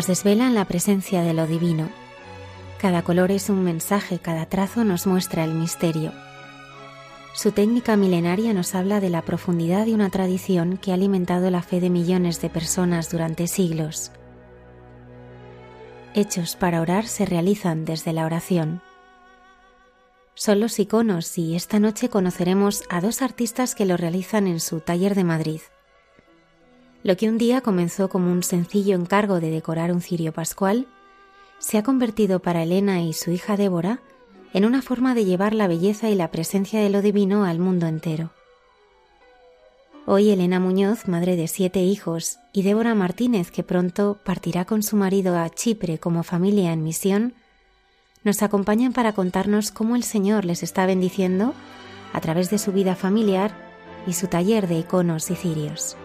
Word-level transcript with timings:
Nos 0.00 0.06
desvelan 0.06 0.54
la 0.54 0.64
presencia 0.64 1.20
de 1.20 1.34
lo 1.34 1.46
divino. 1.46 1.90
Cada 2.80 3.02
color 3.02 3.30
es 3.30 3.50
un 3.50 3.62
mensaje, 3.62 4.18
cada 4.18 4.46
trazo 4.46 4.82
nos 4.82 5.06
muestra 5.06 5.44
el 5.44 5.52
misterio. 5.52 6.10
Su 7.34 7.52
técnica 7.52 7.98
milenaria 7.98 8.54
nos 8.54 8.74
habla 8.74 9.00
de 9.00 9.10
la 9.10 9.20
profundidad 9.20 9.84
de 9.84 9.92
una 9.92 10.08
tradición 10.08 10.78
que 10.78 10.90
ha 10.90 10.94
alimentado 10.94 11.50
la 11.50 11.60
fe 11.60 11.80
de 11.80 11.90
millones 11.90 12.40
de 12.40 12.48
personas 12.48 13.10
durante 13.10 13.46
siglos. 13.46 14.10
Hechos 16.14 16.56
para 16.56 16.80
orar 16.80 17.06
se 17.06 17.26
realizan 17.26 17.84
desde 17.84 18.14
la 18.14 18.24
oración. 18.24 18.80
Son 20.32 20.60
los 20.60 20.78
iconos 20.78 21.36
y 21.36 21.56
esta 21.56 21.78
noche 21.78 22.08
conoceremos 22.08 22.84
a 22.88 23.02
dos 23.02 23.20
artistas 23.20 23.74
que 23.74 23.84
lo 23.84 23.98
realizan 23.98 24.46
en 24.46 24.60
su 24.60 24.80
taller 24.80 25.14
de 25.14 25.24
Madrid. 25.24 25.60
Lo 27.02 27.16
que 27.16 27.28
un 27.28 27.38
día 27.38 27.62
comenzó 27.62 28.08
como 28.10 28.30
un 28.30 28.42
sencillo 28.42 28.94
encargo 28.94 29.40
de 29.40 29.50
decorar 29.50 29.92
un 29.92 30.02
cirio 30.02 30.32
pascual, 30.32 30.86
se 31.58 31.78
ha 31.78 31.82
convertido 31.82 32.40
para 32.40 32.62
Elena 32.62 33.00
y 33.02 33.12
su 33.14 33.30
hija 33.30 33.56
Débora 33.56 34.00
en 34.52 34.64
una 34.64 34.82
forma 34.82 35.14
de 35.14 35.24
llevar 35.24 35.54
la 35.54 35.68
belleza 35.68 36.10
y 36.10 36.14
la 36.14 36.30
presencia 36.30 36.80
de 36.80 36.90
lo 36.90 37.00
divino 37.00 37.44
al 37.44 37.58
mundo 37.58 37.86
entero. 37.86 38.30
Hoy 40.06 40.30
Elena 40.30 40.58
Muñoz, 40.60 41.06
madre 41.06 41.36
de 41.36 41.46
siete 41.46 41.80
hijos, 41.80 42.38
y 42.52 42.62
Débora 42.62 42.94
Martínez, 42.94 43.50
que 43.50 43.62
pronto 43.62 44.18
partirá 44.24 44.64
con 44.64 44.82
su 44.82 44.96
marido 44.96 45.38
a 45.38 45.48
Chipre 45.50 45.98
como 45.98 46.22
familia 46.22 46.72
en 46.72 46.82
misión, 46.82 47.34
nos 48.24 48.42
acompañan 48.42 48.92
para 48.92 49.12
contarnos 49.12 49.70
cómo 49.70 49.96
el 49.96 50.02
Señor 50.02 50.44
les 50.44 50.62
está 50.62 50.84
bendiciendo 50.84 51.54
a 52.12 52.20
través 52.20 52.50
de 52.50 52.58
su 52.58 52.72
vida 52.72 52.96
familiar 52.96 53.54
y 54.06 54.14
su 54.14 54.26
taller 54.26 54.68
de 54.68 54.80
iconos 54.80 55.30
y 55.30 55.36
cirios. 55.36 55.96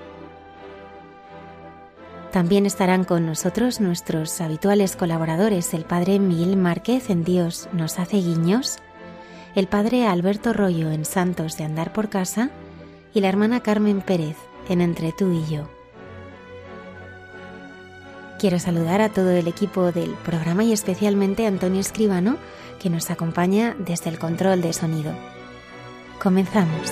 También 2.35 2.66
estarán 2.66 3.06
con 3.06 3.25
nosotros 3.25 3.79
nuestros 3.79 4.41
habituales 4.41 4.97
colaboradores, 4.97 5.73
el 5.73 5.85
padre 5.85 6.19
Miguel 6.19 6.57
Márquez 6.57 7.09
en 7.09 7.23
Dios 7.23 7.69
nos 7.72 7.97
hace 7.97 8.18
guiños, 8.18 8.79
el 9.56 9.68
padre 9.68 10.06
Alberto 10.06 10.51
Rollo 10.51 10.91
en 10.91 11.06
Santos 11.06 11.56
de 11.56 11.63
Andar 11.63 11.94
por 11.94 12.09
Casa 12.09 12.50
y 13.13 13.22
la 13.22 13.29
hermana 13.29 13.62
Carmen 13.62 14.01
Pérez 14.01 14.35
en 14.68 14.81
Entre 14.81 15.13
tú 15.13 15.31
y 15.31 15.50
yo. 15.50 15.69
Quiero 18.38 18.59
saludar 18.59 19.00
a 19.00 19.13
todo 19.13 19.31
el 19.31 19.47
equipo 19.47 19.94
del 19.94 20.12
programa 20.16 20.66
y 20.66 20.74
especialmente 20.74 21.45
a 21.45 21.47
Antonio 21.47 21.79
Escribano, 21.79 22.35
que 22.81 22.90
nos 22.90 23.12
acompaña 23.12 23.78
desde 23.79 24.09
el 24.09 24.19
control 24.19 24.62
de 24.62 24.74
sonido. 24.74 25.13
Comenzamos. 26.22 26.91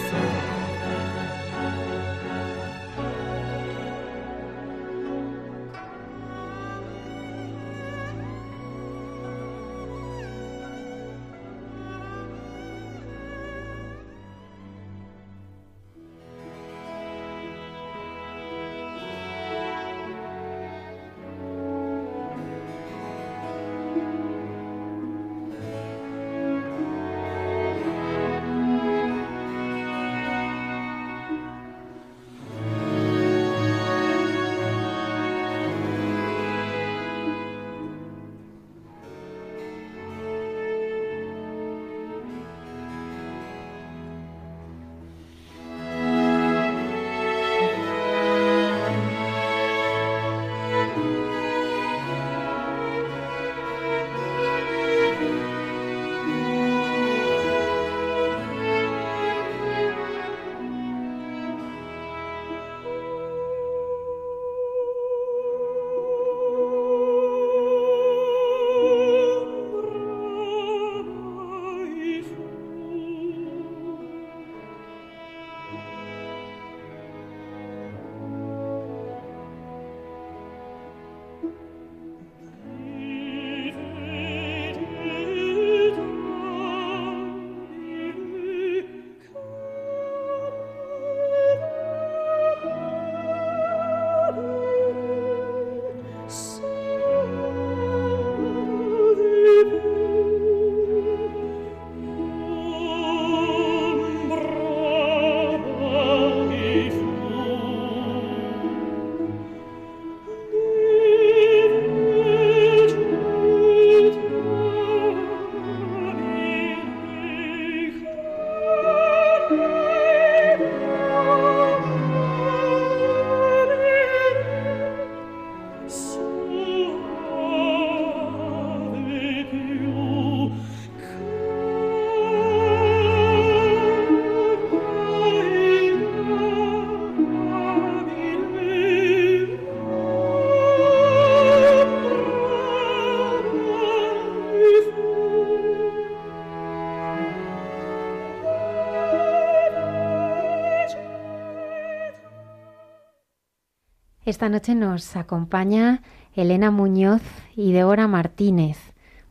Esta 154.25 154.47
noche 154.47 154.73
nos 154.73 155.17
acompaña 155.17 156.01
Elena 156.33 156.71
Muñoz 156.71 157.21
y 157.57 157.73
Débora 157.73 158.07
Martínez. 158.07 158.77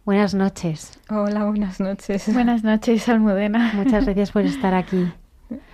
Buenas 0.05 0.35
noches. 0.35 1.01
Hola, 1.09 1.47
buenas 1.47 1.81
noches. 1.81 2.31
Buenas 2.31 2.63
noches, 2.63 3.09
Almudena. 3.09 3.73
Muchas 3.75 4.05
gracias 4.05 4.33
por 4.33 4.43
estar 4.43 4.75
aquí. 4.75 5.11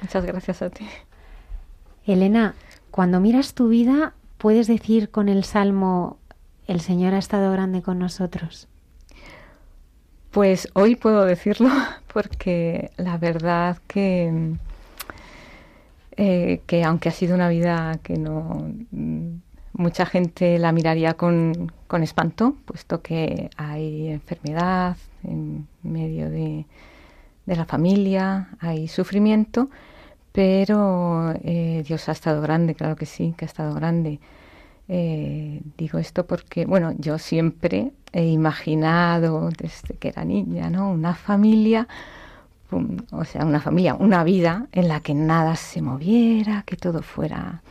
Muchas 0.00 0.24
gracias 0.24 0.62
a 0.62 0.70
ti. 0.70 0.86
Elena, 2.06 2.54
cuando 2.92 3.18
miras 3.18 3.54
tu 3.54 3.66
vida, 3.66 4.14
¿puedes 4.36 4.68
decir 4.68 5.10
con 5.10 5.28
el 5.28 5.42
Salmo, 5.42 6.18
el 6.68 6.80
Señor 6.80 7.14
ha 7.14 7.18
estado 7.18 7.50
grande 7.50 7.82
con 7.82 7.98
nosotros? 7.98 8.68
Pues 10.30 10.68
hoy 10.74 10.94
puedo 10.94 11.24
decirlo 11.24 11.70
porque 12.12 12.92
la 12.96 13.18
verdad 13.18 13.78
que 13.88 14.54
eh, 16.20 16.62
que 16.66 16.82
aunque 16.82 17.08
ha 17.08 17.12
sido 17.12 17.36
una 17.36 17.48
vida 17.48 18.00
que 18.02 18.16
no 18.18 18.72
mm, 18.90 19.36
mucha 19.74 20.04
gente 20.04 20.58
la 20.58 20.72
miraría 20.72 21.14
con, 21.14 21.72
espanto, 22.02 22.56
puesto 22.64 23.02
que 23.02 23.50
hay 23.56 24.08
enfermedad 24.08 24.96
en 25.22 25.68
medio 25.84 26.28
de, 26.28 26.66
la 27.46 27.64
familia, 27.64 28.48
hay 28.58 28.88
sufrimiento, 28.88 29.70
pero 30.32 31.32
eh, 31.44 31.84
Dios 31.86 32.08
ha 32.08 32.12
estado 32.12 32.42
grande, 32.42 32.74
claro 32.74 32.96
que 32.96 33.06
sí, 33.06 33.32
que 33.36 33.44
ha 33.44 33.46
estado 33.46 33.72
grande. 33.74 34.18
Eh, 34.88 35.62
digo 35.76 35.98
esto 35.98 36.26
porque, 36.26 36.66
bueno, 36.66 36.94
yo 36.98 37.18
siempre 37.18 37.92
he 38.12 38.26
imaginado 38.26 39.50
desde 39.56 39.94
que 39.94 40.08
era 40.08 40.24
niña, 40.24 40.68
¿no? 40.68 40.90
Una 40.90 41.14
familia 41.14 41.86
o 42.70 43.24
sea, 43.24 43.44
una 43.44 43.60
familia, 43.60 43.94
una 43.94 44.24
vida 44.24 44.66
en 44.72 44.88
la 44.88 45.00
que 45.00 45.14
nada 45.14 45.56
se 45.56 45.82
moviera, 45.82 46.62
que 46.66 46.76
todo 46.76 47.02
fuera 47.02 47.62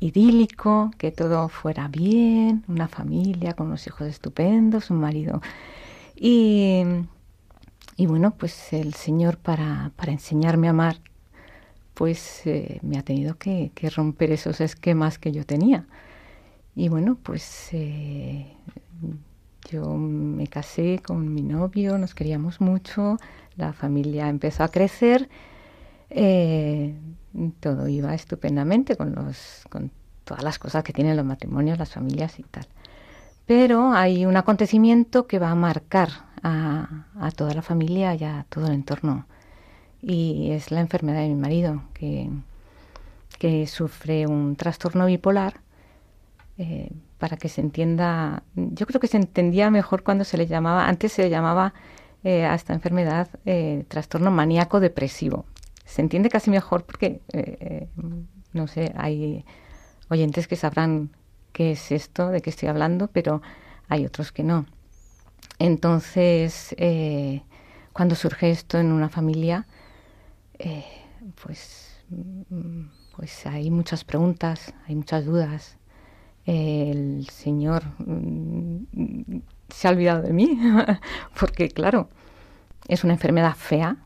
idílico, 0.00 0.90
que 0.98 1.10
todo 1.10 1.48
fuera 1.48 1.88
bien, 1.88 2.64
una 2.68 2.88
familia 2.88 3.54
con 3.54 3.68
unos 3.68 3.86
hijos 3.86 4.06
estupendos, 4.08 4.90
un 4.90 5.00
marido. 5.00 5.40
Y, 6.14 6.82
y 7.96 8.06
bueno, 8.06 8.32
pues 8.36 8.72
el 8.72 8.94
Señor 8.94 9.38
para, 9.38 9.92
para 9.96 10.12
enseñarme 10.12 10.68
a 10.68 10.70
amar, 10.70 11.00
pues 11.98 12.46
eh, 12.46 12.78
me 12.82 12.96
ha 12.96 13.02
tenido 13.02 13.36
que, 13.38 13.72
romper 13.96 14.30
esos 14.30 14.60
esquemas 14.60 15.18
que 15.18 15.32
yo 15.32 15.44
tenía. 15.44 15.84
Y 16.76 16.88
bueno, 16.88 17.18
pues 17.20 17.70
eh, 17.72 18.46
yo 19.68 19.94
me 19.96 20.46
casé 20.46 21.00
con 21.04 21.34
mi 21.34 21.42
novio, 21.42 21.98
nos 21.98 22.14
queríamos 22.14 22.60
mucho, 22.60 23.16
la 23.58 23.72
familia 23.72 24.28
empezó 24.28 24.64
a 24.64 24.68
crecer, 24.68 25.28
eh, 26.10 26.94
todo 27.60 27.88
iba 27.88 28.14
estupendamente 28.14 28.96
con, 28.96 29.14
los, 29.14 29.64
con 29.68 29.90
todas 30.24 30.42
las 30.42 30.58
cosas 30.58 30.84
que 30.84 30.92
tienen 30.92 31.16
los 31.16 31.26
matrimonios, 31.26 31.78
las 31.78 31.92
familias 31.92 32.38
y 32.38 32.44
tal. 32.44 32.66
Pero 33.46 33.92
hay 33.92 34.26
un 34.26 34.36
acontecimiento 34.36 35.26
que 35.26 35.38
va 35.38 35.50
a 35.50 35.54
marcar 35.54 36.10
a, 36.42 37.04
toda 37.36 37.52
la 37.54 37.62
familia 37.62 38.14
y 38.14 38.24
a 38.24 38.46
todo 38.48 38.68
el 38.68 38.74
entorno. 38.74 39.26
Y 40.00 40.52
es 40.52 40.70
la 40.70 40.80
enfermedad 40.80 41.20
de 41.20 41.28
mi 41.28 41.34
marido, 41.34 41.82
que, 41.94 42.30
que 43.38 43.66
sufre 43.66 44.26
un 44.26 44.54
trastorno 44.56 45.06
bipolar. 45.06 45.60
Eh, 46.58 46.90
para 47.18 47.36
que 47.36 47.48
se 47.48 47.60
entienda, 47.60 48.44
yo 48.54 48.86
creo 48.86 49.00
que 49.00 49.08
se 49.08 49.16
entendía 49.16 49.70
mejor 49.70 50.04
cuando 50.04 50.24
se 50.24 50.38
le 50.38 50.46
llamaba, 50.46 50.86
antes 50.86 51.12
se 51.12 51.22
le 51.22 51.30
llamaba 51.30 51.74
eh, 52.24 52.44
a 52.44 52.54
esta 52.54 52.74
enfermedad 52.74 53.28
eh, 53.46 53.84
trastorno 53.86 54.32
maníaco 54.32 54.80
depresivo. 54.80 55.44
Se 55.84 56.02
entiende 56.02 56.28
casi 56.28 56.50
mejor 56.50 56.84
porque, 56.84 57.20
eh, 57.32 57.88
no 58.52 58.66
sé, 58.66 58.92
hay 58.96 59.44
oyentes 60.08 60.48
que 60.48 60.56
sabrán 60.56 61.10
qué 61.52 61.72
es 61.72 61.92
esto, 61.92 62.28
de 62.28 62.40
qué 62.40 62.50
estoy 62.50 62.68
hablando, 62.68 63.06
pero 63.08 63.40
hay 63.88 64.04
otros 64.04 64.32
que 64.32 64.42
no. 64.42 64.66
Entonces, 65.58 66.74
cuando 67.92 68.14
surge 68.14 68.50
esto 68.50 68.78
en 68.78 68.92
una 68.92 69.08
familia, 69.08 69.66
pues, 71.42 72.04
pues 73.16 73.46
hay 73.46 73.70
muchas 73.70 74.04
preguntas, 74.04 74.74
hay 74.86 74.94
muchas 74.96 75.24
dudas. 75.24 75.78
El 76.44 77.26
Señor 77.30 77.84
mm, 77.98 79.40
se 79.68 79.88
ha 79.88 79.90
olvidado 79.90 80.22
de 80.22 80.32
mí, 80.32 80.58
porque 81.38 81.68
claro, 81.68 82.08
es 82.88 83.04
una 83.04 83.14
enfermedad 83.14 83.54
fea. 83.54 83.96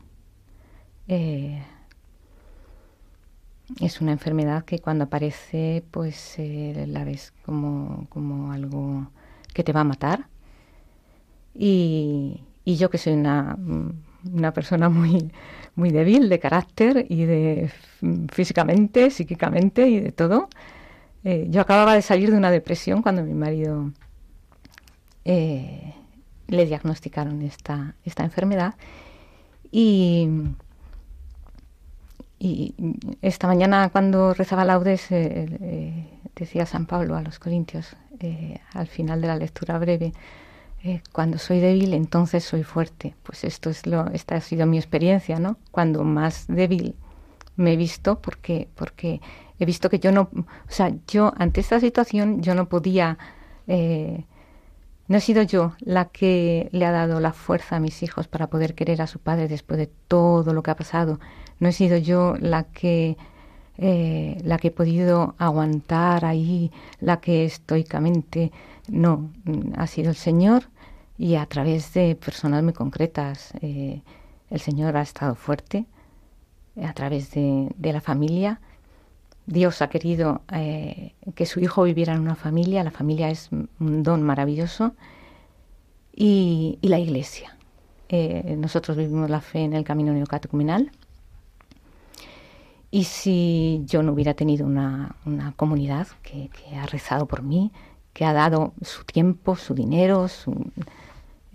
Eh, 1.07 1.61
es 3.79 4.01
una 4.01 4.11
enfermedad 4.11 4.65
que 4.65 4.79
cuando 4.79 5.05
aparece, 5.05 5.83
pues 5.91 6.35
eh, 6.37 6.85
la 6.87 7.03
ves 7.03 7.33
como, 7.45 8.05
como, 8.09 8.51
algo 8.51 9.07
que 9.53 9.63
te 9.63 9.73
va 9.73 9.81
a 9.81 9.85
matar. 9.85 10.27
Y, 11.55 12.41
y 12.65 12.75
yo 12.77 12.89
que 12.89 12.97
soy 12.97 13.13
una, 13.13 13.57
una, 14.31 14.53
persona 14.53 14.89
muy, 14.89 15.31
muy 15.75 15.91
débil 15.91 16.29
de 16.29 16.39
carácter 16.39 17.05
y 17.09 17.25
de 17.25 17.71
físicamente, 18.31 19.11
psíquicamente 19.11 19.87
y 19.87 19.99
de 19.99 20.11
todo, 20.11 20.49
eh, 21.23 21.47
yo 21.49 21.61
acababa 21.61 21.93
de 21.93 22.01
salir 22.01 22.31
de 22.31 22.37
una 22.37 22.51
depresión 22.51 23.01
cuando 23.01 23.23
mi 23.23 23.33
marido 23.33 23.91
eh, 25.25 25.93
le 26.47 26.65
diagnosticaron 26.65 27.41
esta, 27.41 27.95
esta 28.05 28.23
enfermedad. 28.23 28.75
Y, 29.71 30.29
esta 33.21 33.47
mañana 33.47 33.87
cuando 33.89 34.33
rezaba 34.33 34.65
laudes 34.65 35.09
eh, 35.11 35.47
eh, 35.61 36.09
decía 36.35 36.65
San 36.65 36.87
Pablo 36.87 37.15
a 37.15 37.21
los 37.21 37.39
Corintios 37.39 37.95
al 38.73 38.87
final 38.87 39.21
de 39.21 39.27
la 39.27 39.37
lectura 39.37 39.79
breve 39.79 40.11
cuando 41.13 41.37
soy 41.37 41.61
débil 41.61 41.93
entonces 41.93 42.43
soy 42.43 42.63
fuerte 42.63 43.15
pues 43.23 43.45
esto 43.45 43.69
es 43.69 43.87
lo 43.87 44.07
esta 44.07 44.35
ha 44.35 44.41
sido 44.41 44.65
mi 44.65 44.77
experiencia 44.77 45.39
no 45.39 45.55
cuando 45.71 46.03
más 46.03 46.45
débil 46.49 46.95
me 47.55 47.73
he 47.73 47.77
visto 47.77 48.19
porque 48.19 48.67
porque 48.75 49.21
he 49.59 49.65
visto 49.65 49.89
que 49.89 49.99
yo 49.99 50.11
no 50.11 50.29
o 50.33 50.45
sea 50.67 50.93
yo 51.07 51.33
ante 51.37 51.61
esta 51.61 51.79
situación 51.79 52.41
yo 52.41 52.55
no 52.55 52.67
podía 52.67 53.17
eh, 53.67 54.25
no 55.07 55.17
he 55.17 55.21
sido 55.21 55.43
yo 55.43 55.73
la 55.79 56.05
que 56.05 56.69
le 56.71 56.85
ha 56.85 56.91
dado 56.91 57.19
la 57.19 57.33
fuerza 57.33 57.75
a 57.75 57.79
mis 57.79 58.03
hijos 58.03 58.27
para 58.27 58.47
poder 58.47 58.73
querer 58.73 59.01
a 59.01 59.07
su 59.07 59.19
padre 59.19 59.47
después 59.47 59.77
de 59.77 59.87
todo 59.87 60.53
lo 60.53 60.63
que 60.63 60.71
ha 60.71 60.75
pasado. 60.75 61.19
No 61.59 61.67
he 61.67 61.73
sido 61.73 61.97
yo 61.97 62.35
la 62.39 62.63
que 62.63 63.17
eh, 63.77 64.37
la 64.43 64.57
que 64.59 64.67
he 64.67 64.71
podido 64.71 65.35
aguantar 65.39 66.25
ahí, 66.25 66.71
la 66.99 67.19
que 67.19 67.45
estoicamente. 67.45 68.51
No, 68.89 69.31
ha 69.77 69.87
sido 69.87 70.09
el 70.09 70.15
Señor 70.15 70.63
y 71.17 71.35
a 71.35 71.45
través 71.45 71.93
de 71.93 72.15
personas 72.15 72.63
muy 72.63 72.73
concretas. 72.73 73.53
Eh, 73.61 74.01
el 74.49 74.59
Señor 74.59 74.97
ha 74.97 75.01
estado 75.01 75.35
fuerte 75.35 75.85
a 76.81 76.93
través 76.93 77.31
de, 77.31 77.69
de 77.77 77.93
la 77.93 78.01
familia 78.01 78.61
Dios 79.45 79.81
ha 79.81 79.89
querido 79.89 80.41
eh, 80.51 81.13
que 81.35 81.45
su 81.45 81.59
hijo 81.59 81.83
viviera 81.83 82.13
en 82.13 82.21
una 82.21 82.35
familia, 82.35 82.83
la 82.83 82.91
familia 82.91 83.29
es 83.29 83.49
un 83.51 84.03
don 84.03 84.23
maravilloso, 84.23 84.93
y, 86.15 86.79
la 86.81 86.99
iglesia. 86.99 87.57
Eh, 88.09 88.55
nosotros 88.57 88.95
vivimos 88.95 89.29
la 89.29 89.41
fe 89.41 89.59
en 89.59 89.73
el 89.73 89.83
camino 89.83 90.13
neocatecumenal. 90.13 90.91
Y 92.91 93.05
si 93.05 93.81
yo 93.85 94.03
no 94.03 94.13
hubiera 94.13 94.35
tenido 94.35 94.67
una, 94.67 95.15
comunidad 95.55 96.07
que, 96.21 96.49
ha 96.79 96.85
rezado 96.85 97.25
por 97.25 97.41
mí, 97.41 97.71
que 98.13 98.25
ha 98.25 98.33
dado 98.33 98.73
su 98.83 99.03
tiempo, 99.03 99.55
su 99.55 99.73
dinero, 99.73 100.27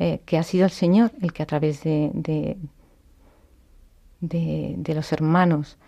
eh, 0.00 0.20
que 0.26 0.36
ha 0.36 0.42
sido 0.42 0.64
el 0.64 0.72
Señor 0.72 1.12
el 1.22 1.32
que 1.32 1.44
a 1.44 1.46
través 1.46 1.84
de, 1.84 2.58
los 4.20 5.12
hermanos 5.12 5.78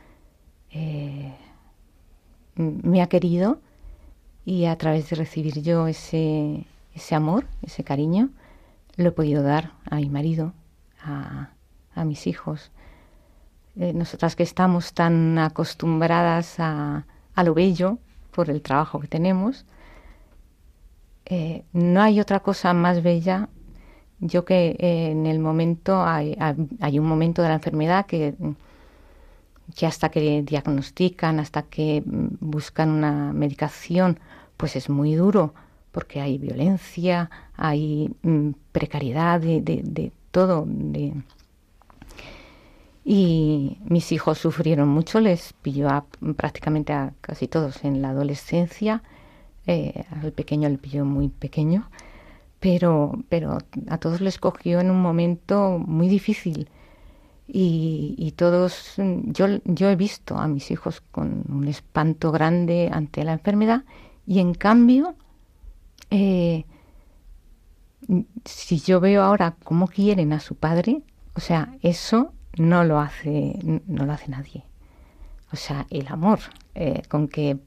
me 2.61 3.03
ha 3.03 3.09
querido 3.09 3.61
y 4.45 4.67
a 4.67 4.77
través 4.77 5.11
de 5.11 5.17
recibir 5.17 5.63
yo 5.63 5.87
ese, 5.87 6.65
ese 6.95 7.15
amor, 7.15 7.47
ese 7.63 7.85
cariño, 7.85 8.31
lo 8.97 9.09
he 9.09 9.13
podido 9.13 9.43
dar 9.43 9.73
a 9.89 9.97
mi 9.97 10.09
marido, 10.09 10.53
a, 11.03 11.51
a 11.95 12.05
mis 12.05 12.27
hijos. 12.27 12.71
Eh, 13.77 13.93
nosotras 13.93 14.37
que 14.37 14.43
estamos 14.43 14.93
tan 14.93 15.39
acostumbradas 15.39 16.59
a, 16.59 17.07
a, 17.35 17.45
lo 17.45 17.55
bello 17.55 17.99
por 18.33 18.51
el 18.51 18.63
trabajo 18.63 19.01
que 19.01 19.09
tenemos, 19.09 19.65
eh, 21.27 21.65
no 21.73 22.03
hay 22.03 22.21
otra 22.21 22.41
cosa 22.41 22.73
más 22.75 23.03
bella. 23.03 23.49
Yo 24.19 24.45
que 24.45 24.77
eh, 24.79 25.11
en 25.13 25.27
el 25.27 25.39
momento, 25.39 26.03
hay, 26.03 26.37
hay 26.81 26.99
un 26.99 27.07
momento 27.07 27.43
de 27.43 27.49
la 27.49 27.55
enfermedad 27.55 28.07
que 28.07 28.35
que 29.77 29.87
hasta 29.87 30.11
que 30.11 30.43
diagnostican, 30.43 31.41
hasta 31.41 31.63
que 31.63 32.03
mm, 32.05 32.37
buscan 32.41 32.91
una 32.91 33.33
medicación, 33.33 34.19
pues 34.57 34.77
es 34.77 34.89
muy 34.91 35.15
duro, 35.15 35.55
porque 35.93 36.21
hay 36.21 36.39
violencia, 36.39 37.31
hay 37.57 38.11
mm, 38.23 38.51
precariedad 38.73 39.41
de, 39.41 39.61
de, 39.63 40.13
todo. 40.31 40.67
Y 43.05 43.79
mis 43.85 44.13
hijos 44.13 44.39
sufrieron 44.39 44.89
mucho, 44.89 45.21
les 45.21 45.53
pilló 45.55 45.89
prácticamente 46.37 46.93
a 46.93 47.13
casi 47.21 47.49
todos 47.49 47.85
en 47.85 48.03
la 48.03 48.11
adolescencia 48.11 49.03
Eh, 49.67 50.05
al 50.23 50.33
pequeño 50.33 50.69
le 50.69 50.79
pilló 50.79 51.05
muy 51.05 51.29
pequeño, 51.29 51.91
pero, 52.61 53.13
pero 53.29 53.59
a 53.89 53.99
todos 53.99 54.21
les 54.21 54.39
cogió 54.39 54.81
en 54.81 54.91
un 54.91 55.01
momento 55.01 55.79
muy 55.79 56.09
difícil. 56.09 56.69
Y, 57.53 58.33
todos, 58.37 58.95
yo, 58.97 59.47
yo 59.65 59.91
he 59.91 59.97
visto 59.97 60.37
a 60.37 60.47
mis 60.47 60.71
hijos 60.71 61.03
con 61.11 61.45
un 61.49 61.67
espanto 61.67 62.31
grande 62.31 62.89
ante 62.93 63.25
la 63.25 63.33
enfermedad 63.33 63.85
y 64.27 64.39
en 64.39 64.55
cambio, 64.55 65.17
eh, 66.11 66.65
si 68.45 68.79
yo 68.79 69.01
veo 69.01 69.23
ahora 69.23 69.57
cómo 69.65 69.89
quieren 69.89 70.33
a 70.33 70.41
su 70.41 70.55
padre, 70.55 71.03
o 71.35 71.41
sea, 71.41 71.75
eso 71.83 72.33
no 72.57 72.85
lo 72.85 73.01
hace, 73.01 73.59
no 73.87 74.07
lo 74.07 74.13
hace 74.13 74.29
nadie. 74.29 74.65
O 75.53 75.57
sea, 75.57 75.87
el 75.91 76.07
amor 76.09 76.39
eh, 76.75 77.03
con 77.09 77.27
que 77.27 77.59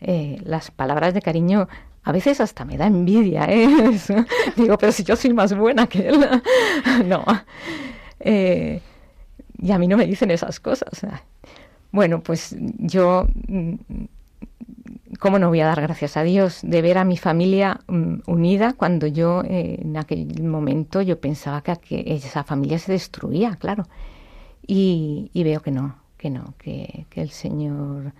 eh, 0.00 0.40
las 0.44 0.70
palabras 0.70 1.12
de 1.12 1.22
cariño 1.22 1.68
a 2.02 2.12
veces 2.12 2.40
hasta 2.40 2.64
me 2.64 2.76
da 2.76 2.86
envidia, 2.86 3.46
¿eh? 3.48 3.68
Digo, 4.56 4.78
pero 4.78 4.92
si 4.92 5.04
yo 5.04 5.16
soy 5.16 5.32
más 5.32 5.56
buena 5.56 5.86
que 5.86 6.08
él. 6.08 6.26
no. 7.06 7.24
Eh, 8.20 8.80
y 9.58 9.72
a 9.72 9.78
mí 9.78 9.88
no 9.88 9.96
me 9.96 10.06
dicen 10.06 10.30
esas 10.30 10.60
cosas. 10.60 11.06
Bueno, 11.94 12.22
pues 12.22 12.56
yo, 12.78 13.28
mm, 13.46 13.74
¿cómo 15.20 15.38
no 15.38 15.48
voy 15.48 15.60
a 15.60 15.66
dar 15.66 15.80
gracias 15.80 16.16
a 16.16 16.24
Dios 16.24 16.58
de 16.62 16.82
ver 16.82 16.98
a 16.98 17.04
mi 17.04 17.16
familia 17.16 17.80
mm, 17.86 18.22
unida 18.26 18.72
cuando 18.72 19.06
yo 19.06 19.42
eh, 19.44 19.78
en 19.80 19.96
aquel 19.96 20.42
momento 20.42 21.02
yo 21.02 21.20
pensaba 21.20 21.62
que, 21.62 22.02
esa 22.06 22.42
familia 22.42 22.80
se 22.80 22.90
destruía, 22.92 23.56
claro. 23.56 23.86
Y, 24.66 25.30
veo 25.34 25.60
que 25.60 25.70
no, 25.70 25.96
que 26.16 26.30
no, 26.30 26.54
que, 26.58 27.06
el 27.14 27.30
Señor 27.30 28.12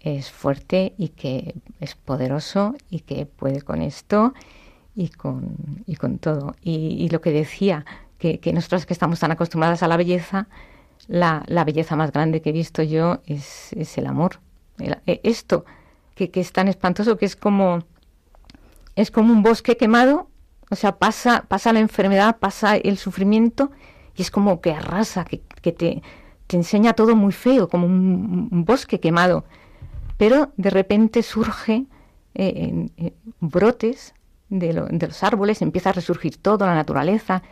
es 0.00 0.30
fuerte 0.30 0.94
y 0.98 1.10
que 1.10 1.54
es 1.80 1.94
poderoso 1.94 2.74
y 2.90 3.00
que 3.00 3.26
puede 3.26 3.62
con 3.62 3.82
esto 3.82 4.34
y 4.96 5.08
con, 5.08 5.56
y 5.86 5.94
con 5.94 6.18
todo. 6.18 6.56
Y, 6.60 7.08
lo 7.10 7.20
que 7.20 7.30
decía, 7.30 7.84
que, 8.22 8.38
que, 8.38 8.52
nosotros 8.52 8.86
que 8.86 8.92
estamos 8.92 9.18
tan 9.18 9.32
acostumbradas 9.32 9.82
a 9.82 9.88
la 9.88 9.96
belleza, 9.96 10.46
la, 11.08 11.42
la 11.48 11.64
belleza 11.64 11.96
más 11.96 12.12
grande 12.12 12.40
que 12.40 12.50
he 12.50 12.52
visto 12.52 12.82
yo 12.82 13.20
es, 13.26 13.72
es 13.72 13.98
el 13.98 14.06
amor. 14.06 14.38
E, 14.78 15.20
esto, 15.24 15.64
que, 16.14 16.30
que, 16.30 16.40
es 16.40 16.52
tan 16.52 16.68
espantoso, 16.68 17.18
que 17.18 17.26
es 17.26 17.34
como, 17.34 17.80
es 18.94 19.10
como 19.10 19.32
un 19.32 19.42
bosque 19.42 19.76
quemado, 19.76 20.28
o 20.70 20.76
sea, 20.76 20.92
pasa, 20.98 21.44
pasa 21.48 21.72
la 21.72 21.80
enfermedad, 21.80 22.38
pasa 22.38 22.76
el 22.76 22.96
sufrimiento, 22.96 23.72
y 24.14 24.22
es 24.22 24.30
como 24.30 24.60
que 24.60 24.72
arrasa, 24.72 25.24
que, 25.24 25.40
que 25.60 25.72
te, 25.72 26.02
te 26.46 26.56
enseña 26.56 26.92
todo 26.92 27.16
muy 27.16 27.32
feo, 27.32 27.68
como 27.68 27.86
un 27.86 28.64
bosque 28.64 29.00
quemado 29.00 29.44
pero 30.22 30.52
de 30.56 30.70
repente 30.70 31.24
surge 31.24 31.86
eh, 32.36 32.86
brotes 33.40 34.14
de, 34.50 34.72
los 34.72 35.24
árboles, 35.24 35.62
empieza 35.62 35.90
a 35.90 35.94
resurgir 35.94 36.36
todo, 36.36 36.64
la 36.64 36.76
naturaleza, 36.76 37.42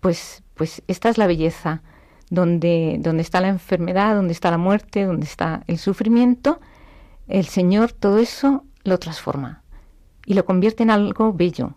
pues, 0.00 0.42
pues 0.54 0.82
esta 0.88 1.08
es 1.08 1.18
la 1.18 1.26
belleza, 1.26 1.82
donde, 2.30 2.96
donde 3.00 3.22
está 3.22 3.40
la 3.40 3.48
enfermedad, 3.48 4.14
donde 4.14 4.32
está 4.32 4.50
la 4.50 4.58
muerte, 4.58 5.04
donde 5.04 5.26
está 5.26 5.62
el 5.66 5.78
sufrimiento, 5.78 6.60
el 7.28 7.46
Señor 7.46 7.92
todo 7.92 8.18
eso 8.18 8.64
lo 8.84 8.98
transforma 8.98 9.62
y 10.26 10.34
lo 10.34 10.44
convierte 10.44 10.82
en 10.82 10.90
algo 10.90 11.32
bello. 11.32 11.74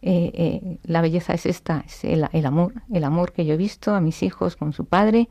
Eh, 0.00 0.30
eh, 0.34 0.78
la 0.84 1.00
belleza 1.00 1.34
es 1.34 1.46
esta, 1.46 1.84
es 1.86 2.04
el, 2.04 2.46
amor, 2.46 2.74
el 2.92 3.02
amor 3.04 3.32
que 3.32 3.44
yo 3.44 3.54
he 3.54 3.56
visto 3.56 3.94
a 3.94 4.00
mis 4.00 4.22
hijos 4.22 4.56
con 4.56 4.72
su 4.72 4.84
padre, 4.84 5.28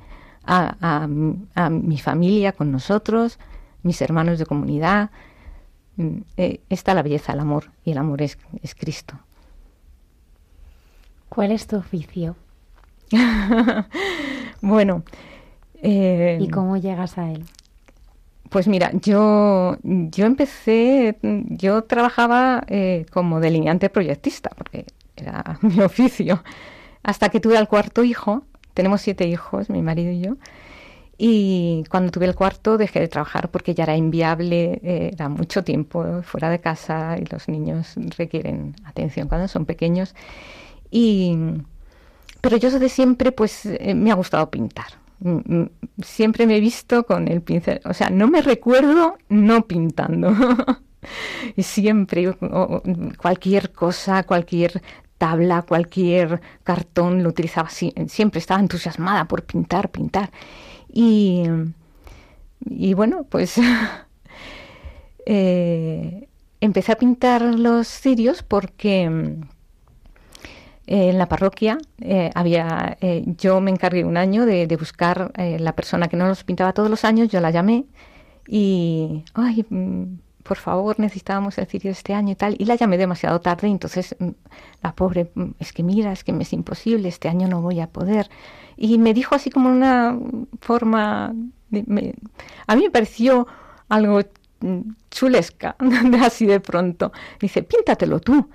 a 0.50 1.08
mi 1.08 1.98
familia 1.98 2.54
con 2.54 2.72
nosotros, 2.72 3.38
mis 3.84 4.02
hermanos 4.02 4.40
de 4.40 4.46
comunidad. 4.46 5.12
Mm, 5.98 6.20
eh, 6.38 6.62
está 6.70 6.94
la 6.94 7.02
belleza, 7.02 7.34
el 7.34 7.40
amor, 7.40 7.72
y 7.84 7.92
el 7.92 7.98
amor 7.98 8.22
es, 8.22 8.38
es 8.62 8.76
Cristo. 8.76 9.20
¿Cuál 11.30 11.52
es 11.52 11.68
tu 11.68 11.78
oficio? 11.78 12.36
bueno. 14.62 15.04
Eh, 15.82 16.40
¿Y 16.42 16.50
cómo 16.50 16.78
llegas 16.78 17.18
a 17.18 17.32
él? 17.32 17.46
Pues 18.50 18.68
mira, 18.68 18.92
yo, 18.94 19.78
yo 19.84 20.26
empecé, 20.26 21.18
yo 21.22 21.84
trabajaba 21.84 22.64
eh, 22.68 23.06
como 23.12 23.40
delineante 23.40 23.90
proyectista, 23.90 24.50
porque 24.58 24.86
era 25.16 25.60
mi 25.62 25.82
oficio, 25.82 26.44
hasta 27.04 27.30
que 27.30 27.40
tuve 27.40 27.58
al 27.58 27.68
cuarto 27.68 28.04
hijo, 28.04 28.44
tenemos 28.74 29.02
siete 29.02 29.28
hijos, 29.28 29.70
mi 29.70 29.82
marido 29.82 30.12
y 30.12 30.22
yo, 30.22 30.38
y 31.18 31.84
cuando 31.90 32.12
tuve 32.12 32.26
el 32.26 32.36
cuarto 32.36 32.78
dejé 32.78 33.00
de 33.00 33.08
trabajar 33.08 33.50
porque 33.50 33.74
ya 33.74 33.84
era 33.84 33.98
inviable, 33.98 34.80
eh, 34.84 35.10
era 35.14 35.30
mucho 35.30 35.64
tiempo 35.64 36.22
fuera 36.22 36.50
de 36.50 36.60
casa 36.60 37.18
y 37.20 37.26
los 37.26 37.48
niños 37.48 37.96
requieren 38.18 38.76
atención 38.86 39.28
cuando 39.28 39.48
son 39.48 39.66
pequeños. 39.66 40.14
Y, 40.92 41.36
pero 42.42 42.58
yo 42.58 42.72
desde 42.72 42.90
siempre 42.90 43.32
pues 43.32 43.66
eh, 43.66 43.94
me 43.96 44.12
ha 44.12 44.16
gustado 44.16 44.50
pintar. 44.50 44.88
Siempre 46.04 46.46
me 46.46 46.58
he 46.58 46.60
visto 46.60 47.04
con 47.06 47.28
el 47.28 47.42
pincel, 47.42 47.82
o 47.86 47.94
sea, 47.94 48.10
no 48.10 48.28
me 48.28 48.42
recuerdo 48.42 49.18
no 49.30 49.66
pintando. 49.66 50.32
y 51.56 51.64
siempre 51.64 52.36
cualquier 53.18 53.72
cosa, 53.72 54.24
cualquier 54.24 54.82
tabla, 55.18 55.64
cualquier 55.64 56.42
cartón 56.64 57.24
lo 57.24 57.30
utilizaba, 57.30 57.70
siempre 57.70 58.40
estaba 58.40 58.60
entusiasmada 58.60 59.26
por 59.26 59.44
pintar, 59.44 59.90
pintar. 59.90 60.32
Y, 60.92 61.44
y 62.66 62.94
bueno, 62.94 63.26
pues 63.30 63.56
eh, 65.26 66.28
empecé 66.62 66.92
a 66.92 66.98
pintar 66.98 67.42
los 67.42 67.88
cirios 67.88 68.44
porque 68.44 69.38
mm, 70.88 70.94
en 70.94 71.18
la 71.18 71.28
parroquia 71.28 71.78
eh, 72.00 72.32
había, 72.36 72.98
eh, 73.02 73.24
yo 73.38 73.62
me 73.62 73.72
encargué 73.72 74.04
un 74.04 74.18
año 74.18 74.46
de, 74.46 74.68
buscar 74.78 75.32
la 75.36 75.74
persona 75.74 76.08
que 76.08 76.18
no 76.18 76.28
los 76.28 76.44
pintaba 76.44 76.74
todos 76.74 76.90
los 76.90 77.04
años, 77.06 77.30
yo 77.30 77.42
la 77.42 77.52
llamé 77.52 77.86
y, 78.48 79.24
ay, 79.34 79.66
mm, 79.70 80.20
por 80.44 80.58
favor, 80.58 81.00
necesitábamos 81.00 81.58
el 81.58 81.68
cirio 81.68 81.92
este 81.92 82.14
año 82.14 82.32
y 82.32 82.36
tal, 82.36 82.56
y 82.58 82.66
la 82.66 82.76
llamé 82.76 82.98
demasiado 82.98 83.42
tarde, 83.42 83.68
entonces 83.68 84.16
mm, 84.20 84.30
la 84.84 84.96
pobre, 84.96 85.32
es 85.60 85.74
que 85.74 85.84
mira, 85.84 86.12
es 86.12 86.24
que 86.24 86.34
me 86.34 86.44
es 86.44 86.54
imposible, 86.54 87.10
este 87.10 87.30
año 87.30 87.48
no 87.48 87.62
voy 87.62 87.80
a 87.82 87.88
poder. 87.88 88.30
Y 88.78 88.98
me 89.00 89.14
dijo 89.14 89.36
así 89.36 89.50
como 89.50 89.70
una 89.70 90.18
forma, 90.62 91.34
a 92.68 92.76
mí 92.76 92.84
me 92.84 92.92
pareció 92.92 93.48
algo 93.90 94.22
chulesca, 95.12 95.76
así 96.24 96.46
de 96.46 96.60
pronto. 96.60 97.12
Dice, 97.40 97.64
píntatelo 97.64 98.20
tú. 98.20 98.50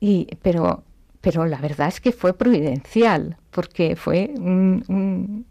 Y, 0.00 0.28
pero, 0.42 0.84
pero 1.26 1.44
la 1.44 1.58
verdad 1.58 1.88
es 1.88 2.00
que 2.00 2.12
fue 2.12 2.34
providencial, 2.34 3.36
porque 3.50 3.96
fue 3.96 4.30
un, 4.36 5.44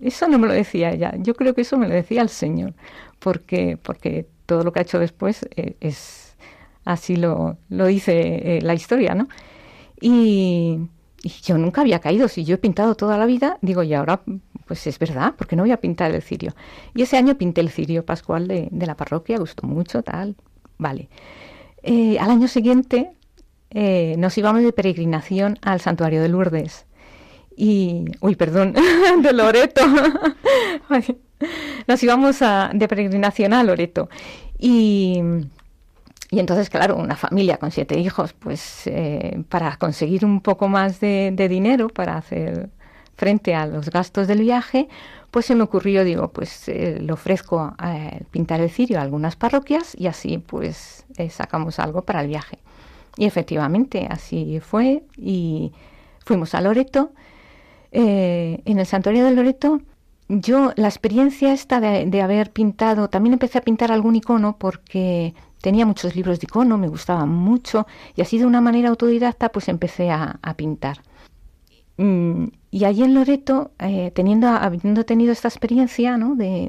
eso 0.00 0.26
no 0.26 0.36
me 0.36 0.48
lo 0.48 0.52
decía 0.52 0.90
ella, 0.90 1.14
yo 1.16 1.34
creo 1.34 1.54
que 1.54 1.60
eso 1.60 1.78
me 1.78 1.86
lo 1.86 1.94
decía 1.94 2.22
el 2.22 2.28
Señor, 2.28 2.74
porque, 3.20 3.78
porque 3.80 4.26
todo 4.46 4.64
lo 4.64 4.72
que 4.72 4.80
ha 4.80 4.82
hecho 4.82 4.98
después 4.98 5.48
eh, 5.54 5.76
es 5.78 6.36
así 6.84 7.14
lo, 7.14 7.56
lo 7.68 7.86
dice 7.86 8.56
eh, 8.56 8.60
la 8.60 8.74
historia, 8.74 9.14
¿no? 9.14 9.28
Y, 10.00 10.80
yo 11.44 11.56
nunca 11.56 11.82
había 11.82 12.00
caído, 12.00 12.26
si 12.26 12.44
yo 12.44 12.56
he 12.56 12.58
pintado 12.58 12.96
toda 12.96 13.16
la 13.16 13.26
vida, 13.26 13.58
digo, 13.60 13.84
y 13.84 13.94
ahora 13.94 14.22
pues 14.66 14.88
es 14.88 14.98
verdad, 14.98 15.34
porque 15.38 15.54
no 15.54 15.62
voy 15.62 15.70
a 15.70 15.80
pintar 15.80 16.12
el 16.12 16.22
cirio. 16.22 16.56
Y 16.96 17.02
ese 17.02 17.16
año 17.16 17.36
pinté 17.36 17.60
el 17.60 17.70
cirio 17.70 18.04
pascual 18.04 18.48
de, 18.48 18.68
la 18.72 18.96
parroquia, 18.96 19.38
gustó 19.38 19.68
mucho, 19.68 20.02
tal, 20.02 20.34
vale. 20.78 21.08
Eh, 21.84 22.18
al 22.18 22.30
año 22.30 22.48
siguiente 22.48 23.12
eh, 23.70 24.14
nos 24.18 24.36
íbamos 24.38 24.62
de 24.62 24.72
peregrinación 24.72 25.58
al 25.62 25.80
santuario 25.80 26.22
de 26.22 26.28
Lourdes. 26.28 26.86
Y, 27.56 28.04
uy, 28.20 28.36
perdón, 28.36 28.74
de 29.22 29.32
Loreto. 29.32 29.82
nos 31.86 32.02
íbamos 32.02 32.42
a, 32.42 32.70
de 32.72 32.88
peregrinación 32.88 33.52
a 33.52 33.64
Loreto. 33.64 34.08
Y 34.58 35.22
y 36.30 36.40
entonces, 36.40 36.68
claro, 36.68 36.96
una 36.96 37.16
familia 37.16 37.56
con 37.56 37.70
siete 37.70 37.98
hijos, 37.98 38.34
pues 38.34 38.86
eh, 38.86 39.42
para 39.48 39.76
conseguir 39.76 40.24
un 40.26 40.40
poco 40.42 40.68
más 40.68 41.00
de, 41.00 41.32
dinero 41.48 41.88
para 41.88 42.16
hacer 42.16 42.68
frente 43.16 43.54
a 43.54 43.66
los 43.66 43.88
gastos 43.90 44.28
del 44.28 44.40
viaje, 44.40 44.88
pues 45.30 45.46
se 45.46 45.54
me 45.54 45.62
ocurrió, 45.62 46.04
digo, 46.04 46.28
pues 46.28 46.68
eh, 46.68 46.98
le 47.00 47.12
ofrezco 47.12 47.74
eh, 47.82 48.22
pintar 48.30 48.60
el 48.60 48.70
cirio 48.70 48.98
a 48.98 49.02
algunas 49.02 49.36
parroquias 49.36 49.94
y 49.98 50.06
así 50.06 50.38
pues 50.38 51.06
sacamos 51.30 51.78
algo 51.78 52.02
para 52.02 52.20
el 52.20 52.28
viaje. 52.28 52.58
Y 53.18 53.26
efectivamente, 53.26 54.06
así 54.08 54.60
fue 54.60 55.02
y 55.16 55.72
fuimos 56.24 56.54
a 56.54 56.60
Loreto. 56.60 57.12
en 57.90 58.78
el 58.78 58.86
santuario 58.86 59.24
de 59.24 59.32
Loreto, 59.32 59.80
yo 60.28 60.72
la 60.76 60.88
experiencia 60.88 61.52
esta 61.52 61.80
de, 61.80 62.06
de 62.06 62.22
haber 62.22 62.52
pintado, 62.52 63.08
también 63.08 63.32
empecé 63.32 63.58
a 63.58 63.62
pintar 63.62 63.90
algún 63.90 64.14
icono 64.14 64.56
porque 64.56 65.34
tenía 65.60 65.84
muchos 65.84 66.14
libros 66.14 66.38
de 66.38 66.44
icono, 66.44 66.78
me 66.78 66.86
gustaban 66.86 67.28
mucho 67.28 67.86
y 68.14 68.22
así 68.22 68.38
de 68.38 68.46
una 68.46 68.60
manera 68.60 68.88
autodidacta 68.90 69.48
pues 69.50 69.68
empecé 69.68 70.10
a, 70.10 70.38
pintar. 70.56 71.02
Mm, 71.96 72.44
y 72.70 72.84
allí 72.84 73.02
en 73.02 73.14
Loreto, 73.14 73.72
eh, 73.80 74.12
teniendo, 74.14 74.46
habiendo 74.46 75.04
tenido 75.04 75.32
esta 75.32 75.48
experiencia 75.48 76.16
¿no? 76.16 76.36
de, 76.36 76.68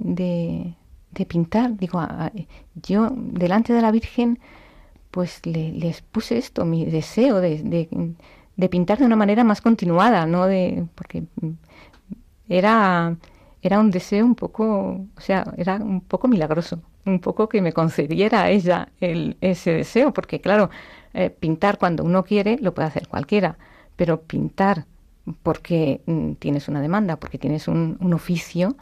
de 1.11 1.25
pintar. 1.25 1.77
Digo, 1.77 2.01
yo 2.81 3.11
delante 3.13 3.73
de 3.73 3.81
la 3.81 3.91
Virgen, 3.91 4.39
pues 5.11 5.45
le, 5.45 5.71
les 5.71 6.01
puse 6.01 6.37
esto, 6.37 6.65
mi 6.65 6.85
deseo 6.85 7.39
de, 7.41 7.61
de, 8.55 8.69
pintar 8.69 8.99
de 8.99 9.05
una 9.05 9.15
manera 9.15 9.43
más 9.43 9.61
continuada, 9.61 10.25
¿no? 10.25 10.45
De, 10.45 10.85
porque 10.95 11.23
era, 12.47 13.15
era 13.61 13.79
un 13.79 13.91
deseo 13.91 14.25
un 14.25 14.35
poco, 14.35 15.05
o 15.15 15.21
sea, 15.21 15.53
era 15.57 15.75
un 15.75 16.01
poco 16.01 16.27
milagroso, 16.27 16.81
un 17.05 17.19
poco 17.19 17.49
que 17.49 17.61
me 17.61 17.73
concediera 17.73 18.49
ella 18.49 18.89
el, 18.99 19.37
ese 19.41 19.71
deseo, 19.71 20.13
porque 20.13 20.41
claro, 20.41 20.69
eh, 21.13 21.29
pintar 21.29 21.77
cuando 21.77 22.03
uno 22.03 22.23
quiere 22.23 22.57
lo 22.61 22.73
puede 22.73 22.87
hacer 22.87 23.07
cualquiera, 23.07 23.57
pero 23.95 24.21
pintar 24.21 24.85
porque 25.43 26.01
mm, 26.05 26.33
tienes 26.33 26.67
una 26.67 26.81
demanda, 26.81 27.17
porque 27.17 27.37
tienes 27.37 27.67
un, 27.67 27.97
un 27.99 28.13
oficio, 28.13 28.75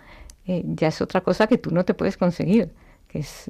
eh, 0.48 0.64
ya 0.66 0.88
es 0.88 1.02
otra 1.02 1.22
cosa 1.22 1.48
que 1.48 1.58
tú 1.58 1.72
no 1.72 1.86
te 1.86 1.94
puedes 1.94 2.18
conseguir. 2.18 2.72
Que 3.08 3.20
es, 3.20 3.50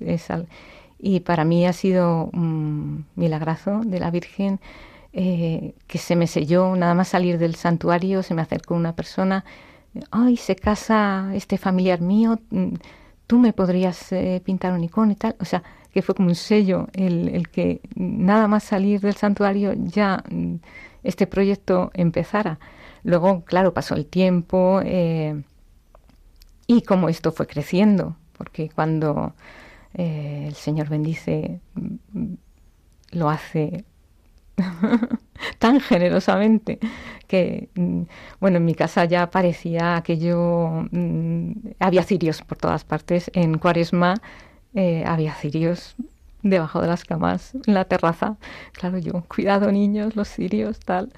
Y 0.99 1.19
para 1.21 1.45
mí 1.45 1.65
ha 1.65 1.73
sido 1.73 2.29
un 2.33 3.05
milagrazo 3.15 3.81
de 3.85 3.99
la 3.99 4.11
Virgen 4.11 4.59
eh, 5.13 5.73
que 5.87 5.97
se 5.97 6.15
me 6.15 6.27
selló, 6.27 6.75
nada 6.75 6.93
más 6.93 7.09
salir 7.09 7.37
del 7.37 7.55
santuario, 7.55 8.23
se 8.23 8.33
me 8.33 8.41
acercó 8.41 8.75
una 8.75 8.95
persona, 8.95 9.45
ay, 10.11 10.37
se 10.37 10.55
casa 10.55 11.31
este 11.33 11.57
familiar 11.57 12.01
mío, 12.01 12.39
mm, 12.49 12.73
tú 13.27 13.39
me 13.39 13.53
podrías 13.53 14.11
eh, 14.11 14.41
pintar 14.43 14.73
un 14.73 14.83
icono 14.83 15.11
y 15.11 15.15
tal. 15.15 15.35
O 15.39 15.45
sea, 15.45 15.63
que 15.93 16.01
fue 16.01 16.15
como 16.15 16.29
un 16.29 16.35
sello 16.35 16.87
el, 16.93 17.29
el 17.29 17.49
que 17.49 17.81
nada 17.95 18.47
más 18.47 18.63
salir 18.63 19.01
del 19.01 19.15
santuario 19.15 19.73
ya 19.75 20.23
mm, 20.29 20.55
este 21.03 21.27
proyecto 21.27 21.91
empezara. 21.93 22.59
Luego, 23.03 23.43
claro, 23.45 23.73
pasó 23.73 23.95
el 23.95 24.05
tiempo 24.05 24.81
eh, 24.83 25.41
y 26.67 26.81
como 26.81 27.09
esto 27.09 27.31
fue 27.31 27.47
creciendo, 27.47 28.17
porque 28.37 28.69
cuando 28.69 29.33
eh, 29.93 30.45
el 30.47 30.55
Señor 30.55 30.89
bendice, 30.89 31.61
mm, 31.75 32.33
lo 33.11 33.29
hace 33.29 33.85
tan 35.59 35.79
generosamente 35.79 36.79
que, 37.27 37.69
mm, 37.75 38.03
bueno, 38.39 38.57
en 38.57 38.65
mi 38.65 38.75
casa 38.75 39.05
ya 39.05 39.29
parecía 39.29 40.01
que 40.03 40.17
yo, 40.17 40.85
mm, 40.91 41.51
había 41.79 42.03
cirios 42.03 42.41
por 42.41 42.57
todas 42.57 42.83
partes. 42.83 43.29
En 43.33 43.57
Cuaresma 43.57 44.15
eh, 44.73 45.03
había 45.05 45.33
cirios 45.33 45.95
debajo 46.43 46.81
de 46.81 46.87
las 46.87 47.03
camas, 47.03 47.53
en 47.65 47.73
la 47.73 47.85
terraza. 47.85 48.37
Claro, 48.73 48.97
yo, 48.99 49.23
cuidado 49.27 49.71
niños, 49.71 50.15
los 50.15 50.29
cirios, 50.29 50.79
tal. 50.79 51.11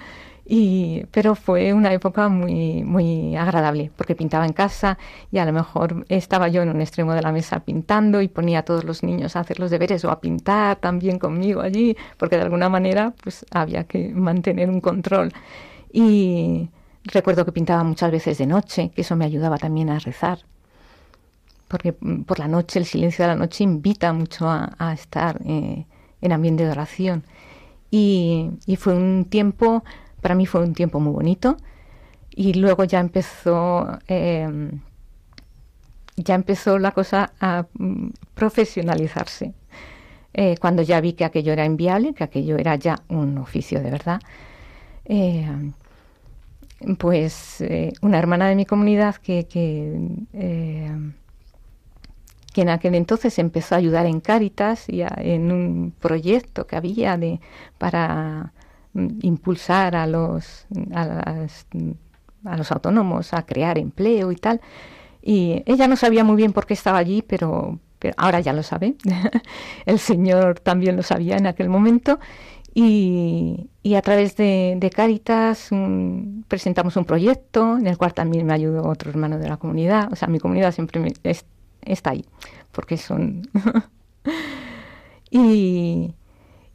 Y, 0.51 1.06
pero 1.12 1.36
fue 1.36 1.74
una 1.74 1.94
época 1.94 2.27
muy, 2.27 2.84
muy 2.84 3.36
agradable, 3.36 3.91
porque 3.96 4.15
pintaba 4.15 4.48
en 4.48 4.53
casa 4.53 4.98
y 5.32 5.38
a 5.38 5.46
lo 5.46 5.53
mejor 5.53 6.08
estaba 6.10 6.48
yo 6.48 6.63
en 6.63 6.70
un 6.70 6.82
extremo 6.82 7.13
de 7.13 7.22
la 7.22 7.32
mesa 7.32 7.60
pintando 7.60 8.20
y 8.20 8.29
ponía 8.29 8.60
a 8.60 8.63
todos 8.63 8.84
los 8.84 9.03
niños 9.03 9.36
a 9.36 9.41
hacer 9.41 9.59
los 9.59 9.70
deberes 9.70 10.03
o 10.05 10.09
a 10.09 10.20
pintar 10.20 10.77
también 10.77 11.20
conmigo 11.20 11.62
allí, 11.62 11.96
porque 12.18 12.35
de 12.38 12.42
alguna 12.42 12.68
manera 12.68 13.14
pues 13.24 13.46
había 13.51 13.83
que 13.83 14.09
mantener 14.09 14.72
un 14.72 14.81
control. 14.81 15.31
Y 15.94 16.70
recuerdo 17.03 17.46
que 17.46 17.51
pintaba 17.51 17.83
muchas 17.83 18.09
veces 18.12 18.40
de 18.40 18.48
noche, 18.48 18.90
que 18.90 19.01
eso 19.01 19.16
me 19.16 19.25
ayudaba 19.25 19.59
también 19.59 19.92
a 19.92 20.00
rezar, 20.00 20.40
porque 21.68 21.94
por 21.94 22.40
la 22.40 22.48
noche, 22.48 22.79
el 22.79 22.85
silencio 22.85 23.24
de 23.24 23.27
la 23.29 23.35
noche 23.35 23.64
invita 23.64 24.12
mucho 24.14 24.50
a, 24.50 24.94
estar 24.94 25.40
eh, 25.46 25.85
en 26.22 26.31
ambiente 26.31 26.66
de 26.66 26.72
oración. 26.72 27.24
Y 27.92 28.51
fue 28.77 28.94
un 28.94 29.25
tiempo 29.25 29.83
para 30.22 30.36
mí 30.36 30.46
fue 30.46 30.62
un 30.62 30.74
tiempo 30.74 31.00
muy 31.00 31.14
bonito. 31.14 31.58
Y 32.32 32.53
luego 32.53 32.84
ya 32.84 33.00
empezó 33.00 34.00
em, 34.08 34.79
ya 36.24 36.36
empezó 36.36 36.77
la 36.79 36.92
cosa 36.92 37.32
a 37.40 37.66
mm, 37.74 38.10
profesionalizarse. 38.34 39.53
Eh, 40.34 40.58
cuando 40.60 40.84
ya 40.84 41.01
vi 41.01 41.14
que 41.14 41.25
aquello 41.25 41.53
era 41.53 41.66
inviable 41.66 42.14
que 42.14 42.24
aquello 42.24 42.58
era 42.58 42.75
ya 42.75 43.01
un 43.10 43.40
oficio 43.40 43.82
de 43.82 43.90
verdad 43.90 44.22
em, 45.05 45.74
pues 47.00 47.62
eh, 47.62 47.94
una 48.01 48.20
hermana 48.20 48.48
de 48.48 48.55
mi 48.55 48.66
comunidad 48.66 49.16
que, 49.16 49.48
que, 49.48 49.92
em, 50.34 51.14
que, 52.53 52.62
en 52.62 52.70
aquel 52.70 52.94
entonces 52.96 53.40
empezó 53.40 53.75
a 53.75 53.79
ayudar 53.79 54.05
en 54.05 54.20
Cáritas 54.22 54.88
y 54.88 55.01
en 55.01 55.51
un 55.51 55.94
proyecto 56.00 56.68
que 56.68 56.75
había 56.75 57.18
de 57.18 57.40
para 57.79 58.53
impulsar 58.94 59.96
a 59.96 60.08
los, 60.08 60.66
a, 60.94 61.48
los 62.58 62.72
autónomos 62.72 63.34
a 63.34 63.46
crear 63.46 63.78
empleo 63.78 64.32
y 64.32 64.36
tal. 64.36 64.62
Y 65.22 65.64
ella 65.66 65.88
no 65.88 65.96
sabía 65.96 66.24
muy 66.24 66.38
bien 66.38 66.54
por 66.54 66.66
qué 66.66 66.74
estaba 66.74 66.98
allí, 66.98 67.22
pero, 67.22 67.80
ahora 68.18 68.40
ya 68.40 68.54
lo 68.54 68.64
sabe. 68.64 68.96
El 69.86 70.00
Señor 70.00 70.60
también 70.60 70.96
lo 70.96 71.04
sabía 71.04 71.38
en 71.38 71.48
aquel 71.48 71.70
momento. 71.70 72.20
Y, 72.74 73.70
a 73.96 74.02
través 74.02 74.38
de, 74.38 74.75
de 74.78 74.90
Caritas 74.92 75.70
presentamos 76.48 76.96
un 76.96 77.06
proyecto 77.06 77.78
en 77.78 77.88
el 77.88 77.98
cual 77.98 78.14
también 78.14 78.46
me 78.46 78.54
ayudó 78.54 78.88
otro 78.88 79.10
hermano 79.10 79.40
de 79.40 79.50
la 79.50 79.58
comunidad. 79.58 80.12
O 80.14 80.16
sea, 80.16 80.28
mi 80.28 80.40
comunidad 80.40 80.72
siempre 80.72 81.02
está 81.82 82.12
ahí, 82.12 82.25
porque 82.72 82.98
son... 82.98 83.50
y, 85.32 86.14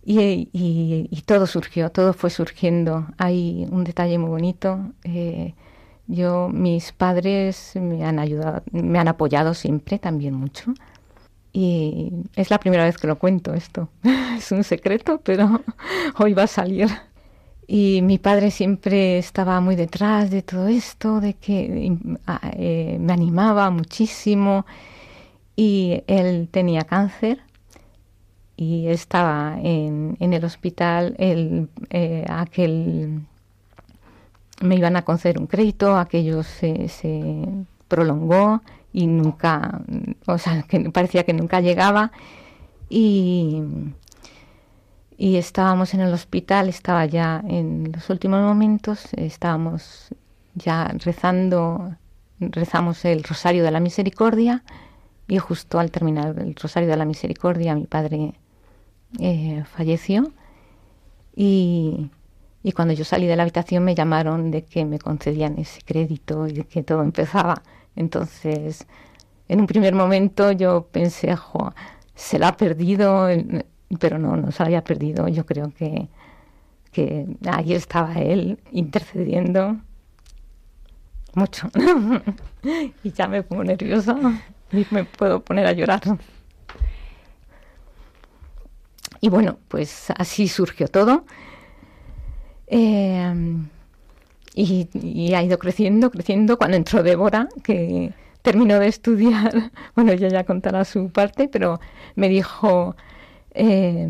y, 0.06 1.22
todo 1.26 1.46
surgió, 1.46 1.90
todo 1.90 2.12
fue 2.12 2.30
surgiendo. 2.30 3.06
Hay 3.18 3.66
un 3.70 3.84
detalle 3.84 4.18
muy 4.18 4.30
bonito. 4.30 4.92
Eh, 5.04 5.54
yo, 6.06 6.48
mis 6.50 6.92
padres 6.92 7.72
me 7.76 8.04
han 8.04 8.18
ayudado, 8.18 8.62
me 8.72 8.98
han 8.98 9.08
apoyado 9.08 9.54
siempre 9.54 9.98
también 9.98 10.34
mucho. 10.34 10.74
Y 11.52 12.12
es 12.36 12.50
la 12.50 12.58
primera 12.58 12.84
vez 12.84 12.98
que 12.98 13.06
lo 13.06 13.18
cuento 13.18 13.54
esto. 13.54 13.88
es 14.36 14.52
un 14.52 14.64
secreto, 14.64 15.20
pero 15.24 15.62
hoy 16.18 16.34
va 16.34 16.44
a 16.44 16.48
salir. 16.48 16.88
Y 17.66 18.02
mi 18.02 18.18
padre 18.18 18.50
siempre 18.50 19.16
estaba 19.18 19.60
muy 19.60 19.74
detrás 19.74 20.30
de 20.30 20.42
todo 20.42 20.68
esto, 20.68 21.20
de 21.20 21.34
que 21.34 21.96
eh, 22.52 22.98
me 23.00 23.12
animaba 23.12 23.70
muchísimo. 23.70 24.66
Y 25.56 26.02
él 26.06 26.48
tenía 26.50 26.82
cáncer 26.82 27.40
y 28.56 28.88
estaba 28.88 29.58
en, 29.62 30.16
en 30.20 30.32
el 30.32 30.44
hospital 30.44 31.14
el, 31.18 31.68
eh, 31.90 32.24
aquel 32.28 33.22
me 34.60 34.76
iban 34.76 34.96
a 34.96 35.02
conceder 35.02 35.38
un 35.38 35.46
crédito, 35.46 35.96
aquello 35.96 36.42
se, 36.42 36.88
se 36.88 37.48
prolongó 37.88 38.62
y 38.92 39.06
nunca, 39.06 39.82
o 40.26 40.38
sea, 40.38 40.62
que 40.62 40.90
parecía 40.90 41.24
que 41.24 41.32
nunca 41.32 41.60
llegaba. 41.60 42.12
Y, 42.88 43.62
y 45.16 45.36
estábamos 45.36 45.94
en 45.94 46.00
el 46.00 46.12
hospital, 46.12 46.68
estaba 46.68 47.04
ya 47.06 47.42
en 47.46 47.90
los 47.92 48.08
últimos 48.10 48.40
momentos, 48.40 49.08
estábamos 49.16 50.08
ya 50.54 50.88
rezando, 51.04 51.96
rezamos 52.38 53.04
el 53.04 53.24
Rosario 53.24 53.64
de 53.64 53.70
la 53.70 53.80
Misericordia 53.80 54.62
y 55.26 55.38
justo 55.38 55.78
al 55.78 55.90
terminar 55.90 56.38
el 56.38 56.54
Rosario 56.54 56.88
de 56.88 56.96
la 56.96 57.04
Misericordia 57.04 57.74
mi 57.74 57.86
padre 57.86 58.34
eh, 59.20 59.64
falleció 59.64 60.33
y, 61.37 62.11
y, 62.62 62.72
cuando 62.72 62.94
yo 62.94 63.05
salí 63.05 63.27
de 63.27 63.37
la 63.37 63.42
habitación 63.42 63.85
me 63.85 63.94
llamaron 63.94 64.50
de 64.50 64.64
que 64.64 64.85
me 64.85 64.98
concedían 64.98 65.59
ese 65.59 65.81
crédito 65.83 66.46
y 66.46 66.53
de 66.53 66.64
que 66.64 66.83
todo 66.83 67.03
empezaba. 67.03 67.62
Entonces, 67.96 68.87
en 69.48 69.61
un 69.61 69.66
primer 69.66 69.94
momento 69.94 70.53
yo 70.53 70.88
pensé, 70.90 71.37
se 72.14 72.38
la 72.38 72.48
ha 72.48 72.57
perdido, 72.57 73.29
pero 73.98 74.18
no, 74.18 74.37
no 74.37 74.50
se 74.53 74.62
la 74.62 74.66
había 74.66 74.85
perdido. 74.85 75.29
Yo 75.29 75.44
creo 75.44 75.72
que, 75.77 76.09
que 76.92 77.27
ahí 77.46 77.74
estaba 77.74 78.14
él 78.14 78.59
intercediendo 78.72 79.77
mucho. 81.35 81.68
y 83.03 83.11
ya 83.12 83.29
me 83.29 83.42
pongo 83.42 83.64
nerviosa 83.64 84.16
y 84.72 84.87
me 84.90 85.05
puedo 85.05 85.40
poner 85.40 85.66
a 85.66 85.72
llorar. 85.72 86.00
Y 89.24 89.30
bueno, 89.30 89.56
pues 89.68 90.10
así 90.18 90.48
surgió 90.48 90.87
todo. 90.87 91.24
Eh, 92.66 93.32
y, 94.54 95.32
ha 95.32 95.42
ido 95.42 95.58
creciendo, 95.58 96.10
creciendo. 96.10 96.58
Cuando 96.58 96.76
entró 96.76 97.02
Débora, 97.02 97.48
que 97.62 98.12
terminó 98.42 98.78
de 98.78 98.88
estudiar, 98.88 99.70
bueno, 99.96 100.12
ella 100.12 100.28
ya 100.28 100.44
contará 100.44 100.84
su 100.84 101.08
parte, 101.08 101.48
pero 101.48 101.80
me 102.16 102.28
dijo, 102.28 102.96
eh, 103.54 104.06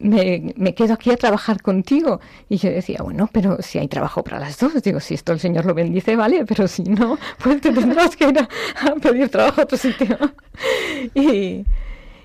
me, 0.00 0.74
quedo 0.74 0.94
aquí 0.94 1.12
a 1.12 1.16
trabajar 1.16 1.62
contigo. 1.62 2.18
Y 2.48 2.56
yo 2.56 2.70
decía, 2.70 3.04
bueno, 3.04 3.30
pero 3.32 3.58
si 3.62 3.78
hay 3.78 3.86
trabajo 3.86 4.24
para 4.24 4.40
las 4.40 4.58
dos, 4.58 4.82
digo, 4.82 4.98
si 4.98 5.14
esto 5.14 5.32
el 5.32 5.38
Señor 5.38 5.64
lo 5.64 5.74
bendice, 5.74 6.16
vale, 6.16 6.44
pero 6.44 6.66
si 6.66 6.82
no, 6.82 7.18
pues 7.40 7.60
te 7.60 7.70
tendrás 7.70 8.16
que 8.16 8.30
ir 8.30 8.38
a 8.40 8.48
pedir 9.00 9.28
trabajo 9.28 9.60
a 9.60 9.64
otro 9.64 9.78
sitio. 9.78 10.18
y, 11.14 11.64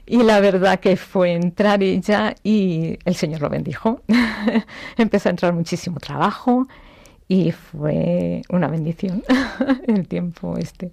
y 0.09 0.23
la 0.23 0.39
verdad 0.39 0.79
que 0.79 0.97
fue 0.97 1.33
entrar 1.33 1.83
ella 1.83 2.33
y 2.43 2.97
el 3.05 3.13
Señor 3.13 3.41
lo 3.41 3.49
bendijo. 3.49 4.01
Empezó 4.97 5.29
a 5.29 5.31
entrar 5.31 5.53
muchísimo 5.53 5.99
trabajo 5.99 6.67
y 7.27 7.51
fue 7.51 8.41
una 8.49 8.67
bendición 8.69 9.23
el 9.87 10.07
tiempo 10.07 10.57
este. 10.57 10.91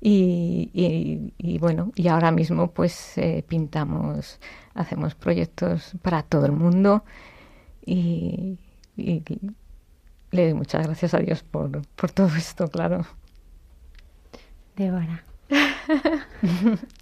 Y, 0.00 1.58
bueno, 1.58 1.90
y 1.96 2.06
ahora 2.06 2.30
mismo 2.30 2.70
pues 2.70 3.18
eh, 3.18 3.44
pintamos, 3.48 4.38
hacemos 4.74 5.16
proyectos 5.16 5.94
para 6.00 6.22
todo 6.22 6.46
el 6.46 6.52
mundo 6.52 7.02
y, 7.84 8.58
le 8.96 10.44
doy 10.44 10.54
muchas 10.54 10.86
gracias 10.86 11.14
a 11.14 11.18
Dios 11.18 11.42
por, 11.42 11.82
por 11.96 12.12
todo 12.12 12.28
esto, 12.36 12.68
claro. 12.68 13.06
Débora. 14.76 15.24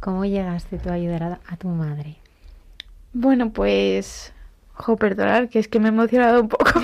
¿Cómo 0.00 0.24
llegaste 0.24 0.78
tú 0.78 0.90
a 0.90 0.92
ayudar 0.92 1.40
a, 1.44 1.56
tu 1.56 1.68
madre? 1.68 2.16
Bueno, 3.12 3.50
pues... 3.50 4.32
Jo, 4.74 4.96
perdonar, 4.96 5.48
que 5.48 5.58
es 5.58 5.66
que 5.66 5.80
me 5.80 5.86
he 5.86 5.88
emocionado 5.88 6.40
un 6.40 6.48
poco. 6.48 6.70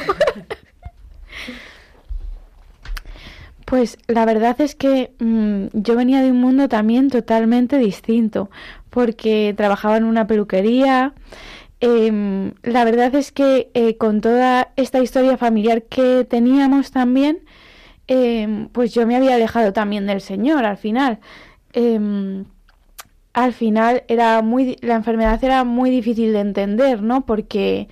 pues 3.66 3.98
la 4.08 4.24
verdad 4.24 4.60
es 4.60 4.74
que 4.74 5.12
mm, 5.20 5.66
yo 5.74 5.94
venía 5.94 6.22
de 6.22 6.32
un 6.32 6.40
mundo 6.40 6.68
también 6.68 7.08
totalmente 7.08 7.78
distinto, 7.78 8.50
porque 8.90 9.54
trabajaba 9.56 9.96
en 9.96 10.04
una 10.04 10.26
peluquería. 10.26 11.14
Em, 11.78 12.54
la 12.64 12.84
verdad 12.84 13.14
es 13.14 13.30
que 13.30 13.70
eh, 13.74 13.96
con 13.96 14.20
toda 14.20 14.72
esta 14.74 14.98
historia 15.00 15.36
familiar 15.36 15.84
que 15.84 16.24
teníamos 16.24 16.90
también, 16.90 17.44
em, 18.08 18.68
pues 18.70 18.92
yo 18.92 19.06
me 19.06 19.14
había 19.14 19.36
alejado 19.36 19.72
también 19.72 20.06
del 20.06 20.20
Señor 20.20 20.64
al 20.64 20.78
final. 20.78 21.20
Al 23.34 23.52
final 23.52 24.04
era 24.08 24.40
muy 24.42 24.76
la 24.80 24.94
enfermedad 24.94 25.42
era 25.44 25.64
muy 25.64 25.90
difícil 25.90 26.32
de 26.32 26.40
entender, 26.40 27.02
¿no? 27.02 27.26
Porque 27.26 27.88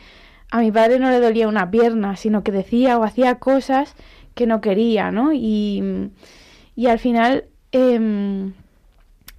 a 0.51 0.61
mi 0.61 0.73
padre 0.73 0.99
no 0.99 1.11
le 1.11 1.21
dolía 1.21 1.49
una 1.49 1.71
pierna, 1.71 2.17
sino 2.17 2.43
que 2.45 2.53
decía 2.53 2.99
o 2.99 3.05
hacía 3.05 3.37
cosas 3.37 3.95
que 4.35 4.47
no 4.47 4.61
quería, 4.61 5.11
¿no? 5.11 5.33
Y, 5.33 6.11
y 6.77 6.87
al 6.87 6.99
final 6.99 7.47
em, 7.73 8.53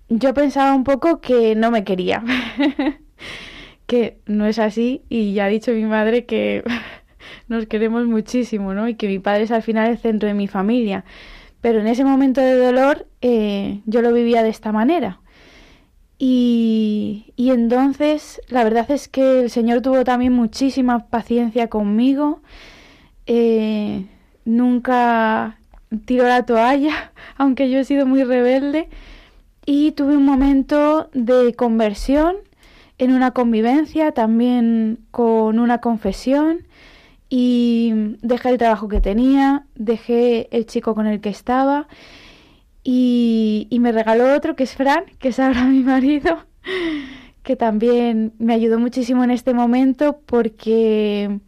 yo 0.09 0.33
pensaba 0.33 0.73
un 0.75 0.83
poco 0.83 1.21
que 1.21 1.55
no 1.55 1.71
me 1.71 1.83
quería, 1.83 2.23
que 3.87 4.17
no 4.25 4.45
es 4.45 4.59
así 4.59 5.03
y 5.09 5.33
ya 5.33 5.45
ha 5.45 5.47
dicho 5.49 5.71
mi 5.71 5.85
madre 5.85 6.25
que 6.25 6.63
nos 7.47 7.65
queremos 7.67 8.05
muchísimo, 8.05 8.73
¿no? 8.73 8.87
Y 8.87 8.95
que 8.95 9.07
mi 9.07 9.19
padre 9.19 9.43
es 9.43 9.51
al 9.51 9.63
final 9.63 9.89
el 9.89 9.97
centro 9.97 10.27
de 10.27 10.35
mi 10.35 10.47
familia. 10.47 11.05
Pero 11.61 11.79
en 11.79 11.87
ese 11.87 12.03
momento 12.03 12.41
de 12.41 12.57
dolor 12.57 13.07
eh, 13.21 13.81
yo 13.85 14.01
lo 14.01 14.11
vivía 14.11 14.43
de 14.43 14.49
esta 14.49 14.71
manera. 14.71 15.21
Y, 16.25 17.33
entonces 17.35 18.41
la 18.47 18.63
verdad 18.63 18.89
es 18.91 19.09
que 19.09 19.41
el 19.41 19.49
Señor 19.49 19.81
tuvo 19.81 20.05
también 20.05 20.31
muchísima 20.31 21.07
paciencia 21.07 21.67
conmigo. 21.67 22.39
Eh, 23.25 24.05
nunca 24.45 25.57
tiró 26.05 26.23
la 26.25 26.45
toalla, 26.45 27.11
aunque 27.37 27.69
yo 27.69 27.77
he 27.79 27.83
sido 27.83 28.05
muy 28.05 28.23
rebelde. 28.23 28.87
Y 29.65 29.91
tuve 29.91 30.15
un 30.15 30.23
momento 30.23 31.09
de 31.13 31.53
conversión 31.55 32.37
en 32.99 33.11
una 33.11 33.31
convivencia, 33.31 34.13
también 34.13 34.99
con 35.11 35.59
una 35.59 35.79
confesión. 35.79 36.65
Y 37.29 38.15
dejé 38.21 38.51
el 38.51 38.57
trabajo 38.57 38.87
que 38.87 39.01
tenía, 39.01 39.65
dejé 39.75 40.47
el 40.55 40.67
chico 40.67 40.95
con 40.95 41.05
el 41.05 41.19
que 41.19 41.29
estaba 41.29 41.89
y, 42.83 43.67
me 43.79 43.91
regaló 43.91 44.35
otro 44.35 44.55
que 44.55 44.63
es 44.63 44.75
Fran, 44.75 45.05
que 45.19 45.29
es 45.29 45.39
ahora 45.39 45.63
mi 45.65 45.81
marido, 45.81 46.45
que 47.43 47.55
también 47.55 48.33
me 48.39 48.53
ayudó 48.53 48.79
muchísimo 48.79 49.23
en 49.23 49.31
este 49.31 49.53
momento 49.53 50.19
porque, 50.25 51.39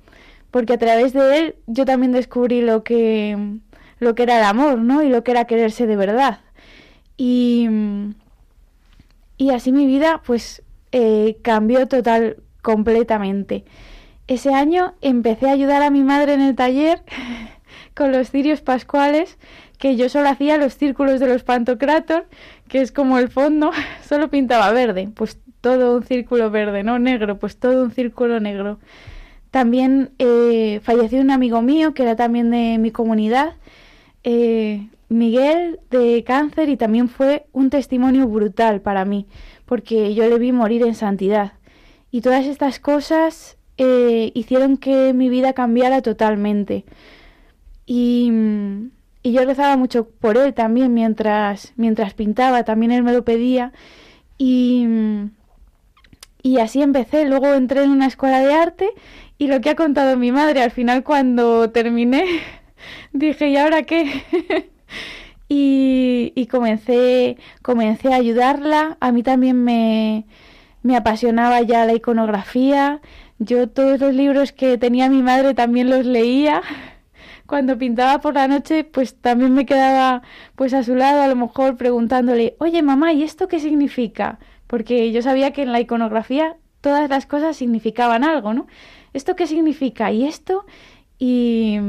porque 0.52 0.74
a 0.74 0.78
través 0.78 1.14
de 1.14 1.38
él 1.38 1.56
yo 1.68 1.86
también 1.86 2.12
descubrí 2.12 2.62
lo 2.62 2.84
que, 2.84 3.58
lo 4.00 4.16
que 4.16 4.24
era 4.24 4.40
el 4.40 4.46
amor, 4.46 4.80
¿no? 4.80 5.04
Y 5.04 5.10
lo 5.10 5.24
que 5.24 5.32
era 5.32 5.46
quererse 5.46 5.88
de 5.88 5.96
verdad. 5.96 6.40
Y, 7.18 7.70
y 9.38 9.50
así 9.52 9.72
mi 9.72 9.86
vida 9.86 10.22
pues 10.26 10.64
eh, 10.92 11.38
cambió 11.42 11.88
total, 11.88 12.38
completamente. 12.62 13.66
Ese 14.28 14.54
año 14.54 14.96
empecé 15.02 15.50
a 15.50 15.54
ayudar 15.54 15.82
a 15.84 15.92
mi 15.92 16.04
madre 16.04 16.34
en 16.34 16.42
el 16.42 16.56
taller 16.56 17.04
con 17.96 18.12
los 18.12 18.32
cirios 18.32 18.62
pascuales 18.62 19.38
que 19.86 19.96
yo 19.96 20.10
solo 20.10 20.30
hacía 20.30 20.58
los 20.58 20.74
círculos 20.74 21.20
de 21.20 21.28
los 21.28 21.44
pantocrator, 21.44 22.26
que 22.68 22.82
es 22.82 22.92
como 22.92 23.20
el 23.20 23.30
fondo, 23.30 23.70
solo 24.04 24.32
pintaba 24.32 24.72
verde, 24.72 25.12
pues 25.14 25.40
todo 25.62 25.98
un 25.98 26.02
círculo 26.02 26.50
verde, 26.50 26.82
no 26.82 26.98
negro, 26.98 27.38
pues 27.38 27.58
todo 27.58 27.84
un 27.84 27.92
círculo 27.92 28.40
negro. 28.40 28.80
También 29.52 30.10
eh, 30.18 30.80
falleció 30.82 31.22
un 31.22 31.30
amigo 31.30 31.62
mío 31.62 31.94
que 31.94 32.02
era 32.02 32.16
también 32.16 32.50
de 32.50 32.80
mi 32.80 32.90
comunidad, 32.90 33.58
eh, 34.24 34.88
Miguel, 35.08 35.80
de 35.92 36.24
cáncer, 36.26 36.70
y 36.70 36.78
también 36.78 37.08
fue 37.08 37.46
un 37.52 37.70
testimonio 37.70 38.28
brutal 38.28 38.82
para 38.82 39.06
mí, 39.06 39.28
porque 39.68 40.16
yo 40.16 40.28
le 40.28 40.40
vi 40.40 40.52
morir 40.52 40.82
en 40.82 40.96
santidad. 40.96 41.54
Y 42.10 42.22
todas 42.22 42.48
estas 42.48 42.80
cosas 42.80 43.60
eh, 43.78 44.32
hicieron 44.34 44.78
que 44.78 45.14
mi 45.14 45.30
vida 45.30 45.54
cambiara 45.54 46.02
totalmente. 46.02 46.86
Y, 47.86 48.32
y 49.26 49.32
yo 49.32 49.44
rezaba 49.44 49.76
mucho 49.76 50.08
por 50.08 50.38
él 50.38 50.54
también 50.54 50.94
mientras, 50.94 51.74
mientras 51.78 52.14
pintaba, 52.14 52.64
también 52.64 52.92
él 52.92 53.02
me 53.02 53.12
lo 53.12 53.26
pedía 53.26 53.74
y, 54.38 54.86
y 56.44 56.60
así 56.60 56.84
empecé. 56.84 57.26
Luego 57.26 57.52
entré 57.56 57.82
en 57.82 57.90
una 57.90 58.06
escuela 58.06 58.40
de 58.42 58.54
arte 58.54 58.88
y 59.40 59.48
lo 59.48 59.62
que 59.62 59.72
ha 59.72 59.76
contado 59.76 60.16
mi 60.16 60.32
madre, 60.32 60.62
al 60.62 60.70
final 60.70 61.04
cuando 61.04 61.72
terminé 61.72 62.24
dije, 63.14 63.50
¿y 63.50 63.58
ahora 63.58 63.82
qué? 63.82 64.22
y, 65.50 66.32
y 66.36 66.46
comencé, 66.46 67.38
comencé 67.64 68.14
a 68.14 68.18
ayudarla. 68.18 68.96
A 69.00 69.12
mí 69.12 69.24
también 69.24 69.64
me, 69.64 70.26
me 70.84 70.96
apasionaba 70.96 71.64
ya 71.64 71.84
la 71.88 71.96
iconografía. 71.96 73.02
Yo 73.40 73.70
todos 73.70 74.00
los 74.00 74.14
libros 74.14 74.52
que 74.52 74.78
tenía 74.78 75.10
mi 75.10 75.24
madre 75.24 75.56
también 75.56 75.90
los 75.90 76.06
leía 76.06 76.62
cuando 77.46 77.78
pintaba 77.78 78.20
por 78.20 78.34
la 78.34 78.48
noche, 78.48 78.84
pues 78.84 79.16
también 79.16 79.54
me 79.54 79.66
quedaba 79.66 80.24
pues 80.56 80.74
a 80.74 80.84
su 80.84 80.96
lado, 80.96 81.22
a 81.22 81.28
lo 81.28 81.36
mejor 81.36 81.78
preguntándole, 81.78 82.56
oye 82.60 82.82
mamá, 82.82 83.14
¿y 83.14 83.24
esto 83.24 83.48
qué 83.48 83.60
significa? 83.60 84.40
Porque 84.68 85.12
yo 85.12 85.22
sabía 85.22 85.52
que 85.52 85.62
en 85.62 85.72
la 85.72 85.80
iconografía 85.80 86.58
todas 86.82 87.10
las 87.10 87.26
cosas 87.26 87.58
significaban 87.58 88.24
algo, 88.24 88.54
¿no? 88.54 88.68
¿Esto 89.14 89.36
qué 89.36 89.48
significa? 89.48 90.12
¿Y 90.12 90.26
esto? 90.26 90.66
Y, 91.20 91.80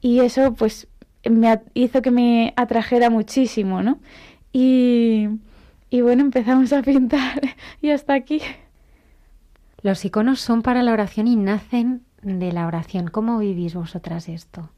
y 0.00 0.20
eso 0.20 0.54
pues 0.54 0.88
me 1.28 1.60
hizo 1.74 2.02
que 2.02 2.10
me 2.10 2.52
atrajera 2.56 3.10
muchísimo, 3.10 3.82
¿no? 3.82 3.98
Y, 4.52 5.28
y 5.90 6.00
bueno, 6.00 6.22
empezamos 6.22 6.72
a 6.72 6.82
pintar 6.82 7.40
y 7.82 7.90
hasta 7.90 8.14
aquí. 8.14 8.40
Los 9.82 10.04
iconos 10.04 10.40
son 10.40 10.62
para 10.62 10.82
la 10.82 10.92
oración 10.92 11.26
y 11.26 11.36
nacen 11.36 12.02
de 12.22 12.52
la 12.52 12.66
oración. 12.66 13.08
¿Cómo 13.08 13.38
vivís 13.38 13.74
vosotras 13.74 14.28
esto? 14.28 14.70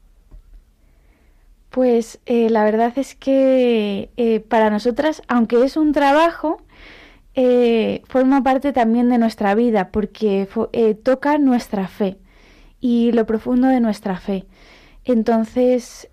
Pues 1.71 2.19
eh, 2.25 2.49
la 2.49 2.65
verdad 2.65 2.91
es 2.97 3.15
que 3.15 4.11
eh, 4.17 4.41
para 4.41 4.69
nosotras, 4.69 5.21
aunque 5.29 5.63
es 5.63 5.77
un 5.77 5.93
trabajo, 5.93 6.61
eh, 7.33 8.01
forma 8.09 8.43
parte 8.43 8.73
también 8.73 9.07
de 9.07 9.17
nuestra 9.17 9.55
vida 9.55 9.89
porque 9.89 10.49
toca 11.03 11.37
nuestra 11.37 11.87
fe 11.87 12.17
y 12.81 13.13
lo 13.13 13.25
profundo 13.25 13.69
de 13.69 13.79
nuestra 13.79 14.17
fe. 14.17 14.45
Entonces, 15.05 16.09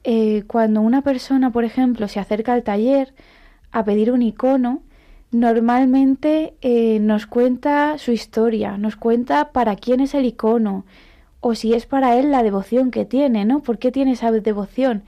cuando 0.46 0.80
una 0.80 1.02
persona, 1.02 1.50
por 1.50 1.64
ejemplo, 1.64 2.06
se 2.06 2.20
acerca 2.20 2.54
al 2.54 2.62
taller 2.62 3.12
a 3.72 3.84
pedir 3.84 4.12
un 4.12 4.22
icono, 4.22 4.82
normalmente 5.32 6.54
nos 7.00 7.26
cuenta 7.26 7.98
su 7.98 8.12
historia, 8.12 8.78
nos 8.78 8.94
cuenta 8.94 9.50
para 9.50 9.74
quién 9.74 9.98
es 9.98 10.14
el 10.14 10.24
icono, 10.24 10.84
o 11.40 11.54
si 11.54 11.74
es 11.74 11.86
para 11.86 12.16
él 12.16 12.30
la 12.30 12.42
devoción 12.42 12.90
que 12.90 13.04
tiene, 13.04 13.44
¿no? 13.44 13.60
¿Por 13.60 13.78
qué 13.78 13.92
tiene 13.92 14.12
esa 14.12 14.30
devoción? 14.32 15.04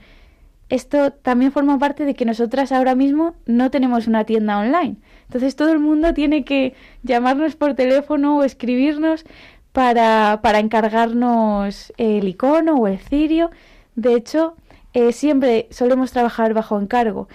Esto 0.69 1.11
también 1.11 1.51
forma 1.51 1.77
parte 1.77 2.05
de 2.05 2.13
que 2.13 2.23
nosotras 2.23 2.71
ahora 2.71 2.95
mismo 2.95 3.35
no 3.45 3.69
tenemos 3.71 4.07
una 4.07 4.23
tienda 4.23 4.57
online. 4.57 4.95
Entonces 5.23 5.55
todo 5.57 5.71
el 5.71 5.79
mundo 5.79 6.13
tiene 6.13 6.45
que 6.45 6.73
llamarnos 7.03 7.55
por 7.57 7.73
teléfono 7.73 8.37
o 8.37 8.43
escribirnos 8.43 9.25
para, 9.73 10.39
para 10.41 10.59
encargarnos 10.59 11.91
el 11.97 12.27
icono 12.27 12.75
o 12.75 12.87
el 12.87 12.99
cirio. 12.99 13.51
De 13.95 14.13
hecho, 14.13 14.55
eh, 14.93 15.11
siempre 15.11 15.67
solemos 15.71 16.11
trabajar 16.11 16.53
bajo 16.53 16.79
encargo. 16.79 17.27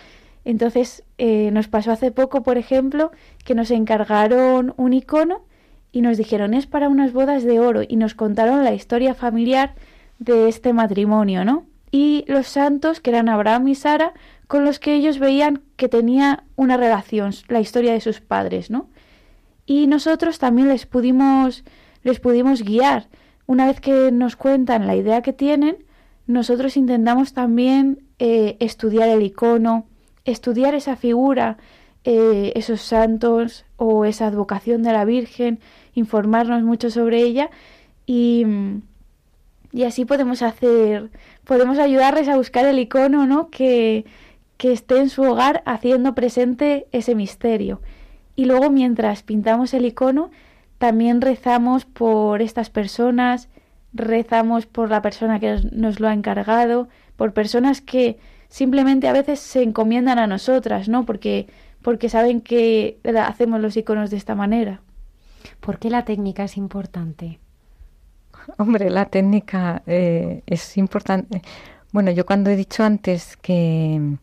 Entonces, 0.47 1.03
eh, 1.19 1.51
nos 1.53 1.69
pasó 1.69 1.91
hace 1.93 2.11
poco, 2.13 2.43
por 2.43 2.57
ejemplo, 2.57 3.11
que 3.45 3.55
nos 3.55 3.71
encargaron 3.71 4.75
un 4.77 4.93
icono 4.93 5.43
y 5.97 6.03
nos 6.03 6.19
dijeron 6.19 6.53
es 6.53 6.67
para 6.67 6.91
unas 6.91 7.15
bodas 7.15 7.43
de 7.43 7.59
oro 7.59 7.81
y 7.89 7.97
nos 7.97 8.15
contaron 8.15 8.65
la 8.65 8.75
historia 8.75 9.15
familiar 9.15 9.75
de 10.19 10.47
este 10.47 10.75
matrimonio, 10.75 11.43
¿no? 11.47 11.65
Y 11.91 12.27
los 12.29 12.49
santos, 12.49 13.01
que 13.01 13.09
eran 13.09 13.31
Abraham 13.31 13.69
y 13.69 13.75
Sara, 13.75 14.13
con 14.47 14.67
los 14.67 14.79
que 14.79 14.93
ellos 14.95 15.19
veían 15.19 15.63
que 15.77 15.89
tenía 15.89 16.45
una 16.55 16.77
relación, 16.77 17.33
la 17.49 17.61
historia 17.61 17.95
de 17.95 18.03
sus 18.03 18.21
padres, 18.21 18.71
¿no? 18.71 18.91
Y 19.65 19.87
nosotros 19.87 20.39
también 20.39 20.69
les 20.69 20.85
pudimos, 20.85 21.65
les 22.03 22.21
pudimos 22.21 22.63
guiar. 22.63 23.09
Una 23.47 23.65
vez 23.65 23.81
que 23.81 24.13
nos 24.13 24.37
cuentan 24.37 24.87
la 24.87 24.97
idea 24.97 25.23
que 25.23 25.33
tienen, 25.33 25.79
nosotros 26.27 26.77
intentamos 26.77 27.33
también 27.33 28.03
eh, 28.19 28.59
estudiar 28.61 29.09
el 29.09 29.23
icono, 29.23 29.87
estudiar 30.27 30.75
esa 30.75 30.95
figura, 30.95 31.57
eh, 32.09 32.53
esos 32.55 32.83
santos 32.83 33.65
o 33.79 34.05
esa 34.05 34.27
advocación 34.27 34.83
de 34.83 34.93
la 34.93 35.07
Virgen, 35.07 35.59
informarnos 35.97 36.63
mucho 36.63 36.91
sobre 36.91 37.23
ella 37.23 37.51
y, 38.07 38.47
y 39.73 39.83
así 39.83 40.05
podemos 40.05 40.43
hacer, 40.43 41.11
podemos 41.43 41.79
ayudarles 41.79 42.29
a 42.29 42.37
buscar 42.37 42.65
el 42.67 42.79
icono, 42.79 43.27
¿no? 43.27 43.51
Que, 43.51 44.05
que 44.57 44.73
esté 44.73 44.99
en 44.99 45.11
su 45.11 45.23
hogar 45.23 45.63
haciendo 45.67 46.15
presente 46.15 46.87
ese 46.93 47.15
misterio. 47.15 47.81
Y 48.37 48.45
luego 48.45 48.71
mientras 48.71 49.23
pintamos 49.23 49.75
el 49.75 49.85
icono, 49.87 50.31
también 50.79 51.21
rezamos 51.21 51.85
por 51.85 52.43
estas 52.43 52.71
personas, 52.71 53.49
rezamos 53.93 54.67
por 54.67 54.91
la 54.91 55.03
persona 55.03 55.41
que 55.41 55.59
nos 55.73 56.01
lo 56.01 56.09
ha 56.09 56.15
encargado, 56.15 56.89
por 57.17 57.33
personas 57.33 57.81
que 57.81 58.19
simplemente 58.49 59.09
a 59.09 59.13
veces 59.13 59.41
se 59.41 59.63
encomiendan 59.63 60.19
a 60.19 60.27
nosotras, 60.27 60.89
¿no? 60.89 61.05
Porque, 61.05 61.47
porque 61.83 62.09
saben 62.09 62.41
que 62.41 62.99
hacemos 63.19 63.61
los 63.61 63.77
iconos 63.77 64.11
de 64.11 64.19
esta 64.19 64.35
manera. 64.35 64.83
¿Por 65.61 65.79
qué 65.79 65.91
la 65.91 66.05
técnica 66.05 66.45
es 66.45 66.57
importante? 66.57 67.39
Hombre, 68.59 68.91
la 68.91 69.07
técnica 69.07 69.83
eh, 69.87 70.43
es 70.47 70.77
importante. 70.77 71.43
Bueno, 71.93 72.11
yo 72.11 72.27
cuando 72.27 72.51
he 72.51 72.57
dicho 72.57 72.83
antes 72.83 73.37
que, 73.37 74.17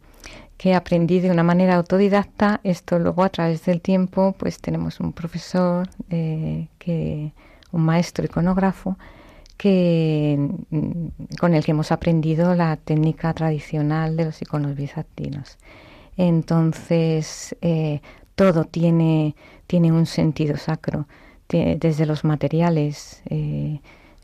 que 0.58 0.74
aprendí 0.74 1.20
de 1.20 1.32
una 1.32 1.44
manera 1.44 1.76
autodidacta, 1.76 2.62
esto 2.64 3.00
luego 3.00 3.24
a 3.24 3.30
través 3.30 3.66
del 3.66 3.82
tiempo, 3.82 4.36
pues 4.38 4.60
tenemos 4.60 5.00
un 5.00 5.14
profesor, 5.14 5.90
eh, 6.10 6.68
que, 6.78 7.34
un 7.72 7.82
maestro 7.82 8.26
iconógrafo, 8.26 8.98
que, 9.58 10.38
mm, 10.70 11.36
con 11.40 11.54
el 11.54 11.64
que 11.66 11.72
hemos 11.72 11.92
aprendido 11.92 12.56
la 12.56 12.78
técnica 12.78 13.34
tradicional 13.34 14.16
de 14.16 14.26
los 14.26 14.42
iconos 14.42 14.76
bizantinos. 14.76 15.58
Entonces, 16.18 17.56
eh, 17.62 18.02
todo 18.36 18.66
tiene, 18.66 19.36
tiene 19.67 19.91
un 19.91 20.06
sentido 20.06 20.58
sacro, 20.58 21.08
desde 21.49 22.06
los 22.06 22.23
materiales, 22.23 23.21
eh, 23.30 23.80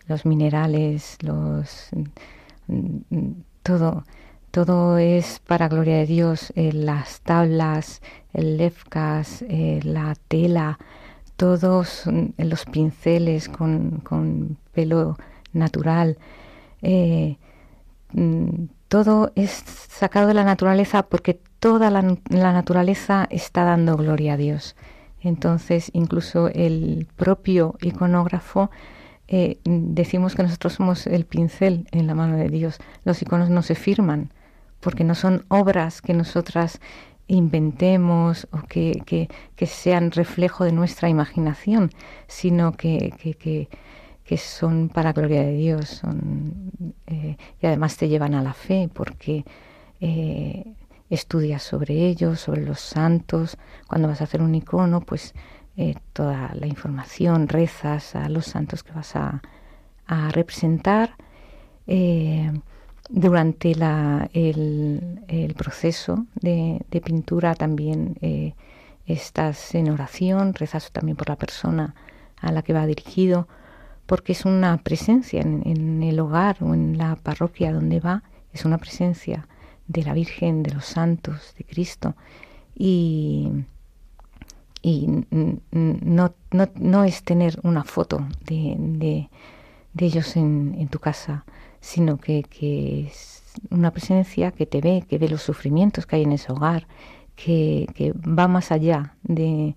los 0.08 0.26
minerales, 0.26 1.18
los 1.22 1.90
mm, 2.68 3.32
todo 3.62 4.04
todo 4.52 4.98
es 4.98 5.40
para 5.46 5.68
gloria 5.68 5.98
de 5.98 6.08
Dios, 6.08 6.52
eh, 6.56 6.74
las 6.74 7.22
tablas, 7.22 8.02
el 8.34 8.58
lefkas, 8.58 9.44
eh, 9.48 9.80
la 9.84 10.16
tela, 10.28 10.80
todos 11.36 12.04
mm, 12.08 12.30
los 12.40 12.66
pinceles 12.66 13.48
con, 13.48 14.58
pelo 14.74 15.18
natural, 15.54 16.18
mm, 18.14 18.66
todo 18.88 19.32
es 19.36 19.52
sacado 19.52 20.28
de 20.28 20.34
la 20.34 20.44
naturaleza 20.44 21.04
porque 21.04 21.40
toda 21.60 21.92
la, 21.92 22.02
naturaleza 22.30 23.28
está 23.30 23.64
dando 23.64 23.98
gloria 23.98 24.34
a 24.34 24.38
Dios. 24.38 24.76
Entonces, 25.22 25.90
incluso 25.94 26.48
el 26.48 27.08
propio 27.16 27.76
iconógrafo 27.82 28.70
decimos 29.64 30.36
que 30.36 30.44
nosotros 30.44 30.74
somos 30.74 31.06
el 31.06 31.26
pincel 31.26 31.88
en 31.92 32.08
la 32.08 32.16
mano 32.16 32.38
de 32.38 32.50
Dios. 32.50 32.80
Los 33.04 33.22
iconos 33.22 33.50
no 33.50 33.62
se 33.62 33.76
firman, 33.76 34.32
porque 34.80 35.04
no 35.04 35.14
son 35.16 35.46
obras 35.50 36.02
que 36.02 36.14
nosotras 36.14 36.80
inventemos 37.28 38.48
o 38.52 38.64
que, 38.68 39.28
que, 39.56 39.66
sean 39.68 40.12
reflejo 40.12 40.66
de 40.66 40.72
nuestra 40.72 41.10
imaginación, 41.10 41.92
sino 42.28 42.72
que, 42.72 43.14
que, 43.40 44.38
son 44.38 44.90
para 44.90 45.14
gloria 45.14 45.42
de 45.42 45.54
Dios 45.54 45.90
son, 45.90 46.72
eh, 47.08 47.36
y 47.62 47.66
además 47.66 47.98
te 47.98 48.08
llevan 48.08 48.36
a 48.36 48.44
la 48.44 48.54
fe 48.54 48.90
porque 48.94 49.44
eh, 50.02 50.76
estudias 51.10 51.64
sobre 51.64 52.08
ellos, 52.08 52.40
sobre 52.40 52.66
los 52.66 52.80
santos. 52.80 53.58
Cuando 53.88 54.08
vas 54.08 54.22
a 54.22 54.26
hacer 54.26 54.42
un 54.42 54.56
icono, 54.56 55.02
pues 55.02 55.34
eh, 55.78 55.96
toda 56.14 56.52
la 56.56 56.68
información, 56.68 57.48
rezas 57.48 58.16
a 58.16 58.30
los 58.30 58.46
santos 58.46 58.84
que 58.84 58.92
vas 58.92 59.16
a, 59.16 59.42
representar 60.32 61.16
durante 63.10 63.76
la, 63.76 64.30
el, 64.34 65.54
proceso 65.58 66.26
de, 66.36 66.80
pintura 67.04 67.56
también 67.56 68.18
eh, 68.22 68.54
estás 69.08 69.74
en 69.76 69.90
oración, 69.90 70.54
rezas 70.54 70.92
también 70.92 71.18
por 71.18 71.30
la 71.30 71.36
persona 71.36 71.96
a 72.40 72.52
la 72.52 72.62
que 72.62 72.74
va 72.74 72.86
dirigido, 72.86 73.48
porque 74.06 74.32
es 74.32 74.46
una 74.46 74.78
presencia 74.78 75.42
en, 75.42 76.04
el 76.04 76.20
hogar 76.20 76.58
o 76.62 76.74
en 76.74 76.98
la 76.98 77.16
parroquia 77.16 77.74
donde 77.74 78.00
va, 78.00 78.24
es 78.54 78.64
una 78.66 78.78
presencia 78.78 79.48
de 79.90 80.04
la 80.04 80.14
Virgen, 80.14 80.64
de 80.64 80.72
los 80.72 80.86
santos, 80.86 81.54
de 81.58 81.66
Cristo. 81.66 82.16
Y, 82.76 83.50
y 84.82 85.26
no, 85.72 86.34
no, 86.52 86.70
no 86.76 87.04
es 87.04 87.24
tener 87.24 87.60
una 87.64 87.84
foto 87.84 88.26
de, 88.46 88.76
de, 88.78 89.30
ellos 89.98 90.38
en, 90.38 90.76
en 90.78 90.88
tu 90.88 91.00
casa, 91.00 91.44
sino 91.82 92.18
que, 92.18 92.44
que, 92.44 93.08
es 93.08 93.44
una 93.70 93.92
presencia 93.92 94.52
que 94.52 94.66
te 94.66 94.80
ve, 94.80 95.04
que 95.10 95.18
ve 95.18 95.28
los 95.28 95.42
sufrimientos 95.42 96.06
que 96.06 96.16
hay 96.16 96.24
en 96.24 96.32
ese 96.32 96.54
hogar, 96.54 96.88
que, 97.36 97.88
que 97.96 98.14
va 98.14 98.48
más 98.48 98.72
allá 98.72 99.16
de, 99.24 99.76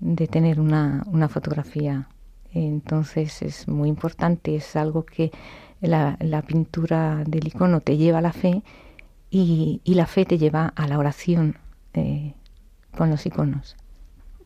de 0.00 0.26
tener 0.26 0.60
una, 0.60 1.04
una, 1.06 1.28
fotografía. 1.28 2.08
Entonces 2.52 3.40
es 3.42 3.68
muy 3.68 3.88
importante, 3.88 4.56
es 4.56 4.74
algo 4.76 5.04
que 5.04 5.30
la, 5.80 6.16
la 6.20 6.42
pintura 6.42 7.22
del 7.24 7.46
icono 7.46 7.80
te 7.80 7.96
lleva 7.96 8.18
a 8.18 8.22
la 8.22 8.32
fe 8.32 8.62
y, 9.30 9.80
la 9.84 10.06
fe 10.06 10.24
te 10.24 10.38
lleva 10.38 10.72
a 10.76 10.86
la 10.86 10.98
oración 10.98 11.56
eh, 11.94 12.34
con 12.96 13.10
los 13.10 13.26
iconos. 13.26 13.76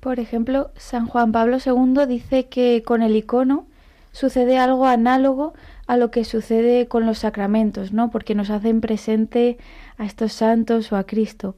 Por 0.00 0.18
ejemplo, 0.18 0.70
San 0.76 1.06
Juan 1.06 1.30
Pablo 1.30 1.58
II 1.64 2.06
dice 2.08 2.48
que 2.48 2.82
con 2.84 3.02
el 3.02 3.14
icono 3.14 3.66
sucede 4.10 4.58
algo 4.58 4.86
análogo 4.86 5.54
a 5.86 5.96
lo 5.96 6.10
que 6.10 6.24
sucede 6.24 6.88
con 6.88 7.06
los 7.06 7.18
sacramentos, 7.18 7.92
¿no? 7.92 8.10
Porque 8.10 8.34
nos 8.34 8.50
hacen 8.50 8.80
presente 8.80 9.58
a 9.98 10.04
estos 10.04 10.32
santos 10.32 10.92
o 10.92 10.96
a 10.96 11.04
Cristo. 11.04 11.54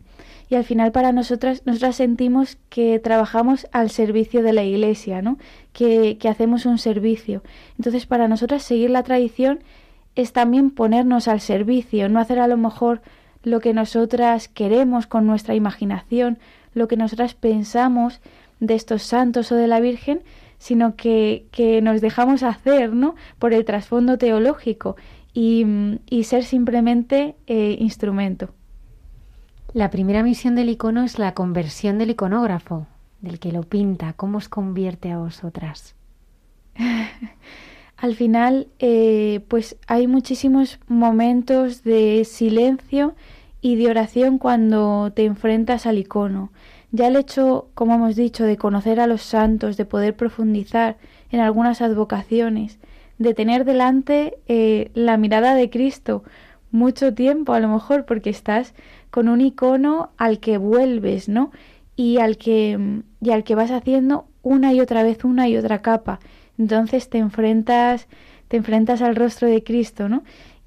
Y 0.51 0.57
al 0.57 0.65
final 0.65 0.93
para 0.93 1.13
nosotras, 1.13 1.63
nosotras 1.65 1.97
sentimos 1.97 2.59
que 2.69 2.99
trabajamos 2.99 3.67
al 3.73 3.91
servicio 3.91 4.43
de 4.43 4.53
la 4.53 4.63
Iglesia, 4.63 5.23
¿no? 5.23 5.39
Que 5.73 6.19
hacemos 6.29 6.67
un 6.67 6.79
servicio. 6.79 7.43
Entonces 7.79 8.07
para 8.07 8.29
nosotras 8.29 8.63
seguir 8.63 8.91
la 8.91 9.03
tradición 9.03 9.61
es 10.17 10.33
también 10.33 10.71
ponernos 10.71 11.29
al 11.29 11.41
servicio, 11.41 12.09
no 12.09 12.21
hacer 12.21 12.39
a 12.39 12.47
lo 12.47 12.57
mejor 12.57 13.03
lo 13.43 13.61
que 13.61 13.75
nosotras 13.75 14.49
queremos 14.49 15.07
con 15.07 15.27
nuestra 15.27 15.55
imaginación, 15.55 16.39
lo 16.73 16.89
que 16.89 16.97
nosotras 16.97 17.35
pensamos 17.35 18.21
de 18.61 18.75
estos 18.75 19.03
santos 19.03 19.53
o 19.53 19.57
de 19.57 19.67
la 19.67 19.81
Virgen, 19.81 20.23
sino 20.59 20.97
que, 20.97 21.47
nos 21.83 22.01
dejamos 22.01 22.43
hacer 22.43 22.93
¿no? 22.93 23.17
por 23.39 23.53
el 23.53 23.65
trasfondo 23.65 24.17
teológico 24.19 24.97
y, 25.35 25.67
ser 26.23 26.45
simplemente 26.45 27.37
eh, 27.47 27.77
instrumento. 27.79 28.55
La 29.73 29.91
primera 29.91 30.23
misión 30.23 30.55
del 30.55 30.71
icono 30.71 31.03
es 31.03 31.19
la 31.19 31.35
conversión 31.35 31.99
del 31.99 32.11
iconógrafo, 32.11 32.87
del 33.21 33.41
que 33.41 33.51
lo 33.51 33.65
pinta. 33.65 34.13
¿Cómo 34.13 34.39
os 34.39 34.49
convierte 34.49 35.11
a 35.11 35.19
vosotras? 35.19 35.97
Al 38.05 38.17
final, 38.17 38.69
eh, 38.81 39.41
pues 39.49 39.79
hay 39.87 40.07
muchísimos 40.07 40.79
momentos 40.89 41.85
de 41.85 42.27
silencio 42.27 43.15
y 43.63 43.77
de 43.77 43.89
oración 43.89 44.37
cuando 44.37 45.11
te 45.17 45.25
enfrentas 45.25 45.87
al 45.87 45.97
icono. 45.97 46.53
Ya 46.93 47.07
el 47.07 47.17
hecho, 47.17 47.69
como 47.73 47.95
hemos 47.95 48.15
dicho, 48.15 48.45
de 48.45 48.59
conocer 48.59 49.01
a 49.01 49.07
los 49.07 49.23
santos, 49.23 49.79
de 49.79 49.87
poder 49.87 50.15
profundizar 50.17 50.99
en 51.31 51.41
algunas 51.41 51.81
advocaciones, 51.81 52.79
de 53.17 53.33
tener 53.33 53.65
delante 53.65 54.37
eh, 54.49 54.91
la 54.93 55.17
mirada 55.17 55.55
de 55.55 55.71
Cristo 55.71 56.25
mucho 56.73 57.15
tiempo, 57.15 57.55
a 57.55 57.61
lo 57.61 57.69
mejor, 57.69 58.05
porque 58.05 58.29
estás 58.29 58.75
con 59.11 59.31
un 59.31 59.41
icono 59.41 60.11
al 60.19 60.41
que 60.41 60.59
vuelves, 60.59 61.31
¿no? 61.31 61.53
Y 61.97 62.19
al 62.19 62.37
que, 62.37 63.01
y 63.23 63.31
al 63.31 63.45
que 63.45 63.55
vas 63.55 63.71
haciendo 63.71 64.27
una 64.43 64.75
y 64.75 64.83
otra 64.83 65.03
vez 65.03 65.25
una 65.25 65.49
y 65.49 65.57
otra 65.57 65.81
capa. 65.81 66.21
Entonces 66.59 67.09
te 67.09 67.19
enfrentas, 67.19 68.09
te 68.49 68.57
enfrentas 68.57 69.03
al 69.03 69.17
rostro 69.17 69.49
de 69.49 69.63
Cristo, 69.63 70.09
¿no? 70.09 70.23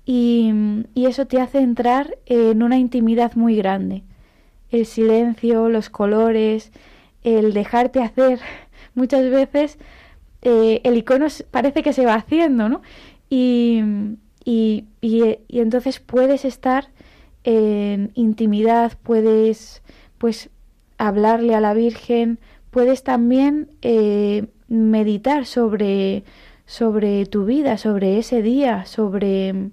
Y, 0.06 0.52
y 0.94 1.06
eso 1.06 1.28
te 1.28 1.42
hace 1.42 1.60
entrar 1.60 2.18
en 2.26 2.64
una 2.64 2.78
intimidad 2.78 3.36
muy 3.36 3.56
grande 3.56 4.04
el 4.72 4.86
silencio, 4.86 5.70
los 5.70 5.90
colores, 5.90 6.72
el 7.24 7.54
dejarte 7.54 8.02
hacer. 8.02 8.40
Muchas 8.96 9.30
veces 9.30 9.78
eh, 10.42 10.82
el 10.84 10.98
icono 10.98 11.28
parece 11.52 11.84
que 11.84 11.94
se 11.94 12.06
va 12.06 12.16
haciendo, 12.16 12.70
¿no? 12.70 12.82
Y, 13.30 13.82
y, 14.46 14.86
y, 15.02 15.38
entonces 15.50 16.00
puedes 16.00 16.46
estar 16.46 16.90
en 17.44 18.12
intimidad, 18.16 18.98
puedes 19.04 19.82
pues 20.18 20.50
hablarle 20.98 21.54
a 21.54 21.62
la 21.62 21.74
Virgen, 21.74 22.40
puedes 22.72 23.04
también 23.04 23.70
eh, 23.82 24.48
meditar 24.68 25.46
sobre, 25.46 26.24
sobre 26.66 27.26
tu 27.26 27.46
vida, 27.46 27.78
sobre 27.78 28.18
ese 28.18 28.42
día, 28.42 28.86
sobre 28.86 29.72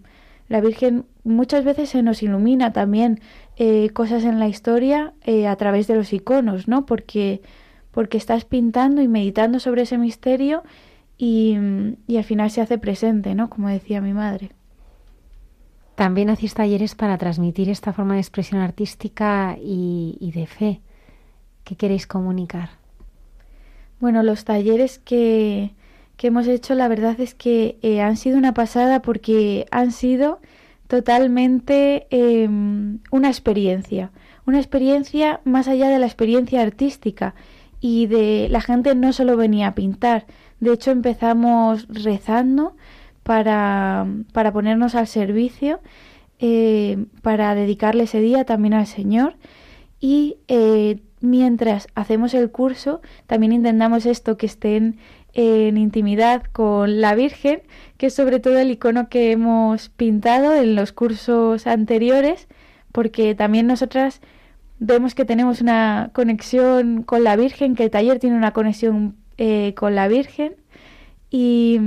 la 0.48 0.60
Virgen 0.60 1.06
muchas 1.24 1.64
veces 1.64 1.88
se 1.88 2.02
nos 2.02 2.22
ilumina 2.22 2.72
también 2.72 3.20
eh, 3.56 3.90
cosas 3.90 4.24
en 4.24 4.38
la 4.38 4.48
historia 4.48 5.14
eh, 5.22 5.46
a 5.46 5.56
través 5.56 5.86
de 5.86 5.96
los 5.96 6.12
iconos, 6.12 6.68
¿no? 6.68 6.86
Porque, 6.86 7.40
porque 7.90 8.18
estás 8.18 8.44
pintando 8.44 9.02
y 9.02 9.08
meditando 9.08 9.58
sobre 9.58 9.82
ese 9.82 9.98
misterio 9.98 10.62
y, 11.16 11.56
y 12.06 12.16
al 12.18 12.24
final 12.24 12.50
se 12.50 12.60
hace 12.60 12.78
presente, 12.78 13.34
¿no? 13.34 13.48
Como 13.48 13.68
decía 13.68 14.00
mi 14.00 14.12
madre. 14.12 14.50
También 15.94 16.28
hacéis 16.28 16.54
talleres 16.54 16.94
para 16.94 17.18
transmitir 17.18 17.70
esta 17.70 17.92
forma 17.92 18.14
de 18.14 18.20
expresión 18.20 18.60
artística 18.60 19.56
y, 19.60 20.32
de 20.34 20.46
fe. 20.46 20.80
¿Qué 21.62 21.76
queréis 21.76 22.06
comunicar? 22.06 22.70
Bueno, 24.04 24.22
los 24.22 24.44
talleres 24.44 24.98
que, 24.98 25.70
que 26.18 26.26
hemos 26.26 26.46
hecho, 26.46 26.74
la 26.74 26.88
verdad 26.88 27.18
es 27.20 27.34
que 27.34 27.78
eh, 27.80 28.02
han 28.02 28.18
sido 28.18 28.36
una 28.36 28.52
pasada 28.52 29.00
porque 29.00 29.64
han 29.70 29.92
sido 29.92 30.40
totalmente 30.88 32.06
em, 32.10 32.98
una 33.10 33.28
experiencia, 33.28 34.10
una 34.44 34.58
experiencia 34.58 35.40
más 35.44 35.68
allá 35.68 35.88
de 35.88 35.98
la 35.98 36.04
experiencia 36.04 36.60
artística 36.60 37.34
y 37.80 38.04
de 38.04 38.48
la 38.50 38.60
gente 38.60 38.94
no 38.94 39.14
solo 39.14 39.38
venía 39.38 39.68
a 39.68 39.74
pintar, 39.74 40.26
de 40.60 40.74
hecho 40.74 40.90
empezamos 40.90 41.88
rezando 41.88 42.76
para, 43.22 44.06
para 44.34 44.52
ponernos 44.52 44.94
al 44.96 45.06
servicio, 45.06 45.80
eh, 46.40 47.06
para 47.22 47.54
dedicarle 47.54 48.02
ese 48.02 48.20
día 48.20 48.44
también 48.44 48.74
al 48.74 48.86
Señor 48.86 49.36
y 49.98 50.36
eh, 50.48 51.00
mientras 51.24 51.88
hacemos 51.94 52.34
el 52.34 52.50
curso 52.50 53.00
también 53.26 53.52
intentamos 53.52 54.06
esto 54.06 54.36
que 54.36 54.46
estén 54.46 54.98
en 55.32 55.76
intimidad 55.76 56.44
con 56.52 57.00
la 57.00 57.14
Virgen, 57.14 57.62
que 57.96 58.06
es 58.06 58.14
sobre 58.14 58.38
todo 58.38 58.58
el 58.58 58.70
icono 58.70 59.08
que 59.08 59.32
hemos 59.32 59.88
pintado 59.88 60.54
en 60.54 60.76
los 60.76 60.92
cursos 60.92 61.66
anteriores, 61.66 62.46
porque 62.92 63.34
también 63.34 63.66
nosotras 63.66 64.20
vemos 64.78 65.14
que 65.14 65.24
tenemos 65.24 65.60
una 65.60 66.10
conexión 66.12 67.02
con 67.02 67.24
la 67.24 67.34
Virgen, 67.36 67.74
que 67.74 67.84
el 67.84 67.90
taller 67.90 68.20
tiene 68.20 68.36
una 68.36 68.52
conexión 68.52 69.16
eh, 69.38 69.74
con 69.76 69.96
la 69.96 70.06
Virgen, 70.06 70.54
y, 71.30 71.80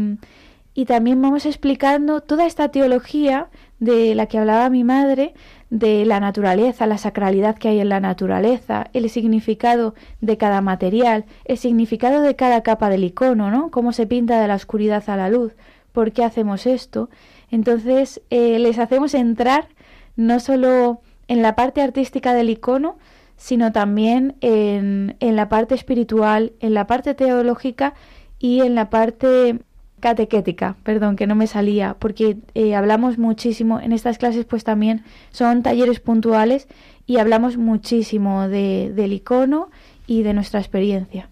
y 0.73 0.85
también 0.85 1.21
vamos 1.21 1.45
explicando 1.45 2.19
toda 2.19 2.45
esta 2.45 2.69
teología 2.69 3.47
de 3.79 4.15
la 4.15 4.25
que 4.25 4.39
hablaba 4.39 4.69
mi 4.69 4.83
madre, 4.83 5.33
de 5.69 6.05
la 6.05 6.19
naturaleza, 6.19 6.87
la 6.87 6.97
sacralidad 6.97 7.57
que 7.57 7.69
hay 7.69 7.79
en 7.79 7.89
la 7.89 7.99
naturaleza, 7.99 8.87
el 8.93 9.09
significado 9.09 9.95
de 10.21 10.37
cada 10.37 10.61
material, 10.61 11.25
el 11.45 11.57
significado 11.57 12.21
de 12.21 12.35
cada 12.35 12.63
capa 12.63 12.89
del 12.89 13.03
icono, 13.03 13.51
¿no? 13.51 13.69
Cómo 13.69 13.91
se 13.91 14.07
pinta 14.07 14.41
de 14.41 14.47
la 14.47 14.55
oscuridad 14.55 15.03
a 15.09 15.17
la 15.17 15.29
luz, 15.29 15.53
por 15.91 16.11
qué 16.13 16.23
hacemos 16.23 16.65
esto. 16.65 17.09
Entonces, 17.51 18.21
eh, 18.29 18.59
les 18.59 18.79
hacemos 18.79 19.13
entrar 19.13 19.67
no 20.15 20.39
solo 20.39 21.01
en 21.27 21.41
la 21.41 21.55
parte 21.55 21.81
artística 21.81 22.33
del 22.33 22.49
icono, 22.49 22.97
sino 23.35 23.71
también 23.71 24.35
en, 24.41 25.15
en 25.19 25.35
la 25.35 25.49
parte 25.49 25.75
espiritual, 25.75 26.53
en 26.59 26.73
la 26.73 26.87
parte 26.87 27.13
teológica 27.13 27.93
y 28.39 28.61
en 28.61 28.73
la 28.73 28.89
parte 28.89 29.59
catequética, 29.99 30.75
perdón, 30.83 31.15
que 31.15 31.27
no 31.27 31.35
me 31.35 31.47
salía, 31.47 31.95
porque 31.97 32.37
eh, 32.53 32.75
hablamos 32.75 33.17
muchísimo, 33.17 33.79
en 33.79 33.91
estas 33.91 34.17
clases 34.17 34.45
pues 34.45 34.63
también 34.63 35.03
son 35.31 35.63
talleres 35.63 35.99
puntuales 35.99 36.67
y 37.05 37.17
hablamos 37.17 37.57
muchísimo 37.57 38.47
de, 38.47 38.91
del 38.93 39.13
icono 39.13 39.69
y 40.05 40.23
de 40.23 40.33
nuestra 40.33 40.59
experiencia. 40.59 41.29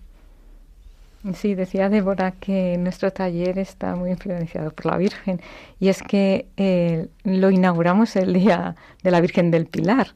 Sí, 1.34 1.56
decía 1.56 1.90
Débora 1.90 2.32
que 2.34 2.78
nuestro 2.78 3.12
taller 3.12 3.58
está 3.58 3.96
muy 3.96 4.12
influenciado 4.12 4.72
por 4.72 4.86
la 4.86 4.98
Virgen 4.98 5.42
y 5.80 5.88
es 5.90 6.04
que 6.04 6.48
eh, 6.56 7.08
lo 7.24 7.50
inauguramos 7.50 8.16
el 8.16 8.34
día 8.34 8.76
de 9.02 9.12
la 9.12 9.22
Virgen 9.22 9.50
del 9.50 9.66
Pilar 9.66 10.10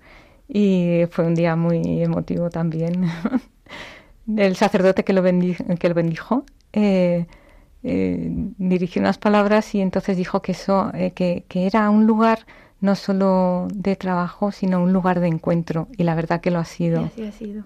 y 0.48 1.04
fue 1.10 1.26
un 1.26 1.34
día 1.34 1.56
muy 1.56 2.04
emotivo 2.04 2.52
también. 2.52 3.06
el 4.38 4.56
sacerdote 4.56 5.04
que 5.04 5.14
lo, 5.14 5.24
bendijo 5.24 6.46
eh, 6.74 7.26
eh, 7.84 8.28
dirigió 8.58 9.02
unas 9.02 9.18
palabras 9.18 9.74
y 9.76 9.82
entonces 9.82 10.18
dijo 10.18 10.42
que 10.42 10.52
eso, 10.52 10.92
eh, 10.94 11.12
que, 11.12 11.46
era 11.50 11.90
un 11.90 12.06
lugar 12.06 12.40
no 12.82 12.96
solo 12.96 13.68
de 13.74 13.96
trabajo, 13.96 14.52
sino 14.52 14.82
un 14.82 14.94
lugar 14.94 15.20
de 15.20 15.28
encuentro. 15.28 15.88
Y 15.98 16.04
la 16.04 16.16
verdad 16.16 16.42
que 16.42 16.52
lo 16.52 16.60
ha 16.60 16.66
sido. 16.66 17.06
así 17.06 17.24
ha 17.24 17.32
sido. 17.32 17.64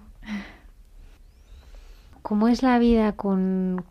¿Cómo 2.22 2.48
es 2.48 2.62
la 2.62 2.78
vida 2.78 3.12
con 3.12 3.84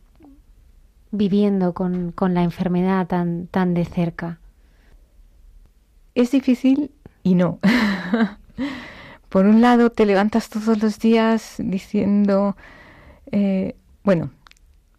viviendo 1.11 1.73
con, 1.73 2.11
con 2.11 2.33
la 2.33 2.41
enfermedad 2.41 3.05
tan, 3.07 3.47
tan 3.47 3.73
de 3.73 3.85
cerca? 3.85 4.39
Es 6.15 6.31
difícil 6.31 6.91
y 7.23 7.35
no. 7.35 7.59
Por 9.29 9.45
un 9.47 9.61
lado, 9.61 9.89
te 9.89 10.05
levantas 10.05 10.49
todos 10.49 10.81
los 10.81 10.99
días 10.99 11.55
diciendo, 11.57 12.55
eh, 13.31 13.75
bueno, 14.03 14.29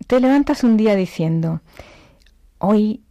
te 0.07 0.21
levantas 0.21 0.65
un 0.65 0.77
día 0.77 0.95
diciendo, 0.95 1.61
hoy, 2.59 3.03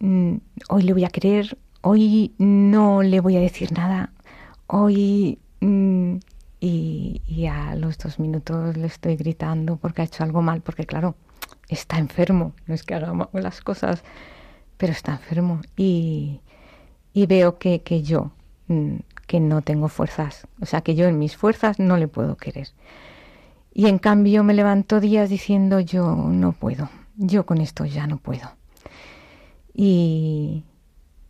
mm, 0.00 0.36
hoy 0.68 0.82
le 0.82 0.92
voy 0.92 1.04
a 1.04 1.10
querer, 1.10 1.58
hoy 1.82 2.32
no 2.38 3.02
le 3.02 3.20
voy 3.20 3.36
a 3.36 3.40
decir 3.40 3.72
nada, 3.72 4.12
hoy... 4.66 5.38
Mm, 5.60 6.16
y, 6.66 7.46
a 7.46 7.74
los 7.74 7.98
dos 7.98 8.18
minutos 8.18 8.76
le 8.76 8.86
estoy 8.86 9.16
gritando 9.16 9.76
porque 9.76 10.02
ha 10.02 10.04
hecho 10.06 10.24
algo 10.24 10.40
mal, 10.40 10.62
porque 10.62 10.86
claro, 10.86 11.14
está 11.68 11.98
enfermo, 11.98 12.54
no 12.66 12.74
es 12.74 12.82
que 12.82 12.94
haga 12.94 13.28
las 13.34 13.60
cosas, 13.60 14.02
pero 14.78 14.92
está 14.92 15.12
enfermo. 15.12 15.60
Y, 15.76 16.40
y 17.12 17.26
veo 17.26 17.58
que, 17.58 17.82
que 17.82 18.02
yo, 18.02 18.32
mm, 18.68 18.96
que 19.26 19.40
no 19.40 19.62
tengo 19.62 19.88
fuerzas, 19.88 20.46
o 20.60 20.66
sea, 20.66 20.80
que 20.80 20.94
yo 20.94 21.06
en 21.06 21.18
mis 21.18 21.36
fuerzas 21.36 21.78
no 21.78 21.96
le 21.98 22.08
puedo 22.08 22.36
querer. 22.36 22.68
Y 23.74 23.88
en 23.88 23.98
cambio 23.98 24.44
me 24.44 24.54
levanto 24.54 25.00
días 25.00 25.28
diciendo 25.28 25.80
yo 25.80 26.14
no 26.14 26.52
puedo, 26.52 26.88
yo 27.16 27.44
con 27.44 27.60
esto 27.60 27.84
ya 27.84 28.06
no 28.06 28.18
puedo. 28.18 28.52
Y, 29.74 30.62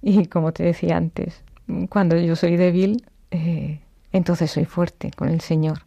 y 0.03 0.27
como 0.27 0.53
te 0.53 0.63
decía 0.63 0.99
antes, 0.99 1.43
cuando 1.89 2.19
yo 2.19 2.37
soy 2.37 2.57
débil, 2.57 3.07
eh, 3.31 3.81
entonces 4.13 4.51
soy 4.51 4.67
fuerte 4.67 5.11
con 5.17 5.31
el 5.31 5.41
Señor. 5.41 5.87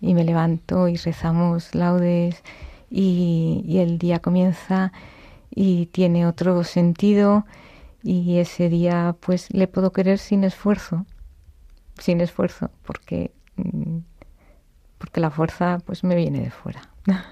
Y 0.00 0.14
me 0.14 0.24
levanto 0.24 0.88
y 0.88 0.96
rezamos 0.96 1.74
laudes 1.74 2.42
y, 2.90 3.62
y 3.66 3.78
el 3.78 3.98
día 3.98 4.20
comienza 4.20 4.90
y 5.50 5.86
tiene 5.86 6.26
otro 6.26 6.64
sentido 6.64 7.44
y 8.02 8.38
ese 8.38 8.70
día 8.70 9.16
pues 9.20 9.52
le 9.52 9.68
puedo 9.68 9.92
querer 9.92 10.18
sin 10.18 10.44
esfuerzo, 10.44 11.06
sin 11.98 12.20
esfuerzo, 12.20 12.70
porque 12.84 13.32
porque 15.14 15.20
la 15.20 15.30
fuerza 15.30 15.78
pues 15.86 16.02
me 16.02 16.16
viene 16.16 16.40
de 16.40 16.50
fuera. 16.50 16.88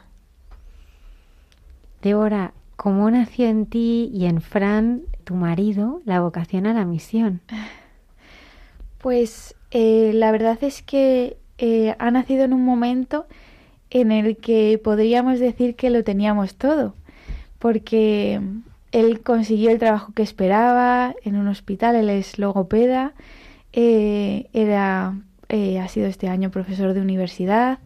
Débora, 2.00 2.52
¿cómo 2.76 3.10
nació 3.10 3.48
en 3.48 3.66
ti 3.66 4.08
y 4.14 4.26
en 4.26 4.40
Fran, 4.40 5.02
tu 5.24 5.34
marido, 5.34 6.00
la 6.04 6.20
vocación 6.20 6.66
a 6.66 6.74
la 6.74 6.84
misión? 6.84 7.40
Pues 8.98 9.56
eh, 9.72 10.12
la 10.14 10.30
verdad 10.30 10.62
es 10.62 10.80
que 10.82 11.38
eh, 11.58 11.96
ha 11.98 12.12
nacido 12.12 12.44
en 12.44 12.52
un 12.52 12.64
momento 12.64 13.26
en 13.90 14.12
el 14.12 14.36
que 14.36 14.80
podríamos 14.82 15.40
decir 15.40 15.74
que 15.74 15.90
lo 15.90 16.04
teníamos 16.04 16.54
todo, 16.54 16.94
porque 17.58 18.40
él 18.92 19.22
consiguió 19.22 19.70
el 19.72 19.80
trabajo 19.80 20.12
que 20.14 20.22
esperaba 20.22 21.16
en 21.24 21.34
un 21.34 21.48
hospital, 21.48 21.96
él 21.96 22.10
es 22.10 22.38
logopeda, 22.38 23.12
eh, 23.72 24.46
era 24.52 25.16
eh, 25.52 25.78
ha 25.78 25.86
sido 25.86 26.06
este 26.06 26.28
año 26.28 26.50
profesor 26.50 26.94
de 26.94 27.02
universidad. 27.02 27.78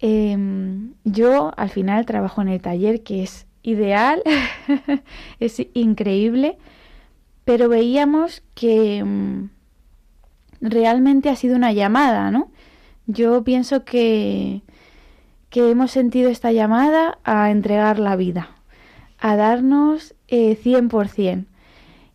Em, 0.00 0.94
yo 1.04 1.52
al 1.56 1.70
final 1.70 2.04
trabajo 2.04 2.42
en 2.42 2.48
el 2.48 2.60
taller 2.60 3.04
que 3.04 3.22
es 3.22 3.46
ideal, 3.62 4.22
es 5.40 5.62
increíble, 5.74 6.58
pero 7.44 7.68
veíamos 7.68 8.42
que 8.54 8.98
em, 8.98 9.50
realmente 10.60 11.28
ha 11.30 11.36
sido 11.36 11.54
una 11.54 11.72
llamada, 11.72 12.32
¿no? 12.32 12.50
Yo 13.06 13.44
pienso 13.44 13.84
que, 13.84 14.62
que 15.48 15.70
hemos 15.70 15.92
sentido 15.92 16.28
esta 16.28 16.50
llamada 16.50 17.18
a 17.22 17.52
entregar 17.52 18.00
la 18.00 18.16
vida, 18.16 18.50
a 19.20 19.36
darnos 19.36 20.16
eh, 20.26 20.58
100%. 20.60 21.46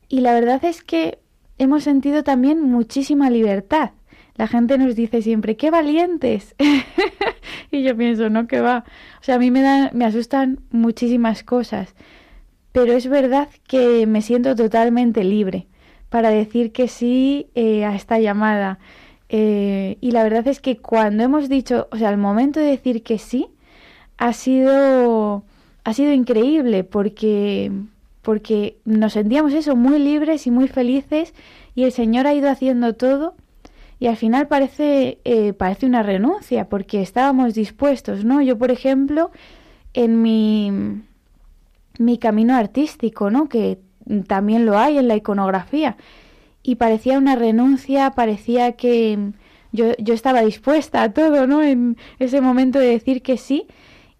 Y 0.10 0.20
la 0.20 0.34
verdad 0.34 0.66
es 0.66 0.84
que 0.84 1.20
hemos 1.58 1.86
sentido 1.86 2.26
también 2.26 2.62
muchísima 2.62 3.30
libertad. 3.30 3.92
La 4.36 4.48
gente 4.48 4.78
nos 4.78 4.96
dice 4.96 5.22
siempre, 5.22 5.56
¡qué 5.56 5.72
valientes! 5.72 6.56
y 7.72 7.84
yo 7.84 7.96
pienso, 7.96 8.30
no, 8.30 8.48
que 8.48 8.60
va. 8.60 8.84
O 9.22 9.24
sea, 9.24 9.36
a 9.36 9.40
mí 9.40 9.50
me, 9.50 9.62
dan, 9.62 9.92
me 9.94 10.06
asustan 10.06 10.60
muchísimas 10.72 11.44
cosas, 11.44 11.96
pero 12.74 12.94
es 12.94 13.08
verdad 13.08 13.48
que 13.68 14.06
me 14.08 14.22
siento 14.22 14.56
totalmente 14.56 15.24
libre 15.24 15.68
para 16.10 16.30
decir 16.30 16.74
que 16.74 16.88
sí 16.88 17.48
eh, 17.56 17.86
a 17.86 17.96
esta 17.96 18.20
llamada. 18.20 18.80
Eh, 19.30 19.98
y 20.02 20.12
la 20.12 20.24
verdad 20.24 20.48
es 20.48 20.60
que 20.60 20.78
cuando 20.78 21.24
hemos 21.24 21.48
dicho, 21.50 21.88
o 21.92 21.98
sea, 21.98 22.10
el 22.10 22.18
momento 22.18 22.60
de 22.60 22.68
decir 22.68 23.04
que 23.04 23.18
sí, 23.18 23.48
ha 24.18 24.34
sido, 24.34 25.44
ha 25.84 25.94
sido 25.94 26.12
increíble 26.12 26.84
porque, 26.84 27.72
porque 28.22 28.78
nos 28.86 29.14
sentíamos 29.14 29.54
eso, 29.54 29.76
muy 29.76 30.00
libres 30.00 30.46
y 30.48 30.52
muy 30.52 30.68
felices 30.68 31.34
y 31.74 31.84
el 31.84 31.92
Señor 31.92 32.28
ha 32.28 32.34
ido 32.34 32.50
haciendo 32.50 32.94
todo 32.96 33.36
y 34.00 34.08
al 34.08 34.18
final 34.18 34.48
parece, 34.48 35.20
eh, 35.24 35.54
parece 35.54 35.86
una 35.86 36.04
renuncia 36.04 36.68
porque 36.70 37.02
estábamos 37.02 37.54
dispuestos, 37.54 38.26
¿no? 38.26 38.42
Yo, 38.42 38.58
por 38.58 38.72
ejemplo, 38.72 39.32
en 39.94 40.22
mi, 40.22 40.72
mi 41.98 42.18
camino 42.18 42.56
artístico, 42.56 43.30
¿no? 43.30 43.48
Que 43.48 43.80
también 44.28 44.66
lo 44.66 44.78
hay 44.78 44.98
en 44.98 45.08
la 45.08 45.16
iconografía 45.16 45.98
y 46.62 46.76
parecía 46.76 47.18
una 47.18 47.36
renuncia, 47.36 48.12
parecía 48.12 48.74
que 48.74 49.32
yo, 49.72 49.94
yo 49.98 50.14
estaba 50.14 50.42
dispuesta 50.42 51.04
a 51.04 51.14
todo, 51.14 51.48
¿no? 51.48 51.64
En 51.64 51.98
ese 52.20 52.42
momento 52.42 52.80
de 52.80 52.88
decir 52.88 53.22
que 53.22 53.38
sí 53.38 53.68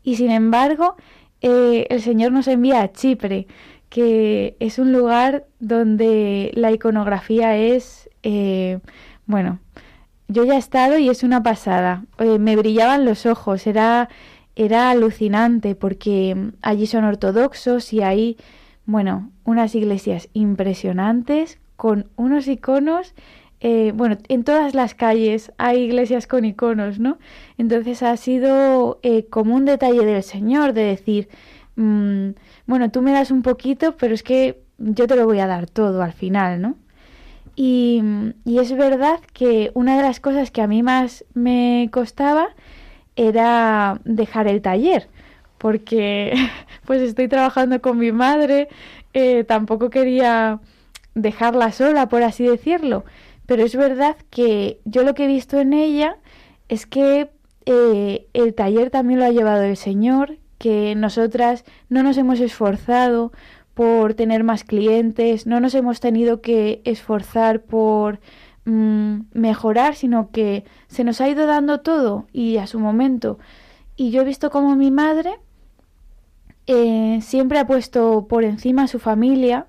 y 0.04 0.16
sin 0.16 0.32
embargo 0.32 0.96
eh, 1.42 1.88
el 1.90 2.02
Señor 2.02 2.32
nos 2.32 2.48
envía 2.48 2.82
a 2.82 2.92
Chipre, 2.92 3.48
que 3.90 4.56
es 4.60 4.80
un 4.80 4.92
lugar 4.92 5.46
donde 5.60 6.52
la 6.56 6.72
iconografía 6.72 7.58
es, 7.58 8.10
eh, 8.24 8.80
bueno, 9.26 9.60
yo 10.28 10.44
ya 10.44 10.56
he 10.56 10.58
estado 10.58 10.98
y 10.98 11.10
es 11.10 11.24
una 11.24 11.44
pasada. 11.44 12.06
Eh, 12.20 12.40
me 12.40 12.56
brillaban 12.56 13.06
los 13.06 13.26
ojos, 13.26 13.68
era, 13.68 14.10
era 14.56 14.90
alucinante 14.90 15.76
porque 15.76 16.52
allí 16.62 16.88
son 16.88 17.04
ortodoxos 17.04 17.94
y 17.94 18.02
hay, 18.02 18.38
bueno, 18.86 19.30
unas 19.44 19.76
iglesias 19.76 20.30
impresionantes 20.34 21.60
con 21.76 22.08
unos 22.16 22.48
iconos. 22.48 23.14
Eh, 23.62 23.94
bueno, 23.96 24.18
en 24.28 24.44
todas 24.44 24.76
las 24.76 24.94
calles 24.96 25.52
hay 25.58 25.84
iglesias 25.84 26.28
con 26.28 26.46
iconos, 26.46 27.00
¿no? 27.00 27.18
Entonces 27.58 28.04
ha 28.04 28.16
sido 28.18 29.00
eh, 29.02 29.26
como 29.26 29.56
un 29.56 29.66
detalle 29.66 30.06
del 30.06 30.24
Señor 30.24 30.74
de 30.74 30.84
decir, 30.84 31.30
mm, 31.76 32.30
bueno, 32.68 32.92
tú 32.92 33.02
me 33.02 33.12
das 33.12 33.32
un 33.32 33.42
poquito, 33.42 33.96
pero 33.98 34.14
es 34.14 34.24
que 34.24 34.62
yo 34.78 35.08
te 35.08 35.16
lo 35.16 35.26
voy 35.26 35.40
a 35.40 35.48
dar 35.48 35.68
todo 35.70 36.02
al 36.04 36.14
final, 36.14 36.62
¿no? 36.62 36.76
Y, 37.56 38.02
es 38.46 38.76
verdad 38.76 39.20
que 39.34 39.72
una 39.74 39.96
de 39.98 40.04
las 40.04 40.20
cosas 40.20 40.52
que 40.52 40.62
a 40.62 40.68
mí 40.68 40.84
más 40.84 41.24
me 41.34 41.90
costaba 41.92 42.50
era 43.16 44.02
dejar 44.04 44.48
el 44.48 44.62
taller, 44.62 45.08
porque 45.58 46.34
pues 46.86 47.02
estoy 47.02 47.28
trabajando 47.28 47.82
con 47.82 47.98
mi 47.98 48.12
madre, 48.12 48.68
eh, 49.14 49.46
tampoco 49.46 49.90
quería 49.90 50.60
dejarla 51.14 51.72
sola, 51.72 52.10
por 52.10 52.24
así 52.24 52.46
decirlo, 52.46 53.06
pero 53.46 53.64
es 53.64 53.76
verdad 53.76 54.18
que 54.30 54.80
yo 54.84 55.04
lo 55.04 55.14
que 55.14 55.26
he 55.26 55.28
visto 55.28 55.60
en 55.60 55.72
ella 55.74 56.18
es 56.68 56.86
que 56.86 57.30
eh, 57.66 58.28
el 58.34 58.54
taller 58.54 58.90
también 58.90 59.20
lo 59.20 59.26
ha 59.26 59.32
llevado 59.32 59.64
el 59.64 59.78
Señor, 59.78 60.38
que 60.58 60.96
nosotras 60.96 61.64
no 61.90 62.04
nos 62.04 62.18
hemos 62.18 62.40
esforzado 62.40 63.32
por 63.76 64.16
tener 64.16 64.44
más 64.44 64.64
clientes, 64.64 65.46
no 65.46 65.60
nos 65.60 65.76
hemos 65.76 66.00
tenido 66.00 66.42
que 66.42 66.82
esforzar 66.86 67.62
por 67.62 68.20
mm, 68.64 69.20
mejorar, 69.34 69.96
sino 69.96 70.32
que 70.32 70.64
se 70.88 71.04
nos 71.04 71.22
ha 71.22 71.30
ido 71.30 71.46
dando 71.46 71.82
todo 71.82 72.26
y 72.32 72.58
a 72.58 72.68
su 72.68 72.80
momento. 72.80 73.38
Y 73.98 74.12
yo 74.12 74.22
he 74.22 74.26
visto 74.26 74.50
como 74.50 74.76
mi 74.76 74.92
madre 74.92 75.40
eh, 76.68 77.20
siempre 77.22 77.60
ha 77.60 77.68
puesto 77.68 78.28
por 78.28 78.44
encima 78.44 78.84
a 78.84 78.88
su 78.88 78.98
familia, 78.98 79.68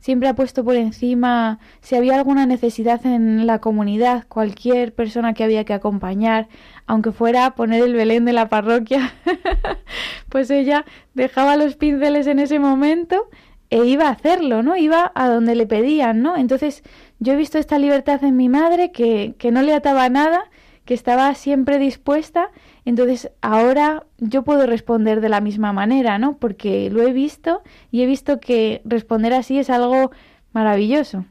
siempre 0.00 0.28
ha 0.28 0.34
puesto 0.34 0.64
por 0.64 0.76
encima 0.76 1.58
si 1.80 1.96
había 1.96 2.14
alguna 2.14 2.46
necesidad 2.46 3.04
en 3.04 3.46
la 3.46 3.58
comunidad, 3.60 4.24
cualquier 4.28 4.94
persona 4.94 5.34
que 5.34 5.44
había 5.44 5.64
que 5.64 5.74
acompañar, 5.74 6.48
aunque 6.86 7.12
fuera 7.12 7.54
poner 7.54 7.82
el 7.82 7.94
Belén 7.94 8.24
de 8.24 8.32
la 8.32 8.48
parroquia, 8.48 9.12
pues 10.28 10.48
ella 10.50 10.84
dejaba 11.14 11.56
los 11.56 11.76
pinceles 11.76 12.26
en 12.28 12.38
ese 12.38 12.58
momento 12.60 13.28
e 13.70 13.84
iba 13.84 14.08
a 14.08 14.12
hacerlo, 14.12 14.62
¿no? 14.62 14.76
Iba 14.76 15.12
a 15.14 15.28
donde 15.28 15.54
le 15.54 15.66
pedían, 15.66 16.22
¿no? 16.22 16.36
Entonces 16.36 16.82
yo 17.18 17.32
he 17.32 17.36
visto 17.36 17.58
esta 17.58 17.78
libertad 17.78 18.22
en 18.24 18.36
mi 18.36 18.48
madre 18.48 18.92
que, 18.92 19.34
que 19.38 19.50
no 19.50 19.62
le 19.62 19.74
ataba 19.74 20.08
nada, 20.08 20.44
que 20.84 20.94
estaba 20.94 21.34
siempre 21.34 21.78
dispuesta, 21.78 22.50
entonces 22.86 23.30
ahora 23.42 24.04
yo 24.16 24.42
puedo 24.42 24.66
responder 24.66 25.20
de 25.20 25.28
la 25.28 25.42
misma 25.42 25.74
manera, 25.74 26.18
¿no? 26.18 26.38
Porque 26.38 26.88
lo 26.88 27.02
he 27.02 27.12
visto 27.12 27.62
y 27.90 28.02
he 28.02 28.06
visto 28.06 28.40
que 28.40 28.80
responder 28.86 29.34
así 29.34 29.58
es 29.58 29.68
algo 29.68 30.12
maravilloso. 30.52 31.26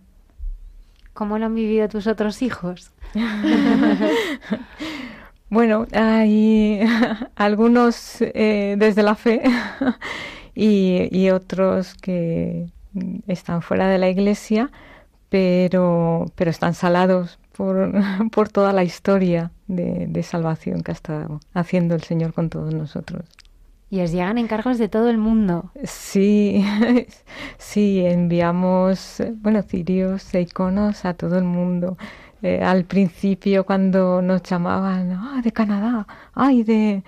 ¿Cómo 1.14 1.40
lo 1.40 1.48
han 1.48 1.56
vivido 1.56 1.90
tus 1.90 2.06
otros 2.06 2.44
hijos? 2.44 2.92
bueno, 5.50 5.88
hay 5.92 6.82
algunos 7.36 8.22
eh, 8.22 8.76
desde 8.78 9.02
la 9.02 9.16
fe 9.16 9.42
y, 10.58 11.30
otros 11.30 11.94
que 11.96 12.68
están 13.28 13.62
fuera 13.62 13.88
de 13.88 14.00
la 14.00 14.10
iglesia, 14.10 14.72
pero, 15.30 16.26
pero 16.36 16.50
están 16.50 16.74
salados 16.74 17.40
por, 17.56 17.92
por 18.32 18.50
toda 18.50 18.74
la 18.74 18.84
historia 18.84 19.52
de, 19.68 20.08
de, 20.08 20.24
salvación 20.24 20.82
que 20.82 20.92
ha 20.92 20.94
estado 20.94 21.40
haciendo 21.54 21.94
el 21.96 22.02
Señor 22.02 22.34
con 22.34 22.50
todos 22.50 22.74
nosotros. 22.74 23.26
Y 23.90 24.02
os 24.02 24.12
llegan 24.12 24.38
encargos 24.38 24.80
de 24.80 24.90
todo 24.90 25.10
el 25.10 25.18
mundo. 25.18 25.72
Sí, 25.84 26.66
sí, 27.58 28.04
enviamos, 28.04 29.24
bueno, 29.36 29.62
cirios 29.62 30.34
e 30.34 30.42
iconos 30.42 31.06
a 31.06 31.14
todo 31.14 31.38
el 31.38 31.46
mundo. 31.46 31.98
Eh, 32.42 32.62
al 32.64 32.84
principio 32.86 33.66
cuando 33.66 34.22
nos 34.22 34.44
llamaban, 34.44 35.12
ah, 35.12 35.42
de 35.44 35.52
Canadá, 35.52 36.06
ay, 36.34 36.64
de, 36.64 37.04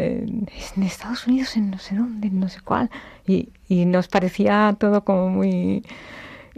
en 0.00 0.82
Estados 0.82 1.26
Unidos, 1.26 1.56
en 1.56 1.70
no 1.70 1.78
sé 1.78 1.94
dónde, 1.94 2.28
en 2.28 2.40
no 2.40 2.48
sé 2.48 2.60
cuál, 2.60 2.90
y, 3.26 3.50
y 3.68 3.86
nos 3.86 4.08
parecía 4.08 4.74
todo 4.78 5.04
como 5.04 5.28
muy... 5.28 5.84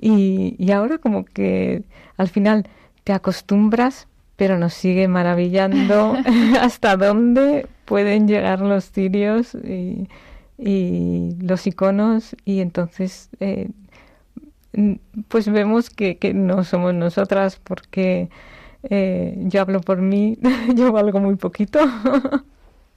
Y, 0.00 0.56
y 0.58 0.72
ahora 0.72 0.98
como 0.98 1.24
que 1.24 1.84
al 2.16 2.28
final 2.28 2.66
te 3.04 3.12
acostumbras, 3.12 4.08
pero 4.36 4.58
nos 4.58 4.74
sigue 4.74 5.08
maravillando 5.08 6.16
hasta 6.60 6.96
dónde 6.96 7.66
pueden 7.84 8.26
llegar 8.26 8.60
los 8.60 8.90
cirios 8.90 9.54
y, 9.54 10.08
y 10.58 11.36
los 11.40 11.66
iconos. 11.66 12.34
Y 12.44 12.60
entonces 12.60 13.28
eh, 13.40 13.68
pues 15.28 15.50
vemos 15.50 15.90
que, 15.90 16.16
que, 16.16 16.32
no 16.34 16.64
somos 16.64 16.94
nosotras 16.94 17.60
porque 17.62 18.30
eh, 18.84 19.36
yo 19.38 19.60
hablo 19.60 19.80
por 19.80 19.98
mí, 19.98 20.38
yo 20.74 20.92
valgo 20.92 21.20
muy 21.20 21.36
poquito 21.36 21.80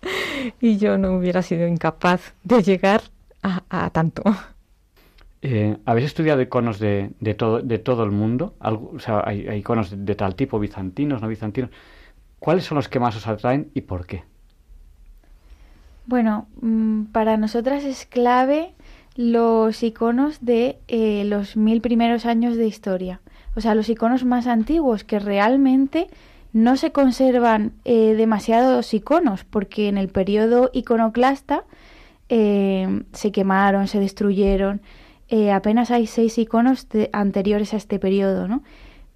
y 0.62 0.78
yo 0.78 0.97
no 0.97 1.16
hubiera 1.16 1.41
sido 1.41 1.68
incapaz 1.68 2.34
de 2.43 2.64
llegar 2.64 3.01
a, 3.41 3.89
tanto. 3.91 4.24
Eh, 5.41 5.78
¿Habéis 5.86 6.08
estudiado 6.08 6.41
iconos 6.41 6.80
de, 6.80 7.12
de, 7.20 7.36
todo, 7.36 7.62
de 7.62 7.78
todo 7.78 8.03
el 8.03 8.12
mundo? 8.12 8.56
o 8.60 8.97
sea, 8.99 9.22
hay, 9.24 9.47
iconos 9.49 9.93
de, 9.95 10.16
tal 10.16 10.36
tipo, 10.36 10.60
bizantinos, 10.60 11.22
no 11.22 11.28
bizantinos. 11.28 11.70
¿Cuáles 12.39 12.66
son 12.66 12.78
los 12.78 12.89
que 12.89 12.99
más 12.99 13.16
os 13.16 13.28
atraen 13.28 13.70
y 13.76 13.82
por 13.82 14.08
qué? 14.08 14.24
Bueno, 16.08 16.47
mm, 16.62 17.06
para 17.06 17.38
nosotras 17.38 17.84
es 17.84 18.06
clave 18.06 18.74
los 19.16 19.82
iconos 19.84 20.43
de 20.43 20.80
eh, 20.88 21.24
los 21.26 21.56
mil 21.56 21.82
primeros 21.82 22.26
años 22.26 22.58
de 22.58 22.68
historia. 22.68 23.22
O 23.56 23.62
sea, 23.62 23.76
los 23.76 23.89
iconos 23.89 24.26
más 24.26 24.47
antiguos 24.47 25.03
que 25.03 25.20
realmente 25.20 26.08
no 26.56 26.78
se 26.78 26.93
conservan 26.93 27.74
eh, 27.84 28.14
demasiados 28.16 28.93
iconos 28.93 29.43
porque 29.43 29.89
en 29.89 29.97
el 29.97 30.08
periodo 30.08 30.70
iconoclasta 30.72 31.66
eh, 32.30 33.03
se 33.12 33.34
quemaron, 33.34 33.89
se 33.89 33.99
destruyeron. 33.99 34.80
Eh, 35.28 35.51
apenas 35.51 35.91
hay 35.91 36.08
seis 36.08 36.38
iconos 36.38 36.88
anteriores 37.12 37.74
a 37.74 37.78
este 37.78 37.99
periodo, 37.99 38.47
¿no? 38.47 38.64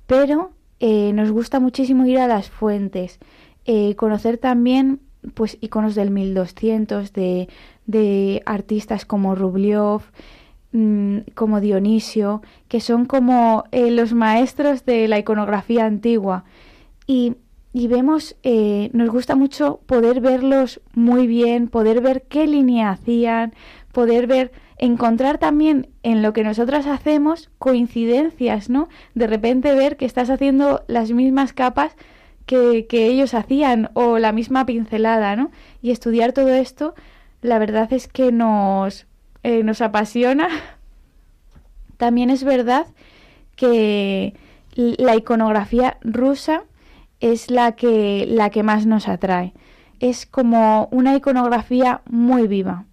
Pero 0.06 0.52
nos 0.82 1.32
gusta 1.32 1.62
muchísimo 1.62 2.06
ir 2.06 2.20
a 2.20 2.28
las 2.28 2.50
fuentes, 2.50 3.20
conocer 3.96 4.38
también 4.38 5.00
pues 5.34 5.58
iconos 5.62 5.96
del 5.96 6.10
1200 6.12 7.14
de, 7.14 7.48
de 7.86 8.42
artistas 8.46 9.06
como 9.06 9.36
Rubliov, 9.36 10.02
mm, 10.74 11.20
como 11.36 11.62
Dionisio, 11.62 12.42
que 12.68 12.82
son 12.82 13.06
como 13.06 13.64
los 13.72 14.14
maestros 14.14 14.86
de 14.86 15.08
la 15.08 15.20
iconografía 15.20 15.86
antigua 15.86 16.44
y, 17.12 17.88
vemos, 17.88 18.36
eh, 18.44 18.92
nos 18.94 19.10
gusta 19.10 19.36
mucho 19.36 19.80
poder 19.88 20.22
verlos 20.22 20.80
muy 20.94 21.26
bien, 21.26 21.68
poder 21.68 22.02
ver 22.02 22.22
qué 22.30 22.46
línea 22.46 22.92
hacían, 22.92 23.56
poder 23.92 24.28
ver, 24.28 24.52
encontrar 24.78 25.40
también 25.40 25.90
en 26.04 26.22
lo 26.22 26.34
que 26.34 26.44
nosotras 26.44 26.86
hacemos 26.86 27.50
coincidencias, 27.58 28.70
¿no? 28.70 28.90
De 29.16 29.26
repente 29.26 29.74
ver 29.74 29.98
que 29.98 30.06
estás 30.06 30.30
haciendo 30.30 30.84
las 30.88 31.12
mismas 31.12 31.52
capas 31.52 31.96
que, 32.46 32.86
ellos 32.92 33.34
hacían 33.34 33.90
o 33.96 34.20
la 34.20 34.32
misma 34.32 34.68
pincelada, 34.68 35.36
¿no? 35.36 35.50
Y 35.82 35.90
estudiar 35.90 36.32
todo 36.32 36.50
esto, 36.50 36.94
la 37.42 37.58
verdad 37.58 37.92
es 37.92 38.08
que 38.08 38.32
nos, 38.32 39.08
eh, 39.42 39.64
nos 39.64 39.82
apasiona. 39.82 40.48
También 41.98 42.30
es 42.30 42.44
verdad 42.44 42.86
que 43.56 44.36
la 44.76 45.16
iconografía 45.16 45.98
rusa 46.02 46.66
es 47.20 47.52
la 47.52 47.74
que, 47.74 48.26
la 48.28 48.50
que 48.50 48.64
más 48.64 48.86
nos 48.86 49.08
atrae. 49.08 49.54
Es 50.00 50.26
como 50.26 50.88
una 50.92 51.16
iconografía 51.16 52.02
muy 52.10 52.48
viva, 52.48 52.86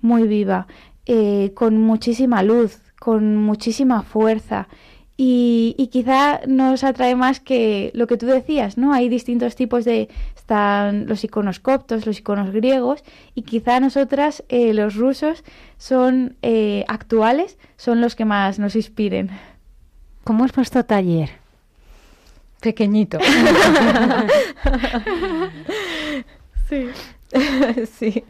muy 0.00 0.26
viva. 0.26 0.66
eh, 1.06 1.50
con 1.54 1.78
muchísima 1.78 2.42
luz, 2.44 2.80
con 3.00 3.36
muchísima 3.36 4.02
fuerza. 4.02 4.68
Y, 5.16 5.88
quizá 5.92 6.40
nos 6.46 6.84
atrae 6.84 7.14
más 7.16 7.40
que 7.40 7.90
lo 7.94 8.06
que 8.06 8.16
tú 8.16 8.26
decías, 8.26 8.78
¿no? 8.78 8.92
Hay 8.92 9.08
distintos 9.08 9.56
tipos 9.56 9.84
de... 9.84 10.08
Están 10.36 11.06
los 11.06 11.22
iconos 11.22 11.60
coptos, 11.60 12.06
los 12.06 12.18
iconos 12.18 12.50
griegos, 12.50 13.04
y 13.34 13.42
quizá 13.42 13.78
nosotras, 13.80 14.42
eh, 14.48 14.74
los 14.74 14.96
rusos, 14.96 15.44
son 15.76 16.36
eh, 16.42 16.84
actuales, 16.88 17.58
son 17.76 18.00
los 18.00 18.16
que 18.16 18.24
más 18.24 18.58
nos 18.58 18.74
inspiren. 18.74 19.30
¿Cómo 20.24 20.44
es 20.44 20.52
vuestro 20.52 20.84
taller? 20.84 21.41
Pequeñito. 22.62 23.18
sí. 26.68 26.88
sí. 27.98 28.24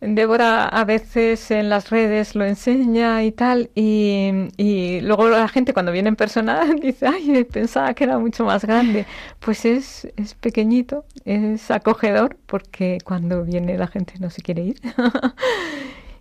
Débora 0.00 0.66
a 0.68 0.84
veces 0.84 1.50
en 1.50 1.70
las 1.70 1.88
redes 1.88 2.34
lo 2.34 2.44
enseña 2.44 3.24
y 3.24 3.32
tal, 3.32 3.70
y, 3.74 5.00
luego 5.00 5.30
la 5.30 5.48
gente 5.48 5.72
cuando 5.72 5.90
viene 5.90 6.10
en 6.10 6.16
persona 6.16 6.66
dice, 6.82 7.06
ay, 7.06 7.44
pensaba 7.44 7.94
que 7.94 8.04
era 8.04 8.18
mucho 8.18 8.44
más 8.44 8.62
grande. 8.64 9.06
Pues 9.40 9.64
es, 9.64 10.06
es 10.16 10.34
pequeñito, 10.34 11.06
es 11.24 11.70
acogedor, 11.70 12.36
porque 12.44 12.98
cuando 13.04 13.42
viene 13.44 13.78
la 13.78 13.86
gente 13.86 14.14
no 14.20 14.28
se 14.28 14.42
quiere 14.42 14.64
ir. 14.64 14.80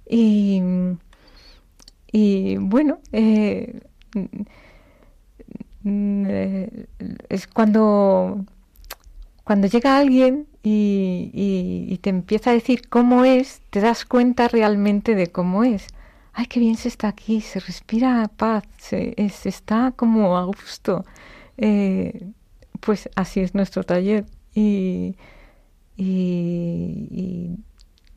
y, 0.09 0.61
y 2.13 2.55
bueno, 2.57 2.99
eh, 3.11 3.81
es 5.85 7.47
cuando, 7.47 8.43
cuando 9.43 9.67
llega 9.67 9.97
alguien 9.97 10.47
y, 10.63 11.99
te 12.01 12.09
empieza 12.09 12.49
a 12.51 12.53
decir 12.53 12.87
cómo 12.89 13.25
es, 13.25 13.61
te 13.69 13.81
das 13.81 14.05
cuenta 14.05 14.47
realmente 14.47 15.15
de 15.15 15.27
cómo 15.27 15.63
es. 15.63 15.87
Ay, 16.33 16.47
qué 16.47 16.59
bien 16.59 16.75
se 16.75 16.89
está 16.89 17.07
aquí, 17.07 17.41
se 17.41 17.59
respira 17.59 18.29
paz, 18.35 18.63
se, 18.77 19.13
está 19.17 19.93
como 19.95 20.37
a 20.37 20.45
gusto. 20.45 21.05
Eh, 21.57 22.27
pues 22.81 23.09
así 23.15 23.39
es 23.39 23.55
nuestro 23.55 23.83
taller. 23.83 24.25
Y, 24.53 25.15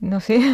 no 0.01 0.21
sé. 0.21 0.41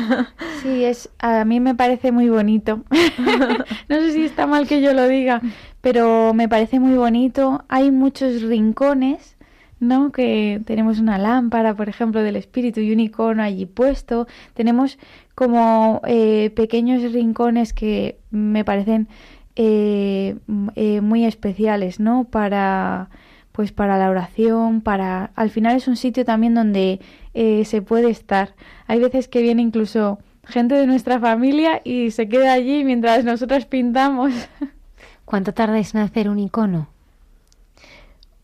Sí, 0.63 0.83
es, 0.83 1.11
a 1.19 1.45
mí 1.45 1.61
me 1.61 1.75
parece 1.75 2.11
muy 2.11 2.31
bonito. 2.31 2.85
no 3.89 3.97
sé 4.01 4.13
si 4.13 4.25
está 4.25 4.47
mal 4.47 4.67
que 4.67 4.81
yo 4.81 4.95
lo 4.95 5.07
diga, 5.07 5.43
pero 5.83 6.33
me 6.33 6.49
parece 6.49 6.81
muy 6.81 6.97
bonito. 6.97 7.63
Hay 7.69 7.91
muchos 7.91 8.41
rincones 8.41 9.35
¿no? 9.81 10.13
Que 10.13 10.61
tenemos 10.65 10.99
una 10.99 11.19
lámpara, 11.19 11.75
por 11.75 11.89
ejemplo, 11.89 12.23
del 12.23 12.37
espíritu 12.37 12.81
y 12.81 12.93
un 12.93 13.01
icono 13.01 13.43
allí 13.43 13.67
puesto. 13.67 14.27
Tenemos 14.55 14.99
como 15.35 16.01
eh, 16.07 16.51
pequeños 16.57 17.13
rincones 17.13 17.73
que 17.73 18.19
me 18.31 18.65
parecen 18.65 19.09
eh, 19.57 20.37
eh, 20.75 21.01
muy 21.01 21.25
especiales, 21.25 22.01
¿no? 22.01 22.25
Para 22.25 23.11
pues 23.55 23.73
para 23.73 23.97
la 23.97 24.11
oración, 24.11 24.83
para 24.83 25.31
al 25.37 25.49
final 25.49 25.77
es 25.77 25.89
un 25.89 25.97
sitio 25.97 26.25
también 26.25 26.55
donde 26.55 27.01
se 27.33 27.83
puede 27.83 28.11
estar. 28.11 28.55
Hay 28.87 29.01
veces 29.01 29.29
que 29.29 29.43
viene 29.43 29.63
incluso 29.63 30.19
gente 30.47 30.75
de 30.75 30.87
nuestra 30.87 31.21
familia 31.21 31.81
y 31.85 32.11
se 32.11 32.29
queda 32.29 32.53
allí 32.53 32.85
mientras 32.85 33.25
nosotros 33.25 33.67
pintamos. 33.67 34.33
¿Cuánto 35.25 35.55
tardáis 35.55 35.95
en 35.95 36.01
hacer 36.03 36.29
un 36.29 36.39
icono? 36.39 36.89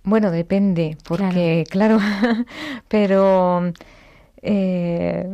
Bueno, 0.03 0.31
depende, 0.31 0.97
porque 1.07 1.65
claro, 1.69 1.99
pero 2.89 3.73
eh, 4.41 5.29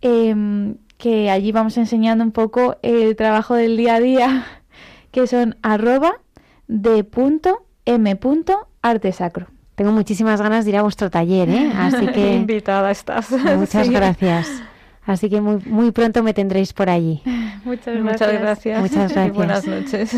em, 0.00 0.76
que 0.96 1.28
allí 1.30 1.52
vamos 1.52 1.76
enseñando 1.76 2.24
un 2.24 2.32
poco 2.32 2.78
el 2.82 3.14
trabajo 3.16 3.54
del 3.54 3.76
día 3.76 3.96
a 3.96 4.00
día, 4.00 4.46
que 5.10 5.26
son 5.26 5.58
arroba 5.62 6.20
de 6.68 7.04
punto 7.04 7.66
m 7.84 8.16
punto 8.16 8.68
arte 8.80 9.12
sacro. 9.12 9.48
Tengo 9.74 9.92
muchísimas 9.92 10.40
ganas 10.40 10.64
de 10.64 10.70
ir 10.70 10.76
a 10.76 10.82
vuestro 10.82 11.10
taller, 11.10 11.50
¿eh? 11.50 11.72
Así 11.76 12.06
que... 12.06 12.36
Invitada 12.36 12.90
estás. 12.90 13.30
Muchas 13.30 13.90
gracias. 13.90 14.62
Así 15.04 15.28
que 15.28 15.40
muy, 15.40 15.58
muy 15.66 15.90
pronto 15.90 16.22
me 16.22 16.32
tendréis 16.32 16.72
por 16.72 16.88
allí. 16.88 17.22
Muchas 17.64 17.96
gracias. 17.96 18.04
Muchas 18.04 18.40
gracias. 18.40 18.80
Muchas 18.80 19.12
gracias. 19.12 19.34
buenas 19.34 19.66
noches. 19.66 20.16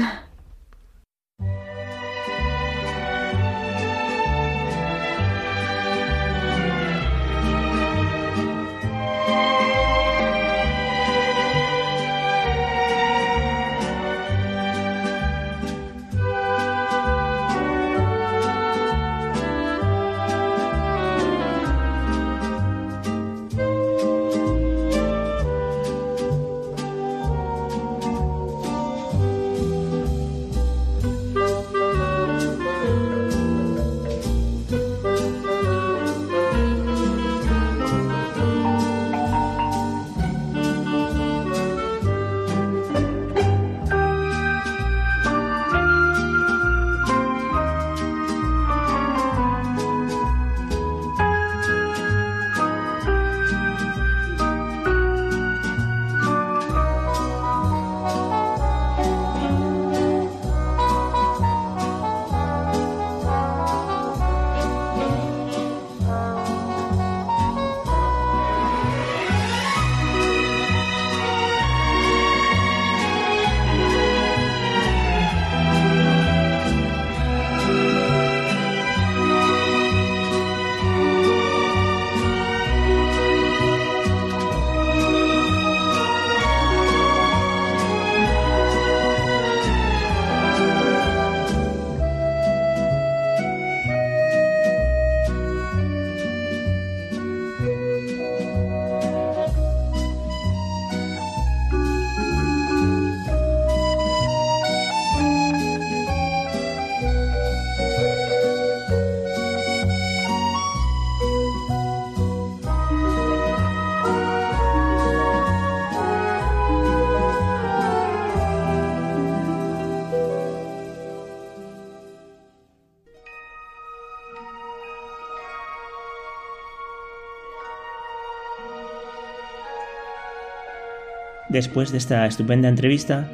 Después 131.55 131.93
de 131.93 131.99
esta 131.99 132.27
estupenda 132.27 132.69
entrevista, 132.69 133.31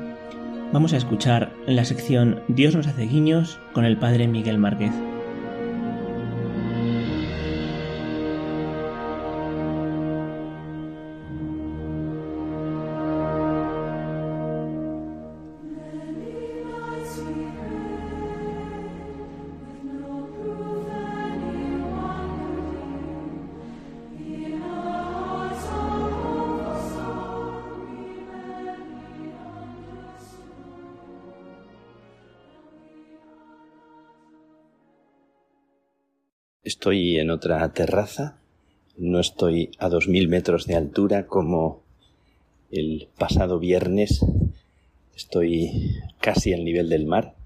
vamos 0.75 0.93
a 0.93 0.99
escuchar 0.99 1.55
la 1.67 1.87
sección 1.87 2.43
Dios 2.49 2.77
nos 2.77 2.87
hace 2.87 3.07
guiños 3.07 3.59
con 3.73 3.87
el 3.87 3.97
padre 3.97 4.29
Miguel 4.29 4.59
Márquez. 4.59 4.93
Estoy 36.91 37.21
en 37.21 37.31
otra 37.31 37.73
terraza, 37.73 38.41
no 38.97 39.21
estoy 39.21 39.71
a 39.79 39.89
dos 39.89 40.09
mil 40.09 40.27
metros 40.27 40.67
de 40.67 40.75
altura 40.75 41.29
como 41.29 41.85
el 42.73 43.07
pasado 43.17 43.61
viernes, 43.61 44.27
estoy 45.15 45.95
casi 46.21 46.53
al 46.53 46.65
nivel 46.65 46.89
del 46.89 47.07
mar. 47.07 47.37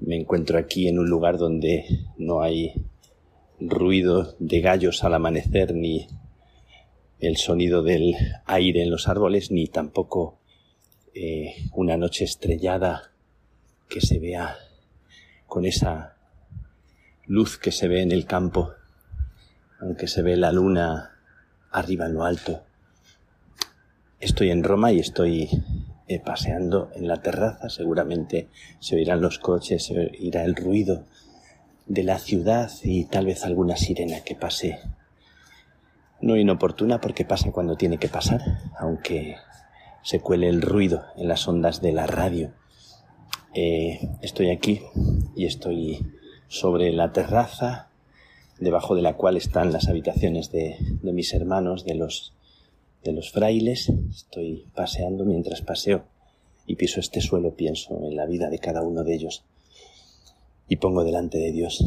Me 0.00 0.16
encuentro 0.16 0.56
aquí 0.56 0.88
en 0.88 0.98
un 0.98 1.10
lugar 1.10 1.36
donde 1.36 1.84
no 2.16 2.40
hay 2.40 2.72
ruido 3.60 4.34
de 4.38 4.62
gallos 4.62 5.04
al 5.04 5.12
amanecer 5.12 5.74
ni 5.74 6.06
el 7.20 7.36
sonido 7.36 7.82
del 7.82 8.14
aire 8.46 8.82
en 8.82 8.90
los 8.90 9.08
árboles 9.08 9.50
ni 9.50 9.66
tampoco 9.66 10.38
eh, 11.14 11.54
una 11.74 11.98
noche 11.98 12.24
estrellada 12.24 13.12
que 13.90 14.00
se 14.00 14.18
vea 14.18 14.56
con 15.48 15.66
esa 15.66 16.13
luz 17.26 17.58
que 17.58 17.72
se 17.72 17.88
ve 17.88 18.02
en 18.02 18.12
el 18.12 18.26
campo, 18.26 18.72
aunque 19.80 20.08
se 20.08 20.22
ve 20.22 20.36
la 20.36 20.52
luna 20.52 21.12
arriba 21.70 22.06
en 22.06 22.14
lo 22.14 22.24
alto. 22.24 22.62
Estoy 24.20 24.50
en 24.50 24.62
Roma 24.64 24.92
y 24.92 25.00
estoy 25.00 25.48
eh, 26.06 26.20
paseando 26.20 26.90
en 26.94 27.08
la 27.08 27.22
terraza, 27.22 27.68
seguramente 27.68 28.48
se 28.78 28.96
oirán 28.96 29.20
los 29.20 29.38
coches, 29.38 29.84
se 29.84 29.98
oirá 29.98 30.44
el 30.44 30.54
ruido 30.54 31.04
de 31.86 32.02
la 32.02 32.18
ciudad 32.18 32.70
y 32.82 33.04
tal 33.06 33.26
vez 33.26 33.44
alguna 33.44 33.76
sirena 33.76 34.20
que 34.20 34.34
pase. 34.34 34.78
No 36.20 36.36
inoportuna 36.36 37.00
porque 37.00 37.24
pasa 37.24 37.52
cuando 37.52 37.76
tiene 37.76 37.98
que 37.98 38.08
pasar, 38.08 38.40
aunque 38.78 39.36
se 40.02 40.20
cuele 40.20 40.48
el 40.48 40.62
ruido 40.62 41.04
en 41.16 41.28
las 41.28 41.46
ondas 41.48 41.80
de 41.80 41.92
la 41.92 42.06
radio. 42.06 42.52
Eh, 43.54 44.10
estoy 44.22 44.50
aquí 44.50 44.82
y 45.36 45.46
estoy 45.46 46.06
sobre 46.48 46.92
la 46.92 47.12
terraza 47.12 47.88
debajo 48.58 48.94
de 48.94 49.02
la 49.02 49.16
cual 49.16 49.36
están 49.36 49.72
las 49.72 49.88
habitaciones 49.88 50.50
de, 50.50 50.76
mis 51.02 51.34
hermanos, 51.34 51.84
de 51.84 51.94
los, 51.94 52.32
de 53.02 53.12
los 53.12 53.30
frailes. 53.30 53.90
Estoy 54.10 54.66
paseando 54.74 55.24
mientras 55.24 55.62
paseo 55.62 56.04
y 56.66 56.76
piso 56.76 57.00
este 57.00 57.20
suelo, 57.20 57.54
pienso 57.54 58.06
en 58.06 58.16
la 58.16 58.26
vida 58.26 58.48
de 58.48 58.58
cada 58.58 58.82
uno 58.82 59.04
de 59.04 59.14
ellos 59.14 59.44
y 60.68 60.76
pongo 60.76 61.04
delante 61.04 61.38
de 61.38 61.52
Dios 61.52 61.84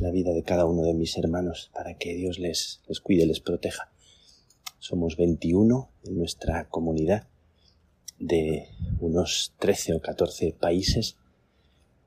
la 0.00 0.10
vida 0.10 0.32
de 0.32 0.42
cada 0.42 0.66
uno 0.66 0.82
de 0.82 0.94
mis 0.94 1.16
hermanos 1.16 1.70
para 1.74 1.94
que 1.94 2.14
Dios 2.14 2.38
les, 2.38 2.82
les 2.86 3.00
cuide, 3.00 3.26
les 3.26 3.40
proteja. 3.40 3.90
Somos 4.78 5.16
21 5.16 5.90
en 6.04 6.18
nuestra 6.18 6.68
comunidad 6.68 7.26
de 8.18 8.68
unos 9.00 9.54
13 9.58 9.94
o 9.94 10.00
14 10.00 10.52
países 10.52 11.16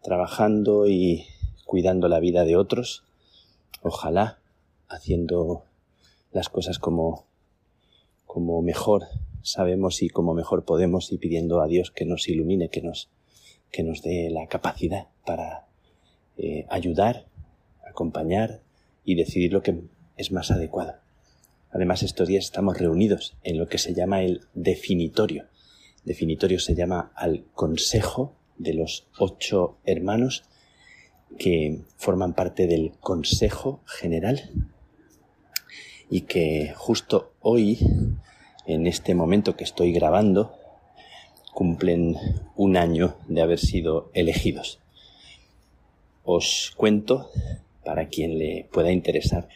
trabajando 0.01 0.87
y 0.87 1.25
cuidando 1.71 2.09
la 2.09 2.19
vida 2.19 2.43
de 2.43 2.57
otros, 2.57 3.05
ojalá 3.81 4.39
haciendo 4.89 5.63
las 6.33 6.49
cosas 6.49 6.79
como, 6.79 7.27
como 8.25 8.61
mejor 8.61 9.03
sabemos 9.41 10.03
y 10.03 10.09
como 10.09 10.33
mejor 10.33 10.65
podemos 10.65 11.13
y 11.13 11.17
pidiendo 11.17 11.61
a 11.61 11.67
Dios 11.67 11.89
que 11.89 12.03
nos 12.03 12.27
ilumine, 12.27 12.67
que 12.67 12.81
nos, 12.81 13.09
que 13.71 13.83
nos 13.83 14.01
dé 14.01 14.29
la 14.31 14.47
capacidad 14.47 15.07
para 15.25 15.69
eh, 16.35 16.65
ayudar, 16.69 17.27
acompañar 17.89 18.59
y 19.05 19.15
decidir 19.15 19.53
lo 19.53 19.63
que 19.63 19.81
es 20.17 20.33
más 20.33 20.51
adecuado. 20.51 20.95
Además, 21.69 22.03
estos 22.03 22.27
días 22.27 22.43
estamos 22.43 22.79
reunidos 22.79 23.37
en 23.43 23.57
lo 23.57 23.69
que 23.69 23.77
se 23.77 23.93
llama 23.93 24.23
el 24.23 24.41
definitorio. 24.53 25.45
Definitorio 26.03 26.59
se 26.59 26.75
llama 26.75 27.13
al 27.15 27.45
consejo 27.53 28.35
de 28.57 28.73
los 28.73 29.07
ocho 29.17 29.77
hermanos 29.85 30.43
que 31.37 31.81
forman 31.97 32.33
parte 32.33 32.67
del 32.67 32.93
Consejo 32.99 33.81
General 33.85 34.51
y 36.09 36.21
que 36.21 36.73
justo 36.75 37.33
hoy, 37.39 37.79
en 38.65 38.87
este 38.87 39.15
momento 39.15 39.55
que 39.55 39.63
estoy 39.63 39.93
grabando, 39.93 40.53
cumplen 41.53 42.15
un 42.55 42.77
año 42.77 43.15
de 43.27 43.41
haber 43.41 43.59
sido 43.59 44.11
elegidos. 44.13 44.79
Os 46.23 46.73
cuento, 46.75 47.29
para 47.83 48.07
quien 48.07 48.37
le 48.37 48.67
pueda 48.71 48.91
interesar, 48.91 49.47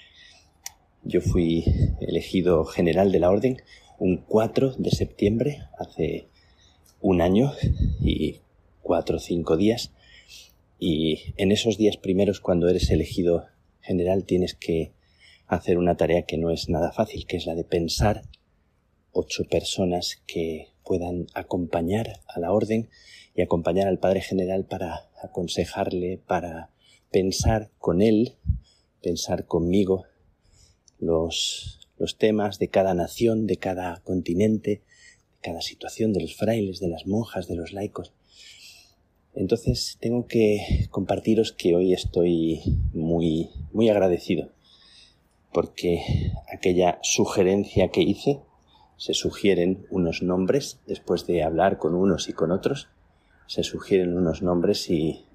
yo 1.03 1.21
fui 1.21 1.63
elegido 2.01 2.65
general 2.65 3.11
de 3.11 3.19
la 3.19 3.29
Orden 3.29 3.61
un 3.99 4.17
4 4.17 4.75
de 4.77 4.91
septiembre, 4.91 5.61
hace 5.77 6.27
un 7.01 7.21
año 7.21 7.53
y 8.01 8.41
cuatro 8.81 9.17
o 9.17 9.19
cinco 9.19 9.57
días, 9.57 9.91
y 10.79 11.33
en 11.37 11.51
esos 11.51 11.77
días 11.77 11.97
primeros, 11.97 12.39
cuando 12.39 12.67
eres 12.67 12.89
elegido 12.89 13.45
general, 13.81 14.25
tienes 14.25 14.55
que 14.55 14.93
hacer 15.47 15.77
una 15.77 15.95
tarea 15.95 16.23
que 16.23 16.37
no 16.37 16.51
es 16.51 16.69
nada 16.69 16.91
fácil, 16.91 17.25
que 17.25 17.37
es 17.37 17.45
la 17.45 17.55
de 17.55 17.63
pensar 17.63 18.23
ocho 19.11 19.45
personas 19.45 20.21
que 20.27 20.73
puedan 20.83 21.27
acompañar 21.33 22.19
a 22.27 22.39
la 22.39 22.51
orden 22.51 22.89
y 23.33 23.41
acompañar 23.41 23.87
al 23.87 23.99
Padre 23.99 24.21
General 24.21 24.65
para 24.65 25.09
aconsejarle, 25.21 26.19
para 26.25 26.71
pensar 27.11 27.71
con 27.77 28.01
él, 28.01 28.35
pensar 29.01 29.45
conmigo 29.45 30.05
los, 30.99 31.89
los 31.97 32.17
temas 32.17 32.59
de 32.59 32.69
cada 32.69 32.93
nación, 32.93 33.47
de 33.47 33.57
cada 33.57 34.01
continente, 34.03 34.69
de 34.69 35.39
cada 35.41 35.61
situación, 35.61 36.11
de 36.11 36.21
los 36.21 36.35
frailes, 36.35 36.79
de 36.79 36.89
las 36.89 37.07
monjas, 37.07 37.47
de 37.47 37.55
los 37.55 37.71
laicos. 37.71 38.13
Entonces 39.35 39.97
tengo 39.99 40.27
que 40.27 40.87
compartiros 40.89 41.51
que 41.51 41.75
hoy 41.75 41.93
estoy 41.93 42.61
muy, 42.93 43.49
muy 43.73 43.89
agradecido 43.89 44.49
porque 45.55 46.33
aquella 46.53 46.99
sugerencia 47.01 47.87
que 47.87 48.01
hice, 48.01 48.41
se 48.97 49.13
sugieren 49.13 49.87
unos 49.89 50.21
nombres 50.21 50.81
después 50.85 51.25
de 51.27 51.43
hablar 51.43 51.77
con 51.77 51.95
unos 51.95 52.27
y 52.27 52.33
con 52.33 52.51
otros, 52.51 52.89
se 53.47 53.63
sugieren 53.63 54.17
unos 54.17 54.41
nombres 54.41 54.89
y, 54.89 55.25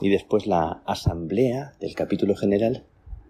y 0.00 0.10
después 0.10 0.46
la 0.46 0.82
asamblea 0.86 1.74
del 1.80 1.94
capítulo 1.96 2.36
general 2.36 2.84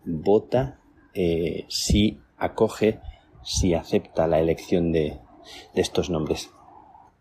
vota 0.04 0.80
eh, 1.14 1.64
si 1.68 2.20
acoge, 2.36 3.00
si 3.42 3.72
acepta 3.72 4.26
la 4.26 4.38
elección 4.38 4.92
de, 4.92 5.18
de 5.74 5.80
estos 5.80 6.10
nombres. 6.10 6.50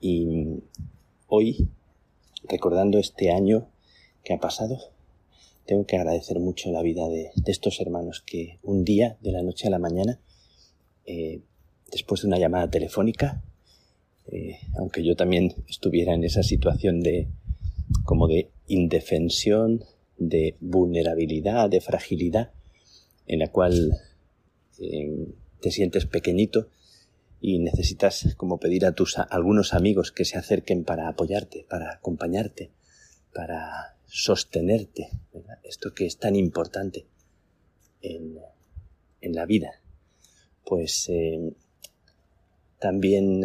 Y 0.01 0.63
hoy 1.27 1.69
recordando 2.51 2.99
este 2.99 3.31
año 3.31 3.69
que 4.23 4.33
ha 4.33 4.39
pasado, 4.39 4.77
tengo 5.65 5.85
que 5.85 5.95
agradecer 5.95 6.39
mucho 6.39 6.71
la 6.71 6.81
vida 6.81 7.07
de, 7.07 7.31
estos 7.47 7.79
hermanos 7.79 8.21
que 8.25 8.59
un 8.61 8.83
día, 8.83 9.17
de 9.21 9.31
la 9.31 9.41
noche 9.41 9.67
a 9.67 9.71
la 9.71 9.79
mañana, 9.79 10.19
eh, 11.05 11.41
después 11.91 12.21
de 12.21 12.27
una 12.27 12.37
llamada 12.37 12.69
telefónica, 12.69 13.41
eh, 14.27 14.59
aunque 14.75 15.03
yo 15.03 15.15
también 15.15 15.55
estuviera 15.67 16.13
en 16.13 16.23
esa 16.23 16.43
situación 16.43 17.01
de 17.01 17.27
como 18.05 18.27
de 18.27 18.49
indefensión, 18.67 19.83
de 20.17 20.55
vulnerabilidad, 20.59 21.69
de 21.69 21.81
fragilidad, 21.81 22.51
en 23.27 23.39
la 23.39 23.47
cual 23.47 23.97
eh, 24.79 25.27
te 25.61 25.71
sientes 25.71 26.05
pequeñito, 26.05 26.67
y 27.41 27.57
necesitas 27.57 28.35
como 28.37 28.59
pedir 28.59 28.85
a 28.85 28.93
tus 28.93 29.17
algunos 29.17 29.73
amigos 29.73 30.11
que 30.11 30.25
se 30.25 30.37
acerquen 30.37 30.83
para 30.83 31.07
apoyarte, 31.07 31.65
para 31.67 31.91
acompañarte, 31.91 32.71
para 33.33 33.97
sostenerte, 34.05 35.09
esto 35.63 35.93
que 35.93 36.05
es 36.05 36.17
tan 36.17 36.35
importante 36.35 37.07
en, 38.01 38.37
en 39.21 39.33
la 39.33 39.47
vida. 39.47 39.81
Pues 40.63 41.09
eh, 41.09 41.53
también 42.77 43.43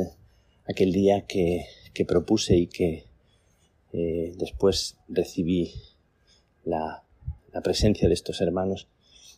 aquel 0.69 0.93
día 0.93 1.27
que, 1.27 1.65
que 1.95 2.05
propuse 2.05 2.55
y 2.57 2.67
que 2.67 3.07
eh, 3.95 4.35
después 4.37 4.99
recibí 5.09 5.73
la, 6.65 7.03
la 7.51 7.63
presencia 7.63 8.09
de 8.09 8.15
estos 8.15 8.43
hermanos, 8.43 8.89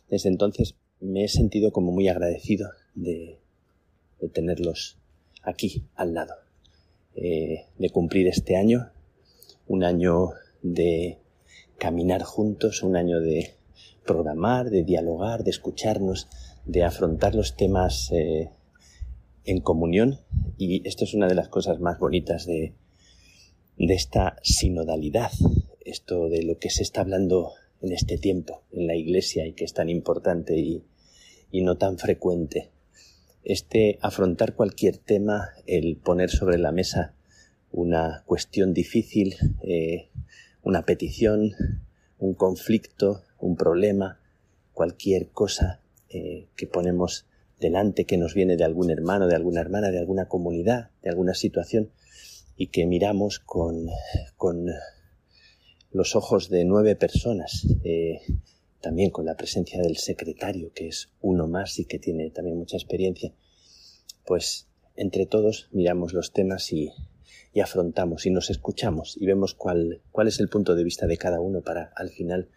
desde 0.09 0.27
entonces 0.27 0.75
me 0.99 1.23
he 1.23 1.29
sentido 1.29 1.71
como 1.71 1.93
muy 1.93 2.09
agradecido 2.09 2.69
de, 2.93 3.38
de 4.19 4.29
tenerlos 4.29 4.97
aquí, 5.43 5.83
al 5.95 6.13
lado, 6.13 6.33
eh, 7.15 7.65
de 7.77 7.89
cumplir 7.89 8.27
este 8.27 8.55
año, 8.55 8.91
un 9.67 9.83
año 9.83 10.31
de 10.61 11.19
caminar 11.77 12.23
juntos, 12.23 12.83
un 12.83 12.95
año 12.95 13.19
de 13.19 13.55
programar, 14.05 14.69
de 14.69 14.83
dialogar, 14.83 15.43
de 15.43 15.51
escucharnos, 15.51 16.27
de 16.65 16.83
afrontar 16.83 17.35
los 17.35 17.55
temas 17.55 18.11
eh, 18.11 18.51
en 19.45 19.61
comunión. 19.61 20.19
Y 20.57 20.87
esto 20.87 21.03
es 21.05 21.13
una 21.13 21.27
de 21.27 21.35
las 21.35 21.49
cosas 21.49 21.79
más 21.79 21.99
bonitas 21.99 22.45
de, 22.45 22.73
de 23.77 23.93
esta 23.93 24.37
sinodalidad, 24.43 25.31
esto 25.85 26.29
de 26.29 26.43
lo 26.43 26.57
que 26.57 26.69
se 26.69 26.83
está 26.83 27.01
hablando 27.01 27.53
en 27.81 27.93
este 27.93 28.17
tiempo 28.17 28.63
en 28.71 28.87
la 28.87 28.95
Iglesia 28.95 29.47
y 29.47 29.53
que 29.53 29.63
es 29.63 29.73
tan 29.73 29.89
importante 29.89 30.57
y, 30.57 30.83
y 31.51 31.61
no 31.61 31.77
tan 31.77 31.97
frecuente. 31.97 32.71
Este 33.43 33.97
afrontar 34.01 34.53
cualquier 34.53 34.97
tema, 34.97 35.49
el 35.65 35.97
poner 35.97 36.29
sobre 36.29 36.57
la 36.57 36.71
mesa 36.71 37.13
una 37.71 38.23
cuestión 38.25 38.73
difícil, 38.73 39.35
eh, 39.61 40.09
una 40.63 40.83
petición, 40.83 41.51
un 42.17 42.33
conflicto, 42.33 43.23
un 43.39 43.55
problema, 43.55 44.19
cualquier 44.73 45.29
cosa 45.29 45.81
eh, 46.09 46.47
que 46.55 46.67
ponemos 46.67 47.25
delante 47.59 48.05
que 48.05 48.17
nos 48.17 48.33
viene 48.33 48.57
de 48.57 48.63
algún 48.63 48.89
hermano, 48.89 49.27
de 49.27 49.35
alguna 49.35 49.61
hermana, 49.61 49.91
de 49.91 49.99
alguna 49.99 50.27
comunidad, 50.27 50.89
de 51.01 51.09
alguna 51.09 51.33
situación, 51.33 51.91
y 52.55 52.67
que 52.67 52.85
miramos 52.85 53.39
con, 53.39 53.87
con 54.37 54.67
los 55.91 56.15
ojos 56.15 56.49
de 56.49 56.65
nueve 56.65 56.95
personas, 56.95 57.67
eh, 57.83 58.19
también 58.81 59.09
con 59.11 59.25
la 59.25 59.35
presencia 59.35 59.81
del 59.81 59.97
secretario, 59.97 60.71
que 60.73 60.87
es 60.87 61.09
uno 61.21 61.47
más 61.47 61.79
y 61.79 61.85
que 61.85 61.99
tiene 61.99 62.29
también 62.31 62.57
mucha 62.57 62.77
experiencia, 62.77 63.33
pues 64.25 64.67
entre 64.95 65.25
todos 65.25 65.69
miramos 65.71 66.13
los 66.13 66.31
temas 66.31 66.71
y, 66.71 66.91
y 67.53 67.61
afrontamos 67.61 68.25
y 68.25 68.31
nos 68.31 68.49
escuchamos 68.49 69.17
y 69.17 69.25
vemos 69.25 69.53
cuál, 69.53 70.01
cuál 70.11 70.27
es 70.27 70.39
el 70.39 70.49
punto 70.49 70.75
de 70.75 70.83
vista 70.83 71.07
de 71.07 71.17
cada 71.17 71.39
uno 71.39 71.61
para 71.61 71.91
al 71.95 72.09
final 72.09 72.49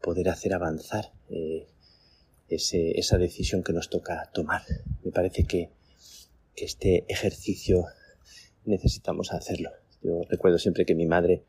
poder 0.00 0.28
hacer 0.28 0.54
avanzar 0.54 1.12
eh, 1.30 1.66
ese, 2.48 2.98
esa 2.98 3.18
decisión 3.18 3.62
que 3.62 3.72
nos 3.72 3.88
toca 3.88 4.30
tomar. 4.32 4.62
Me 5.02 5.12
parece 5.12 5.44
que, 5.44 5.70
que 6.54 6.64
este 6.64 7.04
ejercicio 7.08 7.86
necesitamos 8.64 9.32
hacerlo. 9.32 9.70
Yo 10.02 10.22
recuerdo 10.28 10.58
siempre 10.58 10.84
que 10.84 10.94
mi 10.94 11.06
madre 11.06 11.44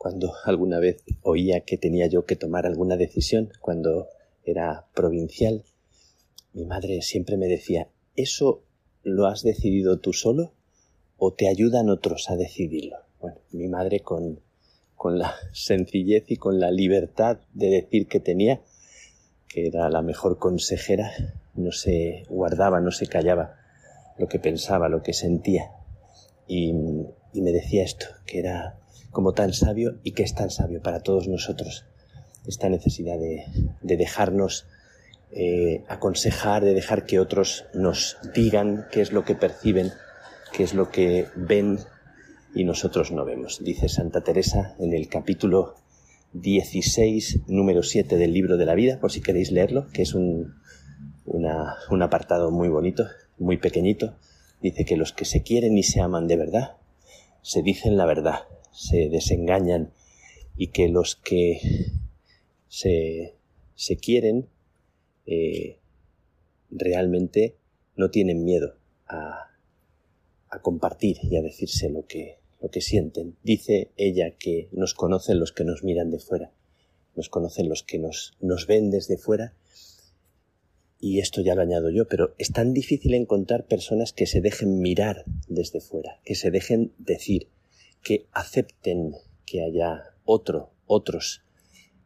cuando 0.00 0.32
alguna 0.46 0.78
vez 0.78 1.04
oía 1.20 1.60
que 1.60 1.76
tenía 1.76 2.06
yo 2.06 2.24
que 2.24 2.34
tomar 2.34 2.64
alguna 2.64 2.96
decisión 2.96 3.52
cuando 3.60 4.08
era 4.44 4.86
provincial, 4.94 5.62
mi 6.54 6.64
madre 6.64 7.02
siempre 7.02 7.36
me 7.36 7.48
decía, 7.48 7.90
¿eso 8.16 8.62
lo 9.02 9.26
has 9.26 9.42
decidido 9.42 9.98
tú 9.98 10.14
solo 10.14 10.54
o 11.18 11.34
te 11.34 11.48
ayudan 11.48 11.90
otros 11.90 12.30
a 12.30 12.36
decidirlo? 12.36 12.96
Bueno, 13.20 13.42
mi 13.52 13.68
madre 13.68 14.00
con, 14.00 14.40
con 14.94 15.18
la 15.18 15.34
sencillez 15.52 16.24
y 16.28 16.36
con 16.38 16.58
la 16.60 16.70
libertad 16.70 17.40
de 17.52 17.68
decir 17.68 18.08
que 18.08 18.20
tenía, 18.20 18.62
que 19.48 19.66
era 19.66 19.90
la 19.90 20.00
mejor 20.00 20.38
consejera, 20.38 21.10
no 21.52 21.72
se 21.72 22.22
guardaba, 22.30 22.80
no 22.80 22.90
se 22.90 23.06
callaba 23.06 23.58
lo 24.16 24.28
que 24.28 24.38
pensaba, 24.38 24.88
lo 24.88 25.02
que 25.02 25.12
sentía. 25.12 25.72
Y, 26.48 26.70
y 27.34 27.42
me 27.42 27.52
decía 27.52 27.84
esto, 27.84 28.06
que 28.24 28.38
era 28.38 28.80
como 29.10 29.32
tan 29.32 29.52
sabio 29.52 29.98
y 30.02 30.12
que 30.12 30.22
es 30.22 30.34
tan 30.34 30.50
sabio 30.50 30.82
para 30.82 31.00
todos 31.00 31.28
nosotros. 31.28 31.84
Esta 32.46 32.68
necesidad 32.68 33.18
de, 33.18 33.44
dejarnos 33.82 34.66
eh, 35.32 35.84
aconsejar, 35.88 36.64
de 36.64 36.74
dejar 36.74 37.04
que 37.04 37.20
otros 37.20 37.66
nos 37.74 38.16
digan 38.34 38.86
qué 38.90 39.00
es 39.00 39.12
lo 39.12 39.24
que 39.24 39.34
perciben, 39.34 39.92
qué 40.52 40.62
es 40.62 40.74
lo 40.74 40.90
que 40.90 41.26
ven 41.36 41.78
y 42.54 42.64
nosotros 42.64 43.12
no 43.12 43.24
vemos. 43.24 43.62
Dice 43.62 43.88
Santa 43.88 44.22
Teresa 44.22 44.74
en 44.78 44.92
el 44.94 45.08
capítulo 45.08 45.74
16, 46.32 47.40
número 47.48 47.82
7 47.82 48.16
del 48.16 48.32
libro 48.32 48.56
de 48.56 48.66
la 48.66 48.74
vida, 48.74 49.00
por 49.00 49.12
si 49.12 49.20
queréis 49.20 49.50
leerlo, 49.50 49.88
que 49.92 50.02
es 50.02 50.14
un 50.14 50.54
apartado 52.02 52.50
muy 52.50 52.68
bonito, 52.68 53.06
muy 53.38 53.58
pequeñito. 53.58 54.16
Dice 54.62 54.84
que 54.84 54.96
los 54.96 55.12
que 55.12 55.24
se 55.24 55.42
quieren 55.42 55.76
y 55.76 55.82
se 55.82 56.00
aman 56.00 56.26
de 56.26 56.36
verdad, 56.36 56.76
se 57.42 57.62
dicen 57.62 57.96
la 57.96 58.04
verdad 58.04 58.40
se 58.72 59.08
desengañan 59.08 59.92
y 60.56 60.68
que 60.68 60.88
los 60.88 61.16
que 61.16 61.60
se, 62.68 63.34
se 63.74 63.96
quieren 63.96 64.48
eh, 65.26 65.78
realmente 66.70 67.56
no 67.96 68.10
tienen 68.10 68.44
miedo 68.44 68.76
a, 69.06 69.50
a, 70.48 70.62
compartir 70.62 71.18
y 71.22 71.36
a 71.36 71.42
decirse 71.42 71.90
lo 71.90 72.06
que, 72.06 72.38
lo 72.60 72.70
que 72.70 72.80
sienten. 72.80 73.36
Dice 73.42 73.90
ella 73.96 74.32
que 74.32 74.68
nos 74.72 74.94
conocen 74.94 75.40
los 75.40 75.52
que 75.52 75.64
nos 75.64 75.82
miran 75.82 76.10
de 76.10 76.18
fuera, 76.18 76.52
nos 77.16 77.28
conocen 77.28 77.68
los 77.68 77.82
que 77.82 77.98
nos, 77.98 78.34
nos 78.40 78.66
ven 78.66 78.90
desde 78.90 79.18
fuera 79.18 79.54
y 81.00 81.20
esto 81.20 81.40
ya 81.40 81.54
lo 81.54 81.62
añado 81.62 81.90
yo, 81.90 82.06
pero 82.06 82.34
es 82.36 82.52
tan 82.52 82.74
difícil 82.74 83.14
encontrar 83.14 83.66
personas 83.66 84.12
que 84.12 84.26
se 84.26 84.42
dejen 84.42 84.80
mirar 84.80 85.24
desde 85.48 85.80
fuera, 85.80 86.20
que 86.24 86.34
se 86.34 86.50
dejen 86.50 86.92
decir, 86.98 87.48
que 88.02 88.26
acepten 88.32 89.14
que 89.46 89.62
haya 89.62 90.14
otro, 90.24 90.70
otros 90.86 91.42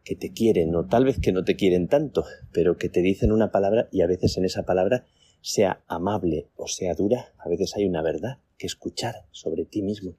que 0.03 0.15
te 0.15 0.31
quieren 0.31 0.75
o 0.75 0.85
tal 0.85 1.05
vez 1.05 1.19
que 1.19 1.31
no 1.31 1.43
te 1.43 1.55
quieren 1.55 1.87
tanto, 1.87 2.25
pero 2.53 2.77
que 2.77 2.89
te 2.89 3.01
dicen 3.01 3.31
una 3.31 3.51
palabra 3.51 3.89
y 3.91 4.01
a 4.01 4.07
veces 4.07 4.37
en 4.37 4.45
esa 4.45 4.63
palabra 4.63 5.05
sea 5.41 5.83
amable 5.87 6.49
o 6.55 6.67
sea 6.67 6.93
dura, 6.93 7.33
a 7.37 7.49
veces 7.49 7.75
hay 7.75 7.85
una 7.85 8.01
verdad 8.01 8.39
que 8.57 8.67
escuchar 8.67 9.25
sobre 9.31 9.65
ti 9.65 9.81
mismo. 9.81 10.15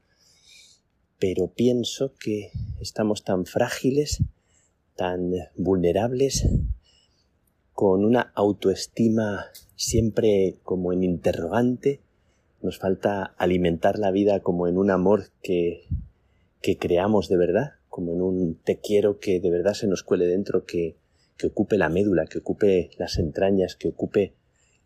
Pero 1.18 1.53
pienso 1.55 2.14
que 2.18 2.51
estamos 2.81 3.24
tan 3.24 3.47
frágiles, 3.47 4.22
tan 4.95 5.33
vulnerables, 5.57 6.47
con 7.72 8.05
una 8.05 8.33
autoestima 8.35 9.47
siempre 9.74 10.59
como 10.62 10.93
en 10.93 11.05
interrogante, 11.05 12.01
nos 12.62 12.78
falta 12.78 13.34
alimentar 13.36 13.98
la 13.98 14.11
vida 14.11 14.40
como 14.40 14.66
en 14.66 14.78
un 14.78 14.90
amor 14.90 15.30
que, 15.42 15.84
que 16.62 16.78
creamos 16.78 17.28
de 17.28 17.36
verdad, 17.36 17.72
como 17.88 18.12
en 18.12 18.22
un 18.22 18.61
te 18.62 18.80
quiero 18.80 19.18
que 19.18 19.40
de 19.40 19.50
verdad 19.50 19.74
se 19.74 19.86
nos 19.86 20.02
cuele 20.02 20.26
dentro, 20.26 20.64
que, 20.64 20.96
que 21.36 21.48
ocupe 21.48 21.78
la 21.78 21.88
médula, 21.88 22.26
que 22.26 22.38
ocupe 22.38 22.90
las 22.98 23.18
entrañas, 23.18 23.76
que 23.76 23.88
ocupe 23.88 24.34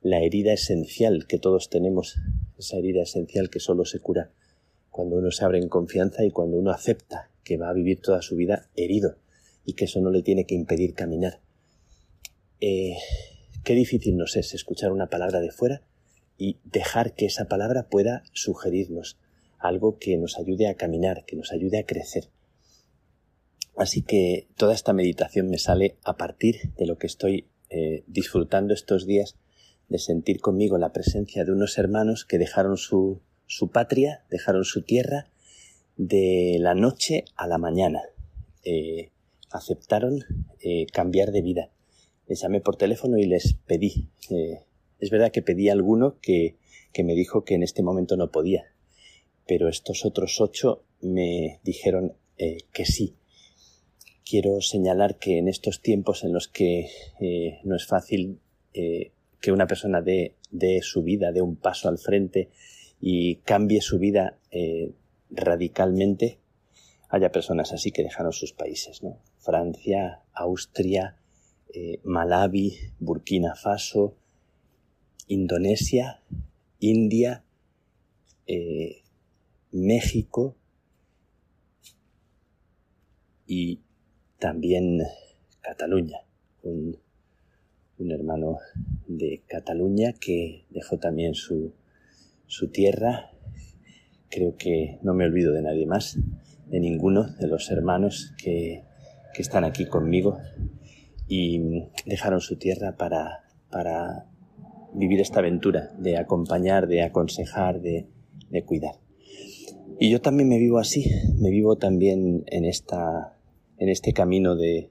la 0.03 0.21
herida 0.21 0.53
esencial 0.53 1.27
que 1.27 1.39
todos 1.39 1.69
tenemos, 1.69 2.17
esa 2.59 2.77
herida 2.77 3.03
esencial 3.03 3.51
que 3.51 3.61
solo 3.61 3.85
se 3.85 4.01
cura 4.01 4.31
cuando 4.91 5.17
uno 5.17 5.31
se 5.31 5.45
abre 5.45 5.59
en 5.59 5.69
confianza 5.69 6.25
y 6.25 6.31
cuando 6.31 6.59
uno 6.59 6.71
acepta 6.71 7.31
que 7.45 7.57
va 7.57 7.71
a 7.71 7.73
vivir 7.73 8.01
toda 8.01 8.23
su 8.23 8.37
vida 8.37 8.69
herido 8.77 9.17
y 9.65 9.75
que 9.75 9.85
eso 9.85 10.01
no 10.01 10.11
le 10.11 10.23
tiene 10.23 10.47
que 10.47 10.55
impedir 10.55 10.95
caminar. 10.95 11.41
Eh, 12.61 12.97
qué 13.65 13.75
difícil 13.75 14.17
nos 14.17 14.37
es 14.37 14.53
escuchar 14.55 14.93
una 14.93 15.09
palabra 15.09 15.41
de 15.41 15.51
fuera 15.51 15.83
y 16.41 16.59
dejar 16.65 17.15
que 17.15 17.27
esa 17.27 17.45
palabra 17.45 17.89
pueda 17.91 18.23
sugerirnos 18.33 19.19
algo 19.59 19.99
que 19.99 20.17
nos 20.17 20.39
ayude 20.39 20.69
a 20.69 20.75
caminar, 20.75 21.27
que 21.27 21.37
nos 21.37 21.53
ayude 21.53 21.79
a 21.79 21.85
crecer. 21.85 22.31
Así 23.77 24.01
que 24.01 24.49
toda 24.57 24.73
esta 24.73 24.95
meditación 24.95 25.51
me 25.51 25.59
sale 25.59 25.99
a 26.03 26.17
partir 26.17 26.73
de 26.79 26.87
lo 26.87 26.97
que 26.97 27.07
estoy 27.07 27.51
eh, 27.69 28.05
disfrutando 28.07 28.73
estos 28.73 29.07
días, 29.07 29.37
de 29.91 29.99
sentir 29.99 30.41
conmigo 30.41 30.79
la 30.79 30.95
presencia 30.95 31.45
de 31.45 31.53
unos 31.53 31.77
hermanos 31.77 32.25
que 32.25 32.39
dejaron 32.39 32.79
su, 32.79 33.21
su 33.47 33.69
patria, 33.69 34.25
dejaron 34.31 34.65
su 34.65 34.81
tierra, 34.81 35.27
de 35.99 36.57
la 36.59 36.75
noche 36.75 37.27
a 37.37 37.47
la 37.47 37.59
mañana. 37.59 38.01
Eh, 38.65 39.11
aceptaron 39.51 40.21
eh, 40.63 40.87
cambiar 40.91 41.33
de 41.33 41.43
vida. 41.43 41.71
Les 42.27 42.41
llamé 42.41 42.63
por 42.63 42.77
teléfono 42.77 43.19
y 43.19 43.27
les 43.27 43.59
pedí 43.67 44.09
es 45.01 45.11
verdad 45.11 45.33
que 45.33 45.43
pedí 45.43 45.69
a 45.69 45.73
alguno 45.73 46.19
que, 46.21 46.57
me 47.03 47.15
dijo 47.15 47.45
que 47.45 47.55
en 47.55 47.63
este 47.63 47.83
momento 47.83 48.17
no 48.17 48.31
podía, 48.31 48.65
pero 49.47 49.69
estos 49.69 50.05
otros 50.05 50.41
ocho 50.41 50.85
me 51.01 51.61
dijeron 51.65 52.15
eh, 52.37 52.59
que 52.73 52.85
sí. 52.85 53.17
Quiero 54.25 54.61
señalar 54.61 55.19
que 55.19 55.39
en 55.39 55.49
estos 55.49 55.81
tiempos 55.81 56.23
en 56.23 56.33
los 56.33 56.47
que 56.47 56.89
eh, 57.21 57.59
no 57.65 57.75
es 57.75 57.87
fácil 57.87 58.41
eh, 58.75 59.13
que 59.41 59.51
una 59.51 59.67
persona 59.67 60.03
dé, 60.03 60.37
su 60.83 61.03
vida, 61.03 61.33
dé 61.33 61.41
un 61.41 61.57
paso 61.57 61.89
al 61.89 61.99
frente 61.99 62.51
y 63.01 63.37
cambie 63.37 63.81
su 63.81 63.99
vida 63.99 64.39
radicalmente, 65.31 66.39
haya 67.09 67.33
personas 67.33 67.73
así 67.73 67.91
que 67.91 68.03
dejaron 68.03 68.33
sus 68.33 68.53
países. 68.53 69.01
Francia, 69.39 70.21
Austria, 70.35 71.17
Malawi, 72.05 72.77
Burkina 72.99 73.55
Faso, 73.55 74.20
Indonesia, 75.31 76.21
India, 76.81 77.45
eh, 78.49 79.03
México 79.71 80.57
y 83.47 83.81
también 84.41 85.03
Cataluña. 85.61 86.19
Un, 86.65 86.99
un, 87.99 88.11
hermano 88.11 88.59
de 89.07 89.43
Cataluña 89.47 90.15
que 90.21 90.67
dejó 90.71 90.99
también 90.99 91.35
su, 91.35 91.75
su 92.49 92.69
tierra. 92.69 93.31
Creo 94.31 94.57
que 94.57 94.99
no 95.03 95.15
me 95.15 95.27
olvido 95.27 95.53
de 95.53 95.63
nadie 95.63 95.87
más, 95.87 96.19
de 96.67 96.81
ninguno 96.81 97.31
de 97.39 97.47
los 97.47 97.71
hermanos 97.71 98.35
que, 98.37 98.83
que 99.33 99.43
están 99.43 99.63
aquí 99.63 99.87
conmigo 99.87 100.39
y 101.29 101.85
dejaron 102.05 102.41
su 102.41 102.57
tierra 102.57 102.97
para, 102.97 103.45
para 103.71 104.30
vivir 104.95 105.21
esta 105.21 105.41
aventura 105.41 105.91
de 105.99 106.17
acompañar, 106.17 106.87
de 106.87 107.03
aconsejar, 107.03 107.81
de, 107.81 108.07
de 108.51 108.65
cuidar. 108.65 108.97
Y 109.99 110.11
yo 110.11 110.21
también 110.21 110.49
me 110.49 110.59
vivo 110.59 110.79
así, 110.79 111.11
me 111.39 111.51
vivo 111.51 111.77
también 111.77 112.45
en, 112.47 112.65
esta, 112.65 113.37
en 113.79 113.89
este 113.89 114.13
camino 114.13 114.57
de, 114.57 114.91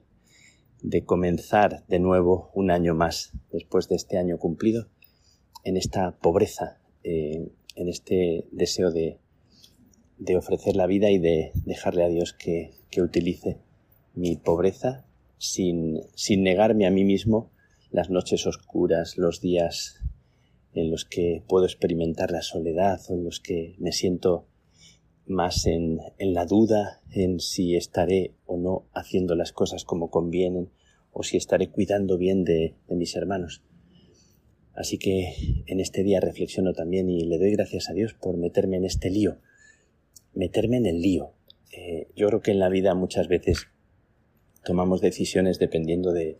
de 0.82 1.04
comenzar 1.04 1.84
de 1.88 1.98
nuevo 1.98 2.50
un 2.54 2.70
año 2.70 2.94
más 2.94 3.32
después 3.50 3.88
de 3.88 3.96
este 3.96 4.18
año 4.18 4.38
cumplido, 4.38 4.86
en 5.64 5.76
esta 5.76 6.12
pobreza, 6.18 6.78
eh, 7.02 7.50
en 7.74 7.88
este 7.88 8.46
deseo 8.52 8.90
de, 8.92 9.18
de, 10.18 10.36
ofrecer 10.36 10.76
la 10.76 10.86
vida 10.86 11.10
y 11.10 11.18
de 11.18 11.52
dejarle 11.64 12.04
a 12.04 12.08
Dios 12.08 12.32
que, 12.32 12.70
que 12.90 13.02
utilice 13.02 13.58
mi 14.14 14.36
pobreza 14.36 15.04
sin, 15.38 16.00
sin 16.14 16.42
negarme 16.42 16.86
a 16.86 16.90
mí 16.90 17.04
mismo 17.04 17.50
las 17.90 18.10
noches 18.10 18.46
oscuras, 18.46 19.18
los 19.18 19.40
días 19.40 20.00
en 20.72 20.90
los 20.90 21.04
que 21.04 21.42
puedo 21.48 21.64
experimentar 21.64 22.30
la 22.30 22.42
soledad 22.42 23.00
o 23.08 23.14
en 23.14 23.24
los 23.24 23.40
que 23.40 23.74
me 23.78 23.92
siento 23.92 24.46
más 25.26 25.66
en, 25.66 26.00
en, 26.18 26.34
la 26.34 26.44
duda 26.44 27.00
en 27.10 27.40
si 27.40 27.76
estaré 27.76 28.34
o 28.46 28.56
no 28.56 28.86
haciendo 28.92 29.34
las 29.34 29.52
cosas 29.52 29.84
como 29.84 30.10
convienen 30.10 30.70
o 31.12 31.22
si 31.22 31.36
estaré 31.36 31.70
cuidando 31.70 32.18
bien 32.18 32.44
de, 32.44 32.74
de 32.88 32.96
mis 32.96 33.16
hermanos. 33.16 33.62
Así 34.74 34.98
que 34.98 35.34
en 35.66 35.80
este 35.80 36.02
día 36.02 36.20
reflexiono 36.20 36.72
también 36.72 37.10
y 37.10 37.24
le 37.24 37.38
doy 37.38 37.50
gracias 37.52 37.90
a 37.90 37.92
Dios 37.92 38.14
por 38.14 38.36
meterme 38.36 38.76
en 38.76 38.84
este 38.84 39.10
lío, 39.10 39.38
meterme 40.32 40.76
en 40.76 40.86
el 40.86 41.00
lío. 41.00 41.32
Eh, 41.72 42.08
yo 42.16 42.28
creo 42.28 42.40
que 42.40 42.52
en 42.52 42.60
la 42.60 42.68
vida 42.68 42.94
muchas 42.94 43.28
veces 43.28 43.68
tomamos 44.64 45.00
decisiones 45.00 45.58
dependiendo 45.58 46.12
de, 46.12 46.38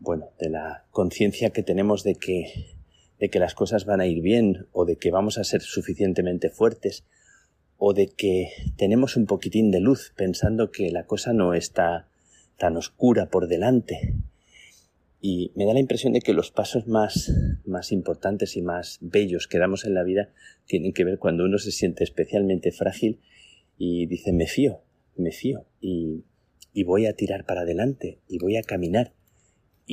bueno, 0.00 0.30
de 0.40 0.48
la 0.48 0.84
conciencia 0.90 1.50
que 1.50 1.62
tenemos 1.62 2.02
de 2.02 2.14
que, 2.14 2.74
de 3.18 3.28
que 3.28 3.38
las 3.38 3.54
cosas 3.54 3.84
van 3.84 4.00
a 4.00 4.06
ir 4.06 4.22
bien 4.22 4.66
o 4.72 4.86
de 4.86 4.96
que 4.96 5.10
vamos 5.10 5.38
a 5.38 5.44
ser 5.44 5.60
suficientemente 5.60 6.48
fuertes 6.48 7.04
o 7.76 7.92
de 7.92 8.08
que 8.08 8.48
tenemos 8.76 9.16
un 9.16 9.26
poquitín 9.26 9.70
de 9.70 9.80
luz 9.80 10.12
pensando 10.16 10.70
que 10.70 10.90
la 10.90 11.04
cosa 11.04 11.32
no 11.32 11.54
está 11.54 12.08
tan 12.58 12.76
oscura 12.76 13.30
por 13.30 13.46
delante. 13.46 14.14
Y 15.22 15.52
me 15.54 15.66
da 15.66 15.74
la 15.74 15.80
impresión 15.80 16.14
de 16.14 16.20
que 16.20 16.32
los 16.32 16.50
pasos 16.50 16.86
más, 16.86 17.30
más 17.66 17.92
importantes 17.92 18.56
y 18.56 18.62
más 18.62 18.98
bellos 19.02 19.46
que 19.48 19.58
damos 19.58 19.84
en 19.84 19.92
la 19.92 20.02
vida 20.02 20.30
tienen 20.66 20.94
que 20.94 21.04
ver 21.04 21.18
cuando 21.18 21.44
uno 21.44 21.58
se 21.58 21.72
siente 21.72 22.04
especialmente 22.04 22.72
frágil 22.72 23.20
y 23.76 24.06
dice 24.06 24.32
me 24.32 24.46
fío, 24.46 24.80
me 25.16 25.30
fío 25.30 25.66
y, 25.78 26.24
y 26.72 26.84
voy 26.84 27.04
a 27.04 27.12
tirar 27.14 27.44
para 27.44 27.62
adelante 27.62 28.18
y 28.28 28.38
voy 28.38 28.56
a 28.56 28.62
caminar 28.62 29.12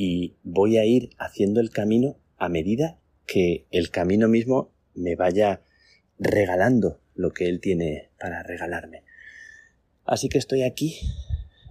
y 0.00 0.36
voy 0.44 0.78
a 0.78 0.84
ir 0.84 1.10
haciendo 1.18 1.58
el 1.58 1.70
camino 1.70 2.20
a 2.36 2.48
medida 2.48 3.00
que 3.26 3.66
el 3.72 3.90
camino 3.90 4.28
mismo 4.28 4.70
me 4.94 5.16
vaya 5.16 5.62
regalando 6.20 7.00
lo 7.16 7.32
que 7.32 7.48
él 7.48 7.58
tiene 7.58 8.12
para 8.20 8.44
regalarme. 8.44 9.02
Así 10.04 10.28
que 10.28 10.38
estoy 10.38 10.62
aquí, 10.62 11.00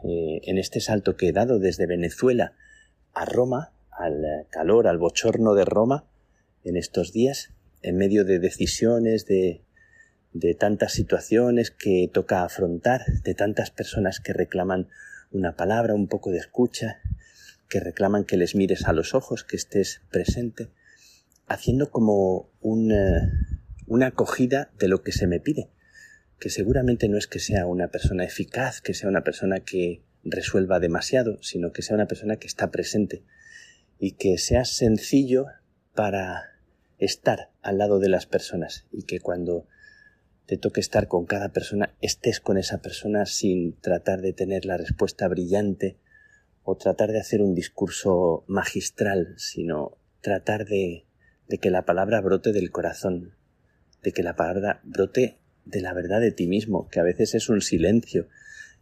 eh, 0.03 0.41
en 0.43 0.57
este 0.57 0.81
salto 0.81 1.15
que 1.15 1.29
he 1.29 1.31
dado 1.31 1.57
desde 1.57 1.87
Venezuela 1.87 2.51
a 3.13 3.23
Roma, 3.23 3.71
al 3.91 4.45
calor, 4.49 4.87
al 4.87 4.97
bochorno 4.97 5.53
de 5.53 5.63
Roma, 5.63 6.05
en 6.65 6.75
estos 6.75 7.13
días, 7.13 7.53
en 7.81 7.95
medio 7.95 8.25
de 8.25 8.39
decisiones, 8.39 9.25
de, 9.25 9.61
de 10.33 10.53
tantas 10.53 10.91
situaciones 10.91 11.71
que 11.71 12.11
toca 12.13 12.43
afrontar, 12.43 13.05
de 13.23 13.33
tantas 13.35 13.71
personas 13.71 14.19
que 14.19 14.33
reclaman 14.33 14.89
una 15.31 15.55
palabra, 15.55 15.93
un 15.93 16.09
poco 16.09 16.31
de 16.31 16.39
escucha, 16.39 16.99
que 17.69 17.79
reclaman 17.79 18.23
que 18.23 18.37
les 18.37 18.55
mires 18.55 18.85
a 18.85 18.93
los 18.93 19.13
ojos, 19.13 19.43
que 19.43 19.55
estés 19.55 20.01
presente, 20.11 20.69
haciendo 21.47 21.89
como 21.91 22.49
una, 22.61 23.59
una 23.85 24.07
acogida 24.07 24.71
de 24.79 24.87
lo 24.87 25.01
que 25.01 25.11
se 25.11 25.27
me 25.27 25.39
pide, 25.39 25.69
que 26.39 26.49
seguramente 26.49 27.09
no 27.09 27.17
es 27.17 27.27
que 27.27 27.39
sea 27.39 27.65
una 27.65 27.89
persona 27.89 28.23
eficaz, 28.23 28.81
que 28.81 28.93
sea 28.93 29.09
una 29.09 29.23
persona 29.23 29.61
que 29.61 30.03
resuelva 30.23 30.79
demasiado, 30.79 31.41
sino 31.41 31.71
que 31.71 31.81
sea 31.81 31.95
una 31.95 32.07
persona 32.07 32.37
que 32.37 32.47
está 32.47 32.71
presente 32.71 33.23
y 33.99 34.13
que 34.13 34.37
sea 34.37 34.65
sencillo 34.65 35.45
para 35.95 36.43
estar 36.99 37.51
al 37.61 37.77
lado 37.77 37.99
de 37.99 38.09
las 38.09 38.25
personas 38.25 38.85
y 38.91 39.03
que 39.03 39.19
cuando 39.19 39.67
te 40.45 40.57
toque 40.57 40.79
estar 40.79 41.07
con 41.07 41.25
cada 41.25 41.49
persona 41.49 41.95
estés 42.01 42.39
con 42.39 42.57
esa 42.57 42.81
persona 42.81 43.25
sin 43.25 43.79
tratar 43.79 44.21
de 44.21 44.33
tener 44.33 44.65
la 44.65 44.77
respuesta 44.77 45.27
brillante 45.27 45.97
o 46.69 46.75
tratar 46.75 47.13
de 47.13 47.19
hacer 47.21 47.41
un 47.41 47.55
discurso 47.55 48.43
magistral, 48.45 49.35
sino 49.37 49.97
tratar 50.19 50.65
de, 50.65 51.05
que 51.61 51.71
la 51.71 51.85
palabra 51.85 52.19
brote 52.19 52.51
del 52.51 52.71
corazón, 52.71 53.37
de 54.03 54.11
que 54.11 54.21
la 54.21 54.35
palabra 54.35 54.81
brote 54.83 55.39
de 55.63 55.79
la 55.79 55.93
verdad 55.93 56.19
de 56.19 56.33
ti 56.33 56.45
mismo, 56.45 56.89
que 56.89 56.99
a 56.99 57.03
veces 57.03 57.35
es 57.35 57.47
un 57.47 57.61
silencio 57.61 58.27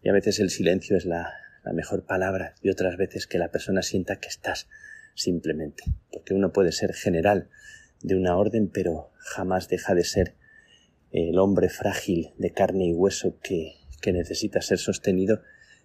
y 0.01 0.09
a 0.09 0.13
veces 0.13 0.39
el 0.39 0.49
silencio 0.49 0.97
es 0.97 1.05
la, 1.05 1.31
la 1.63 1.73
mejor 1.73 2.07
palabra 2.07 2.55
y 2.63 2.71
otras 2.71 2.97
veces 2.97 3.27
que 3.27 3.37
la 3.37 3.51
persona 3.51 3.83
sienta 3.83 4.15
que 4.15 4.29
estás 4.29 4.67
simplemente, 5.13 5.83
porque 6.11 6.33
uno 6.33 6.51
puede 6.51 6.71
ser 6.71 6.91
general 6.91 7.51
de 8.01 8.15
una 8.15 8.35
orden, 8.35 8.67
pero 8.67 9.11
jamás 9.19 9.69
deja 9.69 9.93
de 9.93 10.05
ser 10.05 10.33
el 11.11 11.37
hombre 11.37 11.69
frágil 11.69 12.33
de 12.39 12.51
carne 12.51 12.87
y 12.87 12.93
hueso 12.93 13.37
que, 13.43 13.75
que 14.01 14.11
necesita 14.11 14.59
ser 14.61 14.79
sostenido 14.79 15.43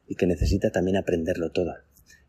y 0.08 0.14
que 0.14 0.26
necesita 0.26 0.70
también 0.70 0.96
aprenderlo 0.96 1.52
todo. 1.52 1.74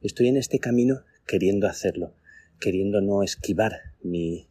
Estoy 0.01 0.29
en 0.29 0.37
este 0.37 0.57
camino 0.57 1.03
queriendo 1.27 1.67
hacerlo, 1.67 2.15
queriendo 2.59 3.01
no 3.01 3.21
esquivar 3.21 3.93
mi, 4.01 4.47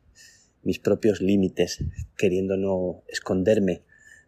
mis 0.62 0.78
propios 0.78 1.20
límites, 1.20 1.82
queriendo 2.16 2.56
no 2.56 3.02
esconderme 3.08 3.82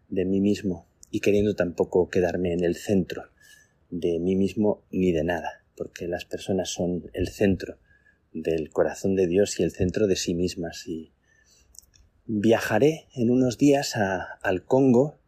de 0.09 0.25
mí 0.25 0.41
mismo 0.41 0.89
y 1.13 1.21
queriendo 1.21 1.55
tampoco 1.55 2.09
quedarme 2.09 2.53
en 2.53 2.65
el 2.65 2.75
centro 2.75 3.31
de 3.89 4.19
mí 4.19 4.35
mismo 4.35 4.83
ni 4.91 5.13
de 5.13 5.23
nada, 5.23 5.65
porque 5.77 6.09
las 6.09 6.25
personas 6.25 6.71
son 6.71 7.09
el 7.13 7.29
centro 7.29 7.79
del 8.33 8.71
corazón 8.71 9.15
de 9.15 9.29
Dios 9.29 9.61
y 9.61 9.63
el 9.63 9.71
centro 9.71 10.09
de 10.09 10.17
sí 10.17 10.35
mismas. 10.35 10.89
Y 10.89 11.13
viajaré 12.27 13.07
en 13.15 13.31
unos 13.31 13.59
días 13.59 13.95
al 13.95 14.65
Congo. 14.65 15.21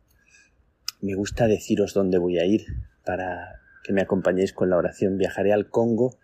Me 1.00 1.14
gusta 1.14 1.46
deciros 1.46 1.94
dónde 1.94 2.18
voy 2.18 2.38
a 2.40 2.46
ir 2.46 2.64
para 3.04 3.63
que 3.84 3.92
me 3.92 4.02
acompañéis 4.02 4.52
con 4.52 4.70
la 4.70 4.76
oración. 4.76 5.18
Viajaré 5.18 5.52
al 5.52 5.68
Congo, 5.68 6.18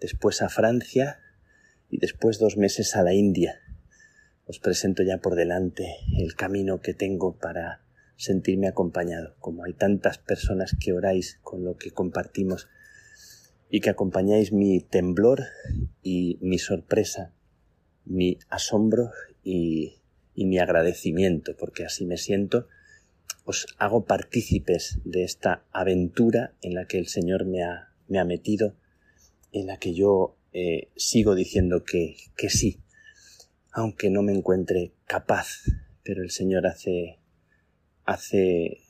después 0.00 0.40
a 0.40 0.48
Francia 0.48 1.20
y 1.90 1.98
después 1.98 2.38
dos 2.38 2.56
meses 2.56 2.96
a 2.96 3.02
la 3.02 3.12
India. 3.12 3.60
Os 4.46 4.60
presento 4.60 5.02
ya 5.02 5.18
por 5.18 5.34
delante 5.34 5.96
el 6.16 6.34
camino 6.34 6.80
que 6.80 6.94
tengo 6.94 7.36
para 7.36 7.82
sentirme 8.16 8.68
acompañado, 8.68 9.34
como 9.40 9.64
hay 9.64 9.72
tantas 9.72 10.18
personas 10.18 10.76
que 10.78 10.92
oráis 10.92 11.38
con 11.42 11.64
lo 11.64 11.76
que 11.76 11.90
compartimos 11.90 12.68
y 13.70 13.80
que 13.80 13.90
acompañáis 13.90 14.52
mi 14.52 14.80
temblor 14.80 15.44
y 16.02 16.38
mi 16.40 16.58
sorpresa, 16.58 17.32
mi 18.04 18.38
asombro 18.48 19.10
y, 19.42 20.00
y 20.34 20.44
mi 20.44 20.58
agradecimiento, 20.58 21.56
porque 21.56 21.84
así 21.84 22.04
me 22.04 22.18
siento 22.18 22.68
os 23.44 23.66
hago 23.78 24.04
partícipes 24.04 24.98
de 25.04 25.24
esta 25.24 25.64
aventura 25.72 26.54
en 26.62 26.74
la 26.74 26.86
que 26.86 26.98
el 26.98 27.08
Señor 27.08 27.44
me 27.44 27.62
ha, 27.62 27.92
me 28.08 28.18
ha 28.18 28.24
metido, 28.24 28.76
en 29.52 29.66
la 29.66 29.78
que 29.78 29.94
yo 29.94 30.36
eh, 30.52 30.88
sigo 30.96 31.34
diciendo 31.34 31.84
que, 31.84 32.16
que 32.36 32.50
sí, 32.50 32.80
aunque 33.72 34.10
no 34.10 34.22
me 34.22 34.32
encuentre 34.32 34.92
capaz, 35.06 35.62
pero 36.02 36.22
el 36.22 36.30
Señor 36.30 36.66
hace, 36.66 37.18
hace 38.04 38.82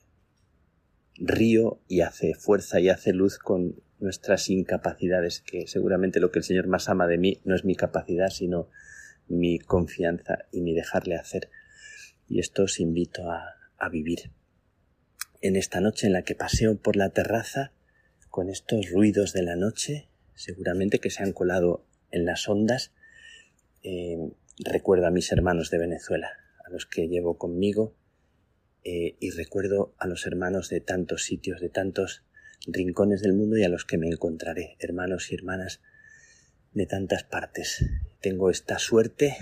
río 1.17 1.81
y 1.87 2.01
hace 2.01 2.35
fuerza 2.35 2.81
y 2.81 2.89
hace 2.89 3.13
luz 3.13 3.39
con 3.39 3.83
nuestras 3.99 4.49
incapacidades, 4.49 5.43
que 5.43 5.67
seguramente 5.67 6.21
lo 6.21 6.31
que 6.31 6.39
el 6.39 6.45
Señor 6.45 6.67
más 6.67 6.89
ama 6.89 7.07
de 7.07 7.19
mí 7.19 7.41
no 7.45 7.55
es 7.55 7.65
mi 7.65 7.75
capacidad, 7.75 8.31
sino 8.31 8.69
mi 9.29 9.59
confianza 9.59 10.39
y 10.51 10.63
mi 10.63 10.75
dejarle 10.75 11.17
hacer. 11.17 11.51
Y 12.27 12.41
esto 12.41 12.65
os 12.65 12.81
invito 12.81 13.31
a, 13.31 13.60
a 13.81 13.89
vivir 13.89 14.31
en 15.41 15.57
esta 15.57 15.81
noche 15.81 16.07
en 16.07 16.13
la 16.13 16.23
que 16.23 16.35
paseo 16.35 16.77
por 16.77 16.97
la 16.97 17.11
terraza 17.11 17.73
con 18.29 18.49
estos 18.49 18.91
ruidos 18.91 19.33
de 19.33 19.43
la 19.43 19.57
noche, 19.57 20.09
seguramente 20.35 21.01
que 21.01 21.11
se 21.11 21.23
han 21.23 21.33
colado 21.33 21.85
en 22.11 22.25
las 22.25 22.49
ondas, 22.49 22.93
eh, 23.83 24.19
recuerdo 24.59 25.07
a 25.07 25.11
mis 25.11 25.33
hermanos 25.33 25.71
de 25.71 25.79
Venezuela, 25.79 26.31
a 26.65 26.71
los 26.71 26.87
que 26.87 27.09
llevo 27.09 27.39
conmigo, 27.39 27.97
eh, 28.85 29.17
y 29.19 29.31
recuerdo 29.31 29.95
a 29.99 30.07
los 30.07 30.27
hermanos 30.27 30.69
de 30.69 30.81
tantos 30.81 31.25
sitios, 31.25 31.61
de 31.61 31.69
tantos 31.69 32.23
rincones 32.67 33.21
del 33.21 33.33
mundo 33.33 33.57
y 33.57 33.65
a 33.65 33.69
los 33.69 33.85
que 33.85 33.99
me 33.99 34.09
encontraré, 34.09 34.77
hermanos 34.79 35.33
y 35.33 35.35
hermanas 35.35 35.81
de 36.73 36.87
tantas 36.87 37.25
partes. 37.25 37.85
Tengo 38.21 38.51
esta 38.51 38.79
suerte 38.79 39.37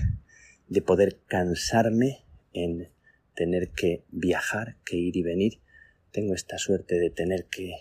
de 0.69 0.83
poder 0.83 1.21
cansarme 1.27 2.25
en 2.53 2.91
tener 3.39 3.71
que 3.71 4.03
viajar, 4.11 4.75
que 4.85 4.97
ir 4.97 5.17
y 5.17 5.23
venir. 5.23 5.61
Tengo 6.11 6.35
esta 6.35 6.59
suerte 6.59 6.99
de 6.99 7.09
tener 7.09 7.45
que 7.45 7.73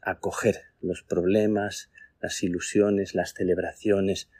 acoger 0.00 0.60
los 0.80 1.02
problemas, 1.02 1.90
las 2.20 2.44
ilusiones, 2.44 3.16
las 3.16 3.34
celebraciones 3.34 4.30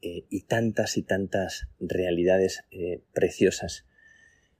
eh, 0.00 0.24
y 0.30 0.42
tantas 0.42 0.96
y 0.96 1.02
tantas 1.02 1.66
realidades 1.80 2.62
eh, 2.70 3.02
preciosas, 3.12 3.84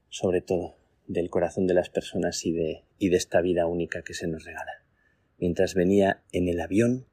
sobre 0.09 0.41
todo 0.41 0.77
del 1.07 1.31
corazón 1.31 1.69
de 1.69 1.75
las 1.75 1.89
personas 1.89 2.45
y 2.45 2.53
de, 2.53 2.83
y 2.99 3.09
de 3.11 3.17
esta 3.17 3.41
vida 3.43 3.67
única 3.67 4.03
que 4.03 4.15
se 4.15 4.27
nos 4.27 4.45
regala. 4.45 4.83
Mientras 5.39 5.75
venía 5.75 6.25
en 6.33 6.49
el 6.49 6.61
avión 6.61 7.07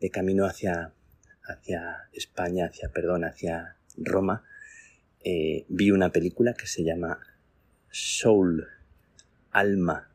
de 0.00 0.08
camino 0.08 0.46
hacia, 0.46 0.94
hacia 1.42 2.08
España, 2.14 2.66
hacia, 2.66 2.88
perdón, 2.88 3.24
hacia 3.24 3.76
Roma, 3.98 4.44
eh, 5.24 5.66
vi 5.68 5.90
una 5.90 6.10
película 6.10 6.54
que 6.54 6.66
se 6.66 6.84
llama 6.84 7.20
Soul, 7.92 8.68
Alma, 9.50 10.12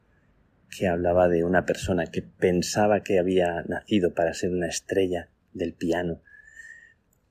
que 0.69 0.87
hablaba 0.87 1.27
de 1.27 1.43
una 1.43 1.65
persona 1.65 2.05
que 2.07 2.21
pensaba 2.21 3.03
que 3.03 3.19
había 3.19 3.63
nacido 3.63 4.13
para 4.13 4.33
ser 4.33 4.51
una 4.51 4.67
estrella 4.67 5.29
del 5.51 5.73
piano. 5.73 6.21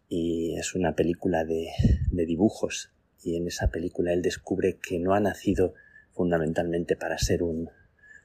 Y 0.08 0.56
es 0.58 0.74
una 0.74 0.94
película 0.94 1.44
de, 1.46 1.68
dibujos. 2.10 2.92
Y 3.22 3.36
en 3.36 3.46
esa 3.46 3.70
película 3.70 4.12
él 4.12 4.20
descubre 4.20 4.78
que 4.86 4.98
no 4.98 5.14
ha 5.14 5.20
nacido 5.20 5.72
fundamentalmente 6.12 6.94
para 6.94 7.16
ser 7.16 7.42
un, 7.42 7.70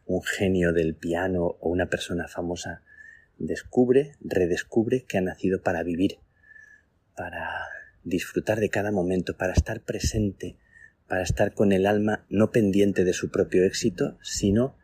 un 0.05 0.21
genio 0.21 0.73
del 0.73 0.95
piano 0.95 1.45
o 1.45 1.69
una 1.69 1.89
persona 1.89 2.27
famosa, 2.27 2.83
descubre, 3.37 4.11
redescubre 4.19 5.05
que 5.05 5.17
ha 5.17 5.21
nacido 5.21 5.61
para 5.61 5.83
vivir, 5.83 6.17
para 7.15 7.65
disfrutar 8.03 8.59
de 8.59 8.69
cada 8.69 8.91
momento, 8.91 9.37
para 9.37 9.53
estar 9.53 9.79
presente, 9.81 10.57
para 11.09 11.23
estar 11.23 11.53
con 11.53 11.71
el 11.71 11.87
alma 11.87 12.25
no 12.29 12.51
pendiente 12.51 13.03
de 13.03 13.13
su 13.13 13.31
propio 13.31 13.65
éxito, 13.65 14.17
sino 14.21 14.77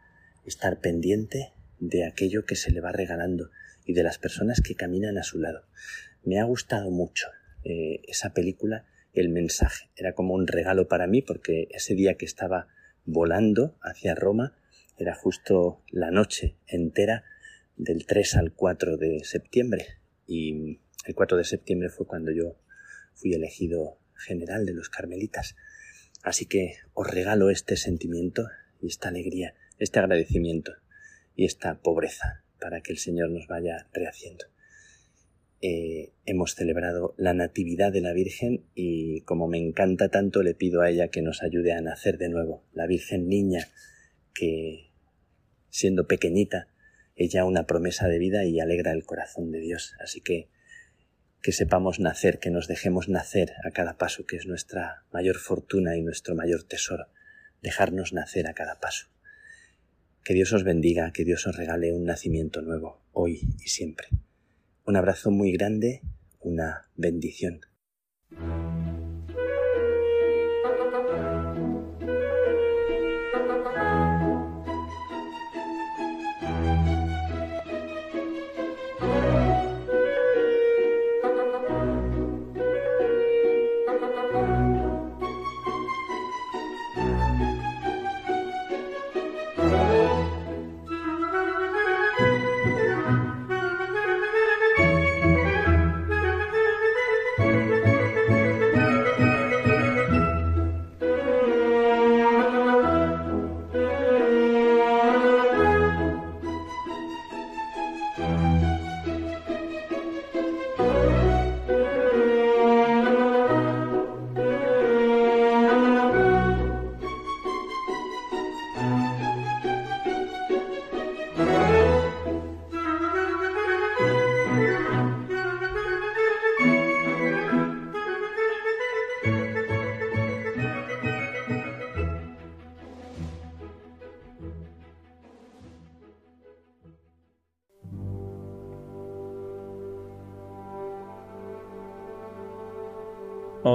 estar 0.46 0.80
pendiente 0.80 1.54
de 1.80 2.04
aquello 2.04 2.46
que 2.46 2.56
se 2.56 2.72
le 2.72 2.82
va 2.82 2.92
regalando 2.92 3.52
y 3.86 3.94
de 3.94 4.04
las 4.04 4.18
personas 4.18 4.60
que 4.60 4.76
caminan 4.76 5.18
a 5.18 5.24
su 5.24 5.40
lado. 5.40 5.66
Me 6.24 6.40
ha 6.40 6.44
gustado 6.44 6.90
mucho 6.90 7.28
eh, 7.64 8.02
esa 8.08 8.34
película, 8.34 8.86
el 9.14 9.30
mensaje. 9.30 9.90
Era 9.96 10.14
como 10.14 10.34
un 10.34 10.48
regalo 10.48 10.88
para 10.88 11.08
mí 11.08 11.22
porque 11.22 11.68
ese 11.70 11.94
día 11.94 12.16
que 12.16 12.26
estaba 12.26 12.68
volando 13.06 13.78
hacia 13.82 14.16
Roma 14.16 14.58
era 14.98 15.14
justo 15.14 15.84
la 15.92 16.10
noche 16.10 16.56
entera 16.68 17.24
del 17.78 18.06
3 18.06 18.38
al 18.38 18.54
4 18.54 18.98
de 18.98 19.24
septiembre 19.24 19.86
y 20.26 20.80
el 21.06 21.14
4 21.14 21.38
de 21.38 21.44
septiembre 21.44 21.90
fue 21.90 22.08
cuando 22.08 22.32
yo 22.32 22.58
fui 23.14 23.34
elegido 23.34 24.00
general 24.16 24.66
de 24.66 24.74
los 24.74 24.90
carmelitas. 24.90 25.56
Así 26.26 26.48
que 26.48 26.74
os 26.96 27.08
regalo 27.08 27.52
este 27.52 27.78
sentimiento 27.78 28.48
y 28.82 28.88
esta 28.88 29.10
alegría, 29.10 29.54
este 29.78 30.00
agradecimiento 30.00 30.74
y 31.36 31.46
esta 31.46 31.80
pobreza 31.82 32.44
para 32.60 32.82
que 32.82 32.92
el 32.92 32.98
Señor 32.98 33.30
nos 33.30 33.46
vaya 33.46 33.88
rehaciendo. 33.94 34.46
Eh, 35.62 36.14
hemos 36.26 36.56
celebrado 36.56 37.14
la 37.18 37.36
Natividad 37.36 37.94
de 37.94 38.02
la 38.02 38.12
Virgen 38.12 38.66
y 38.74 39.22
como 39.22 39.48
me 39.48 39.60
encanta 39.60 40.10
tanto 40.10 40.42
le 40.42 40.56
pido 40.56 40.82
a 40.82 40.90
ella 40.90 41.10
que 41.10 41.22
nos 41.22 41.44
ayude 41.44 41.74
a 41.74 41.82
nacer 41.82 42.18
de 42.18 42.30
nuevo, 42.30 42.64
la 42.74 42.88
Virgen 42.88 43.30
niña 43.30 43.68
que 44.34 44.90
siendo 45.70 46.08
pequeñita 46.08 46.70
ella 47.16 47.46
una 47.46 47.68
promesa 47.68 48.08
de 48.08 48.18
vida 48.18 48.46
y 48.46 48.60
alegra 48.60 48.94
el 48.94 49.06
corazón 49.06 49.52
de 49.52 49.60
Dios. 49.60 49.94
Así 50.00 50.22
que 50.22 50.50
que 51.46 51.52
sepamos 51.52 52.00
nacer, 52.00 52.40
que 52.40 52.50
nos 52.50 52.68
dejemos 52.68 53.08
nacer 53.08 53.54
a 53.64 53.70
cada 53.70 54.00
paso, 54.00 54.26
que 54.26 54.36
es 54.36 54.48
nuestra 54.48 55.06
mayor 55.12 55.38
fortuna 55.38 55.96
y 55.96 56.02
nuestro 56.02 56.34
mayor 56.34 56.64
tesoro, 56.64 57.06
dejarnos 57.62 58.14
nacer 58.14 58.48
a 58.48 58.56
cada 58.56 58.80
paso. 58.80 59.10
Que 60.24 60.34
Dios 60.34 60.52
os 60.54 60.64
bendiga, 60.64 61.12
que 61.14 61.24
Dios 61.24 61.46
os 61.46 61.56
regale 61.56 61.94
un 61.94 62.04
nacimiento 62.04 62.64
nuevo, 62.64 63.06
hoy 63.12 63.42
y 63.64 63.70
siempre. 63.70 64.08
Un 64.88 64.96
abrazo 64.96 65.30
muy 65.30 65.52
grande, 65.52 66.02
una 66.40 66.90
bendición. 66.96 67.62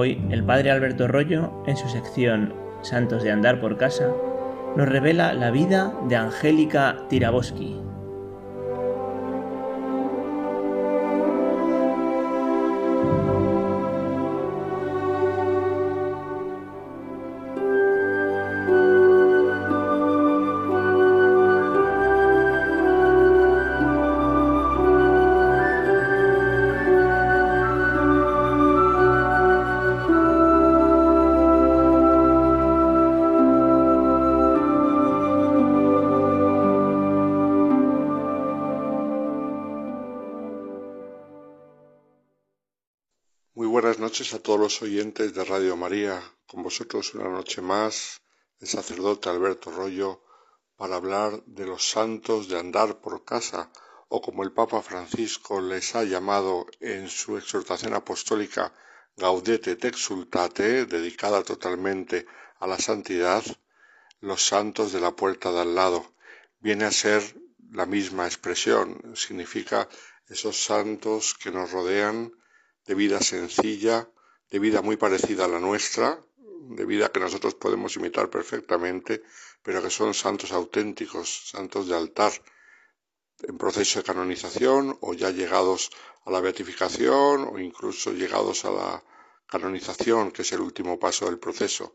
Hoy 0.00 0.18
el 0.30 0.42
padre 0.42 0.70
Alberto 0.70 1.08
Rollo, 1.08 1.62
en 1.66 1.76
su 1.76 1.86
sección 1.86 2.54
Santos 2.80 3.22
de 3.22 3.32
Andar 3.32 3.60
por 3.60 3.76
Casa, 3.76 4.08
nos 4.74 4.88
revela 4.88 5.34
la 5.34 5.50
vida 5.50 5.92
de 6.08 6.16
Angélica 6.16 7.04
Tiraboski, 7.10 7.78
noches 44.20 44.34
a 44.34 44.42
todos 44.42 44.60
los 44.60 44.82
oyentes 44.82 45.32
de 45.32 45.44
Radio 45.44 45.78
María. 45.78 46.22
Con 46.46 46.62
vosotros 46.62 47.14
una 47.14 47.30
noche 47.30 47.62
más, 47.62 48.20
el 48.60 48.68
sacerdote 48.68 49.30
Alberto 49.30 49.70
Rollo, 49.70 50.20
para 50.76 50.96
hablar 50.96 51.42
de 51.46 51.64
los 51.64 51.88
santos 51.88 52.46
de 52.46 52.58
andar 52.58 53.00
por 53.00 53.24
casa, 53.24 53.72
o 54.10 54.20
como 54.20 54.42
el 54.42 54.52
Papa 54.52 54.82
Francisco 54.82 55.62
les 55.62 55.94
ha 55.94 56.04
llamado 56.04 56.66
en 56.80 57.08
su 57.08 57.38
exhortación 57.38 57.94
apostólica 57.94 58.74
Gaudete 59.16 59.76
te 59.76 59.88
exultate, 59.88 60.84
dedicada 60.84 61.42
totalmente 61.42 62.26
a 62.58 62.66
la 62.66 62.76
santidad, 62.78 63.42
los 64.20 64.42
santos 64.44 64.92
de 64.92 65.00
la 65.00 65.16
puerta 65.16 65.50
de 65.50 65.60
al 65.60 65.74
lado. 65.74 66.12
Viene 66.58 66.84
a 66.84 66.92
ser 66.92 67.22
la 67.72 67.86
misma 67.86 68.26
expresión, 68.26 69.00
significa 69.14 69.88
esos 70.28 70.62
santos 70.62 71.32
que 71.32 71.50
nos 71.50 71.72
rodean, 71.72 72.34
de 72.90 72.96
vida 72.96 73.20
sencilla, 73.20 74.10
de 74.50 74.58
vida 74.58 74.82
muy 74.82 74.96
parecida 74.96 75.44
a 75.44 75.48
la 75.48 75.60
nuestra, 75.60 76.18
de 76.76 76.84
vida 76.84 77.12
que 77.12 77.20
nosotros 77.20 77.54
podemos 77.54 77.94
imitar 77.94 78.28
perfectamente, 78.28 79.22
pero 79.62 79.80
que 79.80 79.90
son 79.90 80.12
santos 80.12 80.50
auténticos, 80.50 81.50
santos 81.52 81.86
de 81.86 81.94
altar, 81.94 82.32
en 83.42 83.56
proceso 83.56 84.00
de 84.00 84.04
canonización 84.04 84.98
o 85.02 85.14
ya 85.14 85.30
llegados 85.30 85.92
a 86.24 86.32
la 86.32 86.40
beatificación 86.40 87.48
o 87.52 87.60
incluso 87.60 88.10
llegados 88.10 88.64
a 88.64 88.72
la 88.72 89.04
canonización, 89.46 90.32
que 90.32 90.42
es 90.42 90.50
el 90.50 90.60
último 90.60 90.98
paso 90.98 91.26
del 91.26 91.38
proceso. 91.38 91.94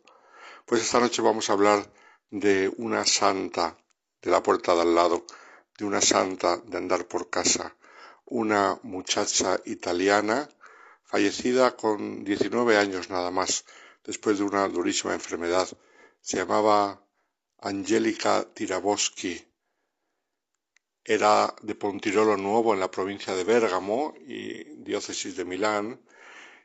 Pues 0.65 0.81
esta 0.81 1.01
noche 1.01 1.21
vamos 1.21 1.49
a 1.49 1.53
hablar 1.53 1.91
de 2.29 2.71
una 2.77 3.05
santa 3.05 3.77
de 4.21 4.31
la 4.31 4.41
puerta 4.41 4.73
de 4.73 4.83
al 4.83 4.95
lado, 4.95 5.25
de 5.77 5.83
una 5.83 5.99
santa 5.99 6.55
de 6.55 6.77
andar 6.77 7.05
por 7.05 7.29
casa, 7.29 7.75
una 8.23 8.79
muchacha 8.83 9.59
italiana 9.65 10.49
fallecida 11.05 11.75
con 11.75 12.23
19 12.23 12.77
años 12.77 13.09
nada 13.09 13.31
más, 13.31 13.65
después 14.03 14.37
de 14.37 14.43
una 14.43 14.67
durísima 14.67 15.13
enfermedad. 15.13 15.67
Se 16.21 16.37
llamaba 16.37 17.01
Angelica 17.59 18.45
Tiraboschi. 18.53 19.41
Era 21.03 21.55
de 21.61 21.75
Pontirolo 21.75 22.35
Nuevo 22.35 22.73
en 22.73 22.79
la 22.79 22.89
provincia 22.89 23.35
de 23.35 23.43
Bérgamo 23.43 24.15
y 24.25 24.63
diócesis 24.83 25.37
de 25.37 25.45
Milán 25.45 26.01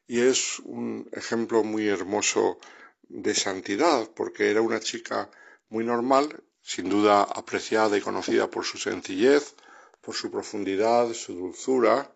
y 0.06 0.20
es 0.20 0.58
un 0.60 1.08
ejemplo 1.12 1.62
muy 1.62 1.86
hermoso 1.86 2.58
de 3.02 3.34
santidad 3.34 4.10
porque 4.16 4.50
era 4.50 4.60
una 4.60 4.80
chica 4.80 5.30
muy 5.68 5.84
normal, 5.84 6.42
sin 6.62 6.88
duda 6.88 7.22
apreciada 7.22 7.96
y 7.96 8.00
conocida 8.00 8.50
por 8.50 8.64
su 8.64 8.76
sencillez, 8.78 9.54
por 10.00 10.14
su 10.14 10.30
profundidad, 10.30 11.12
su 11.12 11.34
dulzura, 11.34 12.12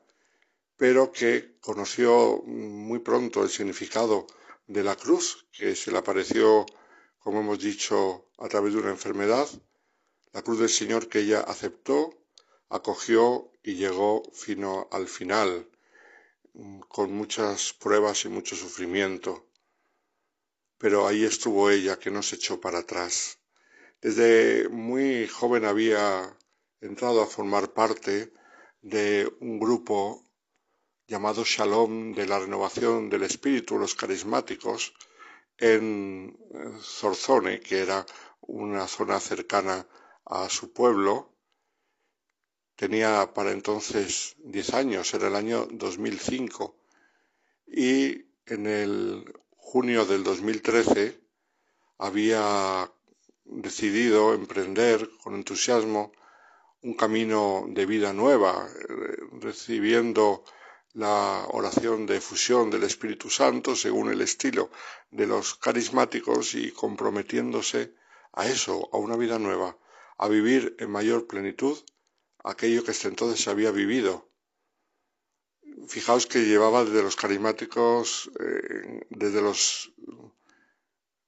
pero 0.77 1.13
que 1.13 1.57
conoció 1.61 2.43
muy 2.45 2.99
pronto 2.99 3.43
el 3.43 3.49
significado 3.49 4.27
de 4.67 4.83
la 4.83 4.97
cruz, 4.97 5.47
que 5.53 5.77
se 5.77 5.93
le 5.93 5.99
apareció, 5.99 6.67
como 7.19 7.41
hemos 7.41 7.59
dicho, 7.59 8.31
a 8.39 8.49
través 8.49 8.75
de 8.75 8.81
una 8.81 8.91
enfermedad, 8.91 9.49
la 10.33 10.43
cruz 10.43 10.59
del 10.59 10.69
Señor 10.69 11.09
que 11.09 11.21
ella 11.21 11.41
aceptó, 11.41 12.13
acogió 12.69 13.53
y 13.63 13.75
llegó 13.75 14.23
fino 14.33 14.89
al 14.91 15.07
final, 15.07 15.69
con 16.89 17.13
muchas 17.13 17.73
pruebas 17.73 18.25
y 18.25 18.29
mucho 18.29 18.57
sufrimiento. 18.57 19.47
Pero 20.79 21.07
ahí 21.07 21.25
estuvo 21.25 21.71
ella, 21.71 21.99
que 21.99 22.11
no 22.11 22.23
se 22.23 22.37
echó 22.37 22.61
para 22.61 22.81
atrás. 22.81 23.39
Desde 24.01 24.69
muy 24.69 25.27
joven 25.29 25.65
había 25.65 26.37
entrado 26.81 27.23
a 27.23 27.27
formar 27.27 27.73
parte 27.73 28.33
de 28.83 29.33
un 29.41 29.59
grupo 29.59 30.24
llamado 31.07 31.45
Shalom 31.45 32.15
de 32.15 32.27
la 32.27 32.39
renovación 32.39 33.11
del 33.11 33.25
espíritu, 33.25 33.79
los 33.79 33.95
carismáticos, 33.95 34.95
en 35.59 36.37
Zorzone, 36.81 37.61
que 37.61 37.79
era 37.79 38.05
una 38.41 38.89
zona 38.89 39.21
cercana 39.21 39.87
a 40.25 40.49
su 40.49 40.73
pueblo. 40.73 41.31
Tenía 42.77 43.33
para 43.33 43.53
entonces 43.53 44.35
10 44.39 44.75
años, 44.75 45.15
era 45.15 45.29
el 45.29 45.37
año 45.37 45.67
2005. 45.71 46.77
Y 47.67 48.27
en 48.47 48.67
el 48.67 49.33
junio 49.57 50.05
del 50.05 50.25
2013 50.25 51.21
había 51.99 52.91
decidido 53.45 54.35
emprender 54.35 55.09
con 55.23 55.35
entusiasmo 55.35 56.13
un 56.83 56.95
camino 56.95 57.65
de 57.69 57.87
vida 57.87 58.13
nueva, 58.13 58.69
recibiendo 59.41 60.45
la 60.95 61.47
oración 61.51 62.07
de 62.07 62.21
fusión 62.21 62.71
del 62.71 62.85
Espíritu 62.85 63.29
Santo 63.29 63.75
según 63.75 64.11
el 64.11 64.21
estilo 64.21 64.71
de 65.11 65.27
los 65.27 65.55
carismáticos 65.57 66.55
y 66.55 66.71
comprometiéndose 66.71 67.95
a 68.33 68.47
eso, 68.47 68.89
a 68.93 68.99
una 68.99 69.17
vida 69.17 69.39
nueva, 69.39 69.77
a 70.19 70.29
vivir 70.29 70.77
en 70.79 70.91
mayor 70.91 71.27
plenitud 71.27 71.77
aquello 72.45 72.85
que 72.85 72.93
hasta 72.93 73.09
entonces 73.09 73.43
se 73.43 73.51
había 73.51 73.73
vivido. 73.73 74.31
Fijaos 75.89 76.27
que 76.27 76.45
llevaba 76.45 76.85
desde 76.85 77.03
los 77.03 77.17
carismáticos, 77.17 78.31
eh, 78.39 79.07
desde 79.11 79.43
los 79.43 79.93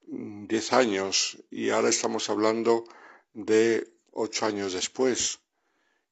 diez 0.06 0.72
años, 0.72 1.42
y 1.50 1.70
ahora 1.70 1.88
estamos 1.88 2.30
hablando 2.30 2.84
de 3.34 3.92
ocho 4.12 4.46
años 4.46 4.72
después. 4.72 5.40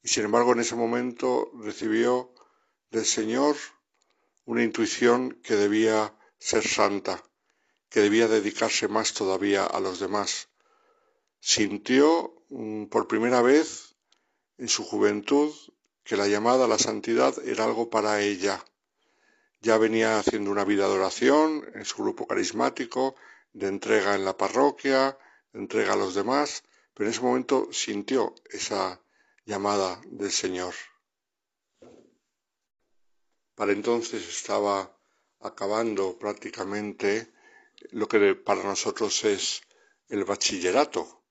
Y 0.02 0.08
sin 0.08 0.24
embargo, 0.24 0.52
en 0.52 0.60
ese 0.60 0.74
momento 0.74 1.50
recibió 1.54 2.33
del 2.94 3.04
Señor 3.04 3.56
una 4.44 4.62
intuición 4.62 5.40
que 5.42 5.56
debía 5.56 6.14
ser 6.38 6.64
santa, 6.66 7.24
que 7.88 8.00
debía 8.00 8.28
dedicarse 8.28 8.86
más 8.86 9.14
todavía 9.14 9.64
a 9.64 9.80
los 9.80 9.98
demás. 9.98 10.48
Sintió 11.40 12.44
mm, 12.50 12.84
por 12.84 13.08
primera 13.08 13.42
vez 13.42 13.96
en 14.58 14.68
su 14.68 14.84
juventud 14.84 15.52
que 16.04 16.16
la 16.16 16.28
llamada 16.28 16.66
a 16.66 16.68
la 16.68 16.78
santidad 16.78 17.34
era 17.44 17.64
algo 17.64 17.90
para 17.90 18.20
ella. 18.20 18.64
Ya 19.60 19.76
venía 19.76 20.20
haciendo 20.20 20.52
una 20.52 20.64
vida 20.64 20.86
de 20.86 20.94
oración 20.94 21.68
en 21.74 21.84
su 21.84 22.00
grupo 22.00 22.28
carismático, 22.28 23.16
de 23.52 23.66
entrega 23.66 24.14
en 24.14 24.24
la 24.24 24.36
parroquia, 24.36 25.18
de 25.52 25.58
entrega 25.58 25.94
a 25.94 25.96
los 25.96 26.14
demás, 26.14 26.62
pero 26.92 27.08
en 27.08 27.12
ese 27.12 27.22
momento 27.22 27.68
sintió 27.72 28.34
esa 28.50 29.00
llamada 29.46 30.00
del 30.06 30.30
Señor. 30.30 30.74
Para 33.54 33.72
entonces 33.72 34.26
estaba 34.28 34.96
acabando 35.40 36.18
prácticamente 36.18 37.32
lo 37.90 38.08
que 38.08 38.34
para 38.34 38.62
nosotros 38.62 39.24
es 39.24 39.62
el 40.08 40.24
bachillerato 40.24 41.24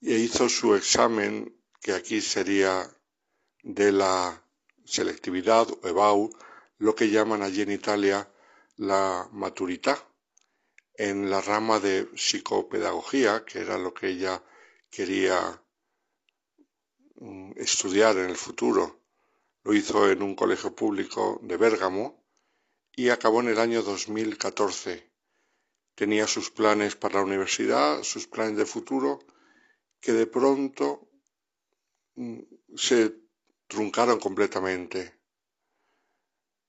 y 0.00 0.14
hizo 0.14 0.48
su 0.48 0.74
examen 0.74 1.56
que 1.80 1.92
aquí 1.92 2.20
sería 2.20 2.96
de 3.62 3.92
la 3.92 4.44
selectividad 4.84 5.68
o 5.70 5.88
EBAU, 5.88 6.32
lo 6.78 6.94
que 6.94 7.10
llaman 7.10 7.42
allí 7.42 7.62
en 7.62 7.70
Italia 7.70 8.28
la 8.76 9.28
maturità, 9.32 9.96
en 10.94 11.30
la 11.30 11.40
rama 11.40 11.78
de 11.78 12.08
psicopedagogía, 12.16 13.44
que 13.44 13.60
era 13.60 13.78
lo 13.78 13.94
que 13.94 14.08
ella 14.08 14.42
quería 14.90 15.62
mm, 17.16 17.52
estudiar 17.56 18.16
en 18.18 18.30
el 18.30 18.36
futuro. 18.36 19.01
Lo 19.64 19.72
hizo 19.74 20.10
en 20.10 20.22
un 20.22 20.34
colegio 20.34 20.74
público 20.74 21.38
de 21.42 21.56
Bérgamo 21.56 22.24
y 22.94 23.10
acabó 23.10 23.40
en 23.40 23.48
el 23.48 23.58
año 23.58 23.82
2014. 23.82 25.08
Tenía 25.94 26.26
sus 26.26 26.50
planes 26.50 26.96
para 26.96 27.16
la 27.16 27.24
universidad, 27.24 28.02
sus 28.02 28.26
planes 28.26 28.56
de 28.56 28.66
futuro, 28.66 29.20
que 30.00 30.12
de 30.12 30.26
pronto 30.26 31.08
mm, 32.16 32.40
se 32.74 33.14
truncaron 33.68 34.18
completamente. 34.18 35.18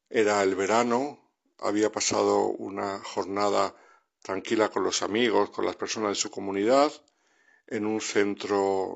Era 0.10 0.44
el 0.44 0.54
verano, 0.54 1.32
había 1.58 1.92
pasado 1.92 2.46
una 2.46 3.00
jornada 3.00 3.76
tranquila 4.22 4.70
con 4.70 4.84
los 4.84 5.02
amigos, 5.02 5.50
con 5.50 5.66
las 5.66 5.76
personas 5.76 6.10
de 6.10 6.22
su 6.22 6.30
comunidad, 6.30 6.92
en 7.66 7.88
un 7.88 8.02
centro 8.02 8.96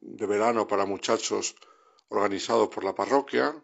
de 0.00 0.26
verano 0.26 0.66
para 0.66 0.84
muchachos 0.84 1.54
organizado 2.10 2.68
por 2.68 2.84
la 2.84 2.94
parroquia, 2.94 3.54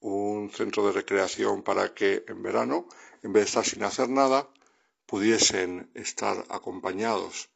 un 0.00 0.50
centro 0.50 0.86
de 0.86 0.92
recreación 0.92 1.62
para 1.62 1.94
que 1.94 2.24
en 2.28 2.42
verano, 2.42 2.86
en 3.22 3.32
vez 3.32 3.44
de 3.44 3.48
estar 3.48 3.64
sin 3.64 3.82
hacer 3.84 4.08
nada, 4.08 4.48
pudiesen 5.06 5.90
estar 5.94 6.44
acompañados. 6.48 7.50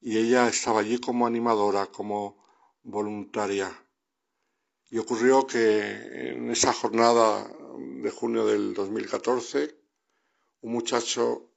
Y 0.00 0.18
ella 0.18 0.48
estaba 0.48 0.80
allí 0.80 0.98
como 0.98 1.26
animadora, 1.26 1.86
como 1.86 2.44
voluntaria. 2.82 3.70
Y 4.90 4.98
ocurrió 4.98 5.46
que 5.46 6.32
en 6.32 6.50
esa 6.50 6.72
jornada 6.72 7.48
de 7.78 8.10
junio 8.10 8.44
del 8.44 8.74
2014, 8.74 9.76
un 10.62 10.72
muchacho 10.72 11.48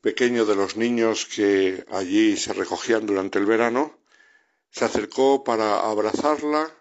pequeño 0.00 0.44
de 0.46 0.56
los 0.56 0.76
niños 0.76 1.26
que 1.26 1.84
allí 1.90 2.36
se 2.36 2.52
recogían 2.54 3.06
durante 3.06 3.38
el 3.38 3.46
verano, 3.46 4.03
se 4.74 4.84
acercó 4.84 5.44
para 5.44 5.88
abrazarla 5.88 6.76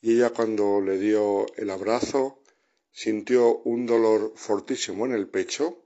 y 0.00 0.14
ella 0.14 0.30
cuando 0.30 0.80
le 0.80 0.96
dio 0.96 1.44
el 1.56 1.68
abrazo 1.68 2.42
sintió 2.90 3.58
un 3.58 3.84
dolor 3.84 4.32
fortísimo 4.34 5.04
en 5.04 5.12
el 5.12 5.28
pecho 5.28 5.84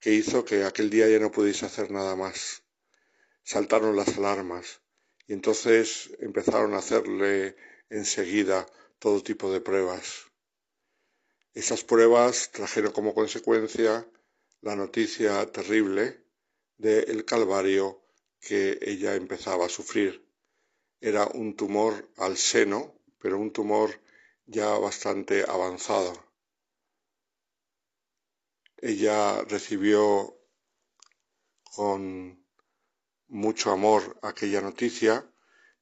que 0.00 0.12
hizo 0.12 0.44
que 0.44 0.64
aquel 0.64 0.90
día 0.90 1.08
ya 1.08 1.20
no 1.20 1.30
pudiese 1.30 1.66
hacer 1.66 1.92
nada 1.92 2.16
más. 2.16 2.64
Saltaron 3.44 3.94
las 3.94 4.18
alarmas 4.18 4.80
y 5.28 5.34
entonces 5.34 6.10
empezaron 6.18 6.74
a 6.74 6.78
hacerle 6.78 7.54
enseguida 7.88 8.66
todo 8.98 9.22
tipo 9.22 9.52
de 9.52 9.60
pruebas. 9.60 10.32
Esas 11.54 11.84
pruebas 11.84 12.50
trajeron 12.50 12.90
como 12.90 13.14
consecuencia 13.14 14.04
la 14.62 14.74
noticia 14.74 15.46
terrible 15.46 16.24
del 16.76 17.24
calvario 17.24 18.02
que 18.40 18.80
ella 18.82 19.14
empezaba 19.14 19.66
a 19.66 19.68
sufrir 19.68 20.31
era 21.02 21.26
un 21.26 21.56
tumor 21.56 22.08
al 22.16 22.36
seno, 22.36 22.94
pero 23.18 23.36
un 23.36 23.52
tumor 23.52 24.00
ya 24.46 24.68
bastante 24.78 25.42
avanzado. 25.42 26.12
Ella 28.76 29.42
recibió 29.42 30.38
con 31.64 32.46
mucho 33.26 33.72
amor 33.72 34.16
aquella 34.22 34.60
noticia, 34.60 35.28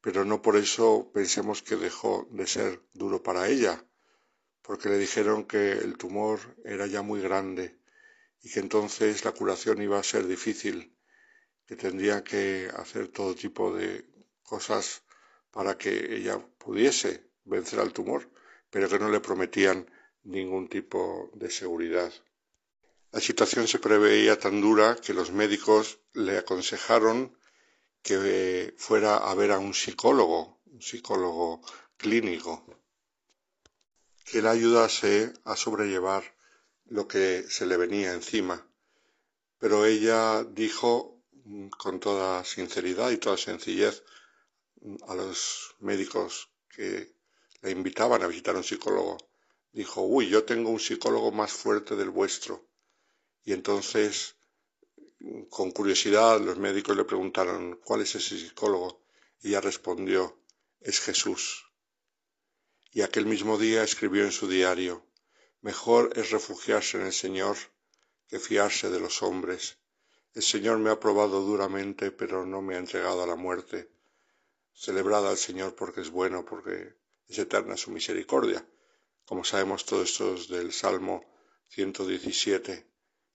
pero 0.01 0.25
no 0.25 0.41
por 0.41 0.57
eso 0.57 1.11
pensemos 1.13 1.63
que 1.63 1.77
dejó 1.77 2.27
de 2.31 2.47
ser 2.47 2.83
duro 2.95 3.23
para 3.23 3.47
ella, 3.49 3.85
porque 4.63 4.89
le 4.89 4.97
dijeron 4.97 5.45
que 5.45 5.73
el 5.73 5.99
tumor 5.99 6.41
era 6.65 6.87
ya 6.87 7.03
muy 7.03 7.21
grande 7.21 7.79
y 8.43 8.51
que 8.51 8.61
entonces 8.61 9.23
la 9.27 9.33
curación 9.33 9.83
iba 9.83 9.99
a 9.99 10.03
ser 10.03 10.27
difícil, 10.27 10.97
que 11.67 11.77
tendría 11.77 12.25
que 12.25 12.71
hacer 12.75 13.09
todo 13.09 13.35
tipo 13.35 13.75
de 13.75 14.09
cosas 14.43 15.03
para 15.51 15.77
que 15.77 16.17
ella 16.17 16.39
pudiese 16.59 17.31
vencer 17.45 17.81
al 17.81 17.93
tumor, 17.93 18.29
pero 18.71 18.89
que 18.89 18.99
no 18.99 19.11
le 19.11 19.21
prometían 19.21 19.91
ningún 20.25 20.69
tipo 20.69 21.31
de 21.35 21.51
seguridad. 21.51 22.13
La 23.13 23.21
situación 23.21 23.67
se 23.67 23.81
preveía 23.81 24.39
tan 24.39 24.61
dura 24.61 24.97
que 24.97 25.15
los 25.15 25.33
médicos 25.33 25.99
le 26.13 26.39
aconsejaron 26.39 27.37
que 28.03 28.75
fuera 28.79 29.17
a 29.17 29.35
ver 29.35 29.51
a 29.51 29.59
un 29.59 29.75
psicólogo, 29.75 30.61
un 30.67 30.81
psicólogo 30.81 31.61
clínico, 31.97 32.65
que 34.25 34.41
le 34.41 34.49
ayudase 34.49 35.33
a 35.45 35.57
sobrellevar 35.57 36.23
lo 36.87 37.09
que 37.09 37.45
se 37.49 37.67
le 37.67 37.77
venía 37.77 38.13
encima. 38.13 38.67
Pero 39.59 39.85
ella 39.85 40.45
dijo 40.45 41.21
con 41.77 41.99
toda 41.99 42.45
sinceridad 42.45 43.11
y 43.11 43.19
toda 43.19 43.37
sencillez 43.37 44.05
a 45.09 45.15
los 45.15 45.75
médicos 45.81 46.49
que 46.69 47.15
le 47.63 47.71
invitaban 47.71 48.23
a 48.23 48.27
visitar 48.27 48.55
a 48.55 48.59
un 48.59 48.65
psicólogo, 48.65 49.19
dijo, 49.73 50.03
uy, 50.03 50.29
yo 50.29 50.45
tengo 50.45 50.71
un 50.71 50.81
psicólogo 50.81 51.31
más 51.33 51.53
fuerte 51.53 51.97
del 51.97 52.11
vuestro. 52.11 52.67
Y 53.45 53.53
entonces, 53.53 54.37
con 55.49 55.71
curiosidad, 55.71 56.41
los 56.41 56.59
médicos 56.59 56.97
le 56.97 57.05
preguntaron, 57.05 57.81
¿cuál 57.85 58.03
es 58.03 58.15
ese 58.15 58.39
psicólogo? 58.39 59.03
Y 59.43 59.49
ella 59.49 59.61
respondió, 59.61 60.39
es 60.81 61.01
Jesús. 61.01 61.67
Y 62.93 63.03
aquel 63.03 63.27
mismo 63.27 63.59
día 63.59 63.83
escribió 63.85 64.25
en 64.25 64.33
su 64.33 64.49
diario, 64.49 65.07
Mejor 65.63 66.13
es 66.17 66.31
refugiarse 66.31 66.97
en 66.97 67.05
el 67.05 67.13
Señor 67.13 67.57
que 68.29 68.39
fiarse 68.39 68.89
de 68.89 68.99
los 68.99 69.23
hombres. 69.23 69.77
El 70.33 70.43
Señor 70.43 70.79
me 70.79 70.89
ha 70.89 70.99
probado 70.99 71.43
duramente, 71.43 72.11
pero 72.13 72.47
no 72.47 72.63
me 72.63 72.77
ha 72.77 72.79
entregado 72.79 73.23
a 73.23 73.27
la 73.27 73.37
muerte. 73.37 73.91
Celebrad 74.75 75.29
al 75.29 75.37
Señor 75.37 75.75
porque 75.75 76.01
es 76.01 76.11
bueno, 76.11 76.45
porque 76.45 76.95
es 77.29 77.39
eterna 77.39 77.77
su 77.77 77.91
misericordia. 77.91 78.67
Como 79.25 79.45
sabemos 79.45 79.85
todo 79.85 80.03
esto 80.03 80.35
es 80.35 80.49
del 80.49 80.73
Salmo 80.73 81.25
117, 81.69 82.87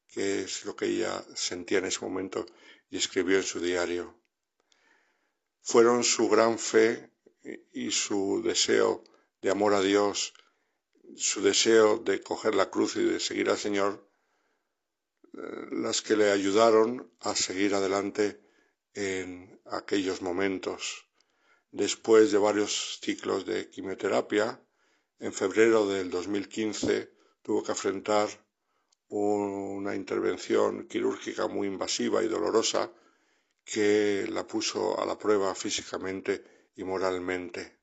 que 0.07 0.41
es 0.41 0.65
lo 0.65 0.75
que 0.75 0.85
ella 0.87 1.23
sentía 1.35 1.77
en 1.77 1.85
ese 1.85 2.01
momento 2.01 2.45
y 2.89 2.97
escribió 2.97 3.37
en 3.37 3.43
su 3.43 3.59
diario. 3.59 4.15
Fueron 5.61 6.03
su 6.03 6.29
gran 6.29 6.59
fe 6.59 7.11
y 7.71 7.91
su 7.91 8.41
deseo 8.43 9.03
de 9.41 9.51
amor 9.51 9.73
a 9.73 9.81
Dios, 9.81 10.33
su 11.15 11.41
deseo 11.41 11.97
de 11.97 12.21
coger 12.21 12.55
la 12.55 12.69
cruz 12.69 12.95
y 12.95 13.03
de 13.03 13.19
seguir 13.19 13.49
al 13.49 13.57
Señor, 13.57 14.09
eh, 15.33 15.67
las 15.71 16.01
que 16.01 16.15
le 16.17 16.31
ayudaron 16.31 17.11
a 17.19 17.35
seguir 17.35 17.75
adelante 17.75 18.41
en 18.93 19.61
aquellos 19.65 20.21
momentos. 20.21 21.07
Después 21.75 22.31
de 22.31 22.37
varios 22.37 22.99
ciclos 23.01 23.45
de 23.45 23.69
quimioterapia, 23.69 24.61
en 25.19 25.33
febrero 25.33 25.85
del 25.85 26.09
2015 26.09 27.11
tuvo 27.41 27.63
que 27.63 27.73
afrontar 27.73 28.29
una 29.09 29.93
intervención 29.93 30.87
quirúrgica 30.87 31.49
muy 31.49 31.67
invasiva 31.67 32.23
y 32.23 32.29
dolorosa 32.29 32.93
que 33.65 34.25
la 34.29 34.47
puso 34.47 34.97
a 34.97 35.05
la 35.05 35.17
prueba 35.17 35.53
físicamente 35.53 36.71
y 36.77 36.85
moralmente. 36.85 37.77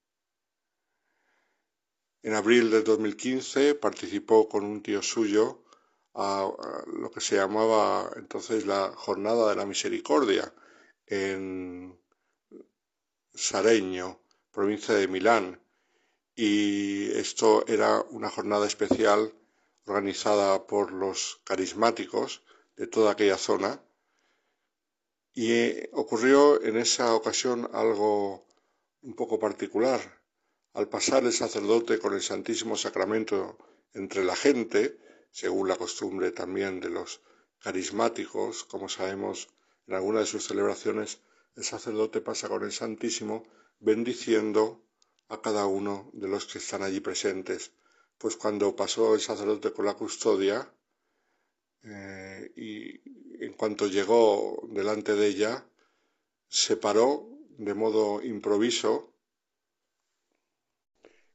En 2.23 2.33
abril 2.33 2.71
de 2.71 2.83
2015 2.83 3.75
participó 3.75 4.49
con 4.49 4.65
un 4.65 4.83
tío 4.83 5.03
suyo 5.03 5.65
a, 6.15 6.51
lo 6.87 7.11
que 7.11 7.21
se 7.21 7.37
llamaba 7.37 8.11
entonces 8.17 8.65
la 8.65 8.91
Jornada 8.97 9.51
de 9.51 9.57
la 9.57 9.67
Misericordia 9.67 10.51
en 11.05 12.02
Sareño, 13.35 14.21
provincia 14.51 14.95
de 14.95 15.09
Milán. 15.09 15.61
Y 16.35 17.11
esto 17.13 17.65
era 17.67 18.01
una 18.11 18.31
jornada 18.31 18.67
especial 18.67 19.33
organizada 19.87 20.67
por 20.67 20.93
los 20.93 21.41
carismáticos 21.45 22.43
de 22.77 22.87
toda 22.87 23.13
aquella 23.13 23.39
zona. 23.39 23.83
Y 25.35 25.53
eh, 25.53 25.91
ocurrió 25.93 26.63
en 26.63 26.77
esa 26.77 27.15
ocasión 27.15 27.69
algo 27.73 28.47
un 29.03 29.15
poco 29.15 29.39
particular 29.39 30.23
al 30.75 30.89
pasar 30.89 31.25
el 31.25 31.33
sacerdote 31.33 31.99
con 31.99 32.15
el 32.15 32.23
Santísimo 32.23 32.77
Sacramento 32.77 33.59
entre 33.93 34.25
la 34.25 34.37
gente, 34.37 34.99
según 35.31 35.69
la 35.69 35.77
costumbre 35.77 36.31
también 36.31 36.81
de 36.81 36.89
los 36.89 37.21
carismáticos, 37.59 38.65
como 38.65 38.89
sabemos 38.89 39.49
en 39.87 39.95
alguna 39.95 40.21
de 40.21 40.27
sus 40.27 40.47
celebraciones, 40.47 41.21
el 41.57 41.65
sacerdote 41.65 42.21
pasa 42.21 42.49
con 42.49 42.63
el 42.63 42.73
Santísimo 42.73 43.45
bendiciendo 43.81 44.83
a 45.29 45.41
cada 45.41 45.67
uno 45.67 46.11
de 46.13 46.29
los 46.29 46.47
que 46.47 46.59
están 46.59 46.83
allí 46.83 47.01
presentes. 47.01 47.73
Pues 48.19 48.37
cuando 48.37 48.77
pasó 48.77 49.15
el 49.15 49.21
sacerdote 49.21 49.73
con 49.73 49.87
la 49.87 49.95
custodia, 49.95 50.73
eh, 51.85 52.53
y 52.57 53.45
en 53.45 53.53
cuanto 53.55 53.87
llegó 53.89 54.63
delante 54.71 55.15
de 55.15 55.27
ella, 55.27 55.67
se 56.49 56.77
paró 56.77 57.29
de 57.59 57.75
modo 57.75 58.23
improviso 58.23 59.13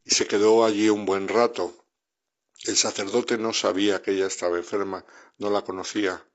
y 0.04 0.12
se 0.12 0.26
quedó 0.26 0.64
allí 0.64 0.90
un 0.90 1.06
buen 1.06 1.28
rato. 1.28 1.74
El 2.66 2.78
sacerdote 2.78 3.38
no 3.38 3.54
sabía 3.54 4.02
que 4.02 4.12
ella 4.12 4.28
estaba 4.28 4.58
enferma, 4.58 5.06
no 5.38 5.50
la 5.50 5.64
conocía, 5.64 6.26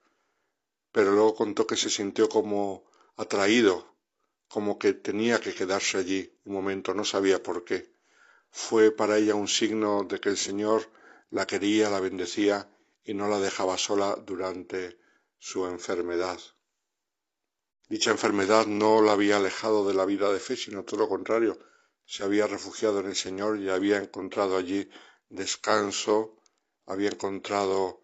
pero 0.93 1.13
luego 1.13 1.35
contó 1.35 1.67
que 1.67 1.77
se 1.77 1.91
sintió 1.91 2.29
como 2.29 2.85
atraído, 3.17 3.97
como 4.49 4.79
que 4.79 4.93
tenía 4.93 5.41
que 5.41 5.55
quedarse 5.55 5.99
allí 5.99 6.39
un 6.45 6.55
momento, 6.55 6.95
no 6.95 7.05
sabía 7.05 7.43
por 7.43 7.65
qué. 7.65 7.93
Fue 8.51 8.91
para 8.91 9.17
ella 9.17 9.35
un 9.35 9.49
signo 9.49 10.05
de 10.05 10.21
que 10.21 10.29
el 10.29 10.37
Señor 10.37 10.91
la 11.31 11.47
quería, 11.47 11.89
la 11.89 12.01
bendecía 12.01 12.69
y 13.03 13.15
no 13.15 13.29
la 13.29 13.39
dejaba 13.39 13.79
sola 13.79 14.17
durante 14.17 14.99
su 15.39 15.67
enfermedad. 15.67 16.39
Dicha 17.89 18.11
enfermedad 18.11 18.67
no 18.67 19.03
la 19.03 19.13
había 19.13 19.37
alejado 19.39 19.87
de 19.87 19.95
la 19.95 20.05
vida 20.05 20.33
de 20.33 20.41
fe, 20.41 20.57
sino 20.57 20.85
todo 20.85 21.01
lo 21.01 21.09
contrario, 21.09 21.59
se 22.05 22.23
había 22.23 22.47
refugiado 22.47 23.01
en 23.01 23.07
el 23.07 23.17
Señor 23.17 23.59
y 23.59 23.69
había 23.69 23.99
encontrado 23.99 24.57
allí 24.57 24.89
descanso, 25.29 26.37
había 26.87 27.09
encontrado 27.11 28.03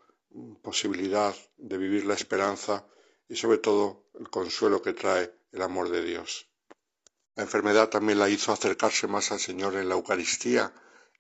posibilidad 0.63 1.35
de 1.57 1.79
vivir 1.79 2.07
la 2.07 2.15
esperanza 2.15 2.87
y 3.29 3.37
sobre 3.37 3.59
todo 3.59 4.09
el 4.19 4.31
consuelo 4.31 4.83
que 4.83 4.95
trae 4.95 5.33
el 5.53 5.63
amor 5.63 5.91
de 5.91 6.03
Dios. 6.05 6.49
La 7.37 7.45
enfermedad 7.45 7.89
también 7.89 8.19
la 8.19 8.29
hizo 8.29 8.53
acercarse 8.53 9.07
más 9.07 9.31
al 9.31 9.39
Señor 9.39 9.77
en 9.77 9.89
la 9.89 9.95
Eucaristía 9.95 10.73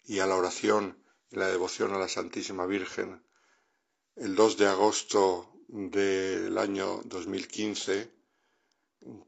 y 0.04 0.18
a 0.18 0.26
la 0.26 0.36
oración 0.36 1.02
y 1.30 1.36
la 1.36 1.48
devoción 1.48 1.92
a 1.92 1.98
la 1.98 2.08
Santísima 2.08 2.66
Virgen. 2.66 3.22
El 4.16 4.34
2 4.34 4.56
de 4.56 4.66
agosto 4.66 5.52
del 5.68 6.56
año 6.58 7.02
2015 7.04 8.10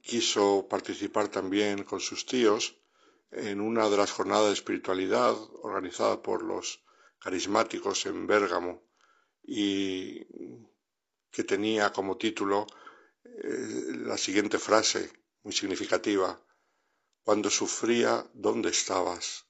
quiso 0.02 0.66
participar 0.68 1.28
también 1.28 1.84
con 1.84 2.00
sus 2.00 2.26
tíos 2.26 2.76
en 3.30 3.60
una 3.60 3.88
de 3.88 3.96
las 3.96 4.10
jornadas 4.10 4.46
de 4.46 4.54
espiritualidad 4.54 5.36
organizadas 5.62 6.18
por 6.18 6.42
los 6.42 6.82
carismáticos 7.20 8.06
en 8.06 8.26
Bérgamo 8.26 8.82
y 9.44 10.26
que 11.30 11.44
tenía 11.44 11.92
como 11.92 12.16
título 12.16 12.66
eh, 13.24 13.92
la 14.10 14.18
siguiente 14.18 14.58
frase 14.58 15.10
muy 15.42 15.52
significativa. 15.52 16.38
Cuando 17.22 17.50
sufría, 17.50 18.28
¿dónde 18.34 18.70
estabas? 18.70 19.46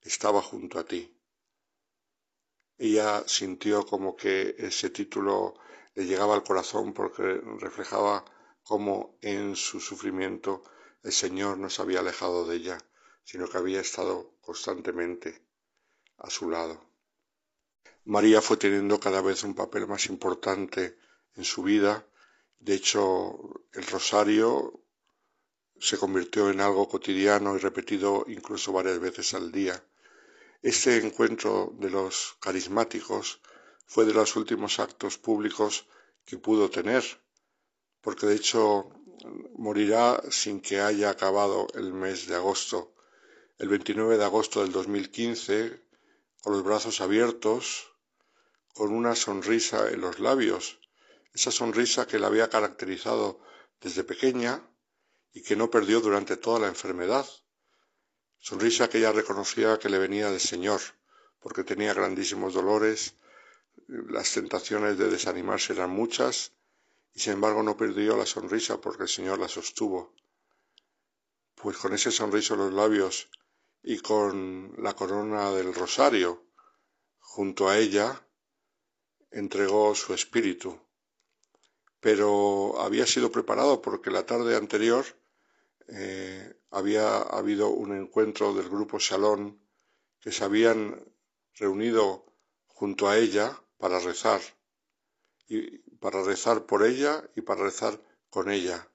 Estaba 0.00 0.42
junto 0.42 0.78
a 0.78 0.84
ti. 0.84 1.02
Ella 2.78 3.22
sintió 3.26 3.86
como 3.86 4.16
que 4.16 4.56
ese 4.58 4.90
título 4.90 5.54
le 5.94 6.04
llegaba 6.06 6.34
al 6.34 6.42
corazón 6.42 6.92
porque 6.92 7.40
reflejaba 7.60 8.24
cómo 8.62 9.18
en 9.20 9.54
su 9.56 9.80
sufrimiento 9.80 10.62
el 11.02 11.12
Señor 11.12 11.58
no 11.58 11.68
se 11.68 11.82
había 11.82 12.00
alejado 12.00 12.46
de 12.46 12.56
ella, 12.56 12.78
sino 13.24 13.48
que 13.48 13.58
había 13.58 13.80
estado 13.80 14.36
constantemente 14.40 15.46
a 16.18 16.30
su 16.30 16.50
lado. 16.50 16.91
María 18.04 18.42
fue 18.42 18.56
teniendo 18.56 18.98
cada 18.98 19.20
vez 19.20 19.44
un 19.44 19.54
papel 19.54 19.86
más 19.86 20.06
importante 20.06 20.98
en 21.36 21.44
su 21.44 21.62
vida. 21.62 22.04
De 22.58 22.74
hecho, 22.74 23.38
el 23.72 23.86
rosario 23.86 24.82
se 25.78 25.98
convirtió 25.98 26.50
en 26.50 26.60
algo 26.60 26.88
cotidiano 26.88 27.54
y 27.54 27.58
repetido 27.58 28.24
incluso 28.26 28.72
varias 28.72 28.98
veces 28.98 29.34
al 29.34 29.52
día. 29.52 29.84
Este 30.62 30.96
encuentro 30.96 31.72
de 31.78 31.90
los 31.90 32.36
carismáticos 32.40 33.40
fue 33.86 34.04
de 34.04 34.14
los 34.14 34.34
últimos 34.34 34.80
actos 34.80 35.18
públicos 35.18 35.86
que 36.24 36.38
pudo 36.38 36.70
tener, 36.70 37.04
porque 38.00 38.26
de 38.26 38.34
hecho 38.36 38.90
morirá 39.54 40.20
sin 40.30 40.60
que 40.60 40.80
haya 40.80 41.10
acabado 41.10 41.68
el 41.74 41.92
mes 41.92 42.26
de 42.26 42.34
agosto. 42.34 42.94
El 43.58 43.68
29 43.68 44.18
de 44.18 44.24
agosto 44.24 44.62
del 44.62 44.72
2015, 44.72 45.80
con 46.42 46.54
los 46.54 46.64
brazos 46.64 47.00
abiertos, 47.00 47.91
con 48.72 48.92
una 48.92 49.14
sonrisa 49.14 49.90
en 49.90 50.00
los 50.00 50.18
labios, 50.18 50.80
esa 51.34 51.50
sonrisa 51.50 52.06
que 52.06 52.18
la 52.18 52.26
había 52.26 52.48
caracterizado 52.48 53.40
desde 53.80 54.04
pequeña 54.04 54.62
y 55.32 55.42
que 55.42 55.56
no 55.56 55.70
perdió 55.70 56.00
durante 56.00 56.36
toda 56.36 56.60
la 56.60 56.68
enfermedad. 56.68 57.26
Sonrisa 58.38 58.88
que 58.88 58.98
ella 58.98 59.12
reconocía 59.12 59.78
que 59.78 59.88
le 59.88 59.98
venía 59.98 60.30
del 60.30 60.40
Señor, 60.40 60.80
porque 61.40 61.64
tenía 61.64 61.94
grandísimos 61.94 62.54
dolores, 62.54 63.14
las 63.86 64.32
tentaciones 64.32 64.98
de 64.98 65.10
desanimarse 65.10 65.72
eran 65.72 65.90
muchas, 65.90 66.52
y 67.14 67.20
sin 67.20 67.34
embargo 67.34 67.62
no 67.62 67.76
perdió 67.76 68.16
la 68.16 68.26
sonrisa 68.26 68.80
porque 68.80 69.04
el 69.04 69.08
Señor 69.08 69.38
la 69.38 69.48
sostuvo. 69.48 70.14
Pues 71.54 71.76
con 71.76 71.92
ese 71.92 72.10
sonriso 72.10 72.54
en 72.54 72.60
los 72.60 72.72
labios 72.72 73.28
y 73.82 73.98
con 73.98 74.74
la 74.78 74.94
corona 74.94 75.50
del 75.50 75.74
rosario 75.74 76.46
junto 77.18 77.68
a 77.68 77.78
ella, 77.78 78.26
entregó 79.32 79.94
su 79.94 80.14
espíritu. 80.14 80.78
Pero 82.00 82.80
había 82.80 83.06
sido 83.06 83.30
preparado 83.30 83.80
porque 83.80 84.10
la 84.10 84.26
tarde 84.26 84.56
anterior 84.56 85.04
eh, 85.88 86.54
había 86.70 87.18
habido 87.18 87.68
un 87.68 87.96
encuentro 87.96 88.54
del 88.54 88.68
grupo 88.68 88.98
Salón 88.98 89.60
que 90.20 90.32
se 90.32 90.44
habían 90.44 91.04
reunido 91.54 92.24
junto 92.68 93.08
a 93.08 93.18
ella 93.18 93.60
para 93.78 93.98
rezar, 93.98 94.40
y 95.48 95.78
para 96.00 96.22
rezar 96.22 96.66
por 96.66 96.84
ella 96.84 97.28
y 97.36 97.42
para 97.42 97.64
rezar 97.64 98.00
con 98.30 98.50
ella. 98.50 98.88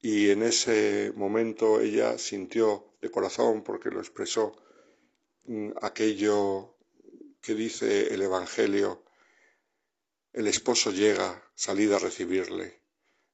Y 0.00 0.30
en 0.30 0.42
ese 0.42 1.12
momento 1.14 1.80
ella 1.80 2.16
sintió 2.18 2.94
de 3.02 3.10
corazón, 3.10 3.62
porque 3.62 3.90
lo 3.90 4.00
expresó, 4.00 4.56
mm, 5.44 5.72
aquello 5.82 6.76
que 7.40 7.54
dice 7.54 8.12
el 8.12 8.22
Evangelio, 8.22 9.04
el 10.32 10.46
esposo 10.46 10.90
llega, 10.90 11.42
salida 11.54 11.96
a 11.96 12.00
recibirle. 12.00 12.80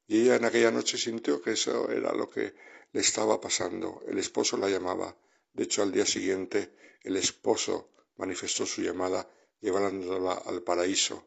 Y 0.06 0.22
ella 0.22 0.36
en 0.36 0.44
aquella 0.44 0.70
noche 0.70 0.96
sintió 0.96 1.42
que 1.42 1.52
eso 1.52 1.90
era 1.90 2.12
lo 2.12 2.30
que 2.30 2.54
le 2.92 3.00
estaba 3.00 3.40
pasando. 3.40 4.02
El 4.06 4.18
esposo 4.18 4.56
la 4.56 4.68
llamaba. 4.68 5.16
De 5.52 5.64
hecho, 5.64 5.82
al 5.82 5.92
día 5.92 6.06
siguiente, 6.06 6.74
el 7.02 7.16
esposo 7.16 7.90
manifestó 8.16 8.64
su 8.64 8.82
llamada 8.82 9.28
llevándola 9.60 10.34
al 10.34 10.62
paraíso. 10.62 11.26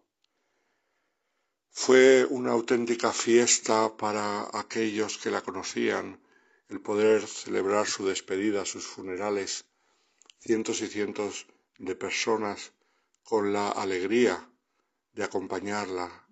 Fue 1.72 2.26
una 2.26 2.52
auténtica 2.52 3.12
fiesta 3.14 3.96
para 3.96 4.50
aquellos 4.58 5.18
que 5.18 5.32
la 5.32 5.42
conocían, 5.42 6.20
el 6.68 6.82
poder 6.82 7.28
celebrar 7.28 7.88
su 7.88 8.06
despedida, 8.08 8.66
sus 8.66 8.86
funerales, 8.86 9.66
cientos 10.40 10.82
y 10.82 10.88
cientos 10.88 11.48
de 11.80 11.96
personas 11.96 12.74
con 13.24 13.52
la 13.52 13.70
alegría 13.70 14.50
de 15.14 15.24
acompañarla 15.24 16.28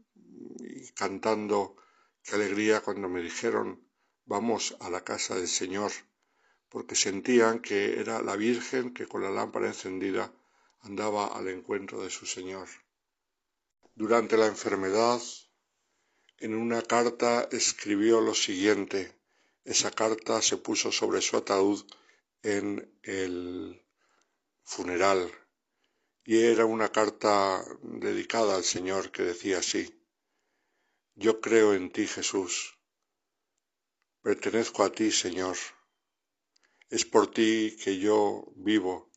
y 0.59 0.91
cantando 0.91 1.75
qué 2.23 2.35
alegría 2.35 2.81
cuando 2.81 3.09
me 3.09 3.21
dijeron 3.21 3.87
vamos 4.25 4.75
a 4.81 4.89
la 4.89 5.03
casa 5.03 5.35
del 5.35 5.47
Señor, 5.47 5.91
porque 6.69 6.95
sentían 6.95 7.59
que 7.59 7.99
era 7.99 8.21
la 8.21 8.35
Virgen 8.35 8.93
que 8.93 9.07
con 9.07 9.21
la 9.23 9.31
lámpara 9.31 9.67
encendida 9.67 10.33
andaba 10.81 11.27
al 11.27 11.47
encuentro 11.47 12.03
de 12.03 12.09
su 12.09 12.25
Señor. 12.25 12.67
Durante 13.95 14.37
la 14.37 14.47
enfermedad, 14.47 15.21
en 16.39 16.53
una 16.53 16.81
carta 16.81 17.47
escribió 17.51 18.21
lo 18.21 18.35
siguiente. 18.35 19.17
Esa 19.63 19.91
carta 19.91 20.41
se 20.41 20.57
puso 20.57 20.91
sobre 20.91 21.21
su 21.21 21.37
ataúd 21.37 21.83
en 22.43 22.99
el 23.01 23.81
funeral 24.67 25.31
y 26.25 26.43
era 26.43 26.65
una 26.65 26.91
carta 26.91 27.63
dedicada 27.81 28.55
al 28.57 28.65
Señor 28.65 29.11
que 29.13 29.23
decía 29.23 29.59
así. 29.59 29.83
Yo 31.15 31.39
creo 31.39 31.73
en 31.73 31.89
ti, 31.89 32.05
Jesús. 32.05 32.77
Pertenezco 34.21 34.83
a 34.83 34.91
ti, 34.91 35.09
Señor. 35.09 35.55
Es 36.89 37.05
por 37.05 37.31
ti 37.31 37.77
que 37.81 37.97
yo 37.97 38.51
vivo. 38.57 39.09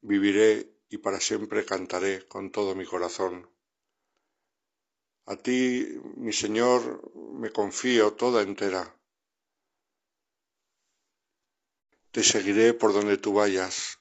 Viviré 0.00 0.80
y 0.88 0.96
para 0.96 1.20
siempre 1.20 1.66
cantaré 1.66 2.26
con 2.26 2.50
todo 2.50 2.74
mi 2.74 2.86
corazón. 2.86 3.50
A 5.26 5.36
ti, 5.36 5.86
mi 6.16 6.32
Señor, 6.32 7.12
me 7.34 7.52
confío 7.52 8.14
toda 8.14 8.40
entera. 8.42 8.98
Te 12.12 12.22
seguiré 12.22 12.72
por 12.72 12.94
donde 12.94 13.18
tú 13.18 13.34
vayas. 13.34 13.98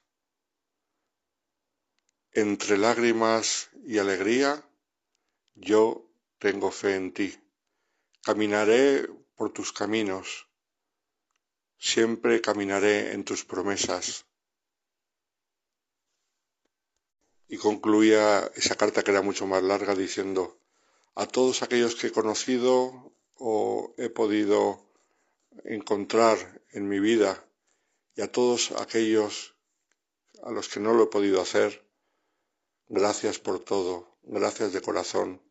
Entre 2.34 2.77
lágrimas 2.77 3.69
y 3.85 3.97
alegría, 3.99 4.64
yo 5.55 6.10
tengo 6.39 6.72
fe 6.72 6.95
en 6.95 7.14
ti. 7.14 7.38
Caminaré 8.23 9.07
por 9.35 9.51
tus 9.53 9.72
caminos. 9.72 10.47
Siempre 11.77 12.41
caminaré 12.41 13.14
en 13.14 13.23
tus 13.23 13.45
promesas. 13.45 14.26
y 17.53 17.57
concluía 17.57 18.51
esa 18.55 18.76
carta 18.76 19.03
que 19.03 19.11
era 19.11 19.22
mucho 19.22 19.45
más 19.45 19.61
larga 19.61 19.93
diciendo 19.93 20.57
a 21.14 21.27
todos 21.27 21.61
aquellos 21.61 21.93
que 21.93 22.07
he 22.07 22.11
conocido 22.11 23.14
o 23.38 23.93
he 23.99 24.10
podido 24.10 24.84
encontrar 25.64 26.64
en 26.72 26.89
mi 26.89 26.99
vida 26.99 27.45
y 28.15 28.23
a 28.23 28.31
todos 28.31 28.72
aquellos 28.72 29.53
a 30.41 30.49
los 30.49 30.68
que 30.68 30.80
no 30.80 30.93
lo 30.95 31.03
he 31.03 31.07
podido 31.15 31.39
hacer, 31.41 31.85
gracias 32.88 33.39
por 33.39 33.60
todo, 33.60 34.18
gracias 34.23 34.73
de 34.73 34.81
corazón, 34.81 35.41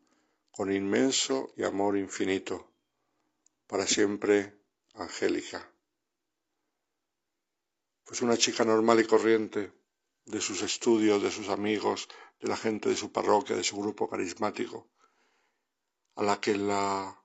con 0.50 0.72
inmenso 0.72 1.52
y 1.56 1.64
amor 1.64 1.96
infinito, 1.96 2.70
para 3.66 3.86
siempre, 3.86 4.58
Angélica. 4.94 5.70
Pues 8.04 8.20
una 8.22 8.36
chica 8.36 8.64
normal 8.64 9.00
y 9.00 9.06
corriente, 9.06 9.72
de 10.26 10.40
sus 10.40 10.62
estudios, 10.62 11.22
de 11.22 11.30
sus 11.30 11.48
amigos, 11.48 12.08
de 12.40 12.48
la 12.48 12.56
gente 12.56 12.88
de 12.88 12.96
su 12.96 13.10
parroquia, 13.10 13.56
de 13.56 13.64
su 13.64 13.76
grupo 13.76 14.08
carismático, 14.08 14.88
a 16.16 16.22
la 16.22 16.40
que 16.40 16.56
la 16.56 17.24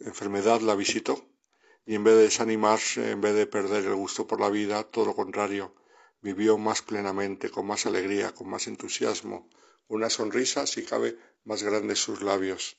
enfermedad 0.00 0.60
la 0.60 0.74
visitó 0.74 1.26
y 1.86 1.94
en 1.94 2.04
vez 2.04 2.16
de 2.16 2.22
desanimarse, 2.22 3.10
en 3.10 3.20
vez 3.20 3.34
de 3.34 3.46
perder 3.46 3.84
el 3.86 3.94
gusto 3.94 4.26
por 4.26 4.40
la 4.40 4.50
vida, 4.50 4.84
todo 4.84 5.06
lo 5.06 5.16
contrario, 5.16 5.74
vivió 6.20 6.58
más 6.58 6.82
plenamente, 6.82 7.50
con 7.50 7.66
más 7.66 7.86
alegría, 7.86 8.32
con 8.34 8.48
más 8.48 8.66
entusiasmo, 8.66 9.48
una 9.88 10.10
sonrisa, 10.10 10.66
si 10.66 10.84
cabe, 10.84 11.18
más 11.44 11.62
grande 11.62 11.96
sus 11.96 12.22
labios, 12.22 12.76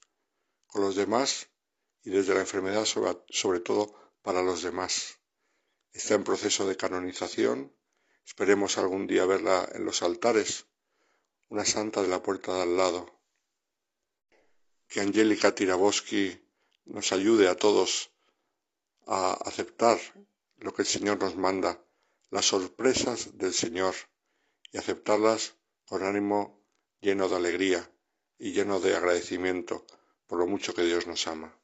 con 0.67 0.81
los 0.81 0.95
demás 0.95 1.49
y 2.03 2.09
desde 2.09 2.33
la 2.33 2.41
enfermedad 2.41 2.85
sobre, 2.85 3.17
sobre 3.29 3.59
todo 3.59 3.93
para 4.21 4.41
los 4.41 4.63
demás. 4.63 5.19
Está 5.93 6.15
en 6.15 6.23
proceso 6.23 6.67
de 6.67 6.77
canonización. 6.77 7.75
Esperemos 8.25 8.77
algún 8.77 9.07
día 9.07 9.25
verla 9.25 9.67
en 9.73 9.83
los 9.83 10.03
altares, 10.03 10.67
una 11.49 11.65
santa 11.65 12.01
de 12.01 12.07
la 12.07 12.23
puerta 12.23 12.53
de 12.55 12.61
al 12.61 12.77
lado. 12.77 13.19
Que 14.87 15.01
Angélica 15.01 15.53
Tiraboski 15.53 16.41
nos 16.85 17.11
ayude 17.11 17.47
a 17.47 17.55
todos 17.55 18.11
a 19.05 19.33
aceptar 19.33 19.99
lo 20.57 20.73
que 20.73 20.83
el 20.83 20.87
Señor 20.87 21.19
nos 21.19 21.35
manda, 21.35 21.83
las 22.31 22.45
sorpresas 22.45 23.37
del 23.37 23.53
Señor, 23.53 23.93
y 24.71 24.77
aceptarlas 24.77 25.57
con 25.85 26.03
ánimo 26.03 26.65
lleno 27.01 27.27
de 27.27 27.35
alegría 27.35 27.91
y 28.39 28.53
lleno 28.53 28.79
de 28.79 28.95
agradecimiento 28.95 29.85
por 30.27 30.39
lo 30.39 30.47
mucho 30.47 30.73
que 30.73 30.83
Dios 30.83 31.07
nos 31.07 31.27
ama. 31.27 31.60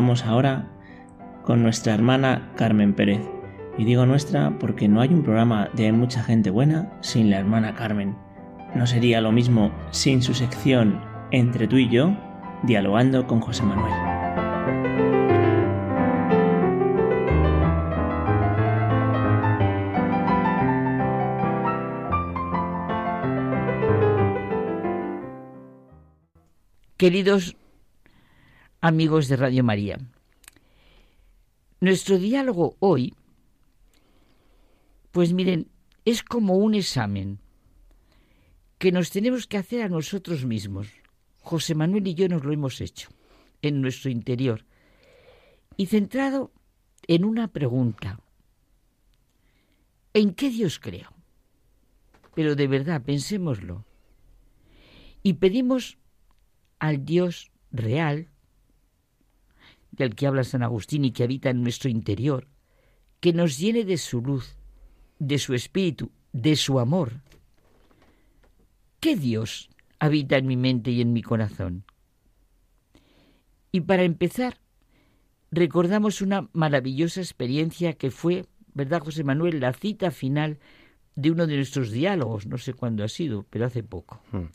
Vamos 0.00 0.24
ahora 0.24 0.66
con 1.44 1.62
nuestra 1.62 1.92
hermana 1.92 2.52
Carmen 2.56 2.94
Pérez. 2.94 3.20
Y 3.76 3.84
digo 3.84 4.06
nuestra 4.06 4.58
porque 4.58 4.88
no 4.88 5.02
hay 5.02 5.10
un 5.10 5.22
programa 5.22 5.68
de 5.74 5.92
mucha 5.92 6.22
gente 6.22 6.48
buena 6.48 6.90
sin 7.02 7.28
la 7.28 7.38
hermana 7.38 7.74
Carmen. 7.74 8.16
No 8.74 8.86
sería 8.86 9.20
lo 9.20 9.30
mismo 9.30 9.70
sin 9.90 10.22
su 10.22 10.32
sección 10.32 11.02
Entre 11.32 11.68
tú 11.68 11.76
y 11.76 11.90
yo, 11.90 12.16
dialogando 12.62 13.26
con 13.26 13.40
José 13.40 13.62
Manuel. 13.62 13.92
Queridos 26.96 27.54
amigos 28.80 29.28
de 29.28 29.36
Radio 29.36 29.62
María. 29.62 29.98
Nuestro 31.80 32.18
diálogo 32.18 32.76
hoy, 32.80 33.14
pues 35.12 35.32
miren, 35.32 35.68
es 36.04 36.22
como 36.22 36.56
un 36.56 36.74
examen 36.74 37.38
que 38.78 38.92
nos 38.92 39.10
tenemos 39.10 39.46
que 39.46 39.58
hacer 39.58 39.82
a 39.82 39.88
nosotros 39.88 40.44
mismos. 40.44 40.88
José 41.42 41.74
Manuel 41.74 42.06
y 42.06 42.14
yo 42.14 42.28
nos 42.28 42.44
lo 42.44 42.52
hemos 42.52 42.80
hecho 42.80 43.08
en 43.62 43.80
nuestro 43.80 44.10
interior 44.10 44.64
y 45.76 45.86
centrado 45.86 46.52
en 47.06 47.24
una 47.24 47.48
pregunta. 47.48 48.20
¿En 50.14 50.34
qué 50.34 50.50
Dios 50.50 50.78
creo? 50.78 51.12
Pero 52.34 52.56
de 52.56 52.66
verdad, 52.66 53.02
pensémoslo. 53.02 53.84
Y 55.22 55.34
pedimos 55.34 55.98
al 56.78 57.04
Dios 57.04 57.50
real, 57.70 58.28
del 59.92 60.14
que 60.14 60.26
habla 60.26 60.44
San 60.44 60.62
Agustín 60.62 61.04
y 61.04 61.12
que 61.12 61.24
habita 61.24 61.50
en 61.50 61.62
nuestro 61.62 61.90
interior, 61.90 62.48
que 63.20 63.32
nos 63.32 63.58
llene 63.58 63.84
de 63.84 63.98
su 63.98 64.20
luz, 64.20 64.56
de 65.18 65.38
su 65.38 65.54
espíritu, 65.54 66.10
de 66.32 66.56
su 66.56 66.78
amor. 66.78 67.20
¿Qué 69.00 69.16
Dios 69.16 69.70
habita 69.98 70.36
en 70.36 70.46
mi 70.46 70.56
mente 70.56 70.90
y 70.90 71.00
en 71.00 71.12
mi 71.12 71.22
corazón? 71.22 71.84
Y 73.72 73.82
para 73.82 74.02
empezar, 74.02 74.58
recordamos 75.50 76.22
una 76.22 76.48
maravillosa 76.52 77.20
experiencia 77.20 77.92
que 77.94 78.10
fue, 78.10 78.46
¿verdad, 78.74 79.00
José 79.00 79.24
Manuel?, 79.24 79.60
la 79.60 79.72
cita 79.72 80.10
final 80.10 80.58
de 81.14 81.30
uno 81.30 81.46
de 81.46 81.56
nuestros 81.56 81.90
diálogos, 81.90 82.46
no 82.46 82.58
sé 82.58 82.72
cuándo 82.72 83.04
ha 83.04 83.08
sido, 83.08 83.44
pero 83.50 83.66
hace 83.66 83.82
poco. 83.82 84.22
Hmm. 84.32 84.46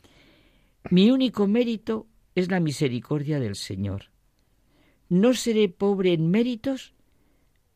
Mi 0.90 1.10
único 1.10 1.46
mérito 1.46 2.06
es 2.34 2.50
la 2.50 2.60
misericordia 2.60 3.40
del 3.40 3.56
Señor 3.56 4.10
no 5.08 5.34
seré 5.34 5.68
pobre 5.68 6.12
en 6.12 6.30
méritos 6.30 6.94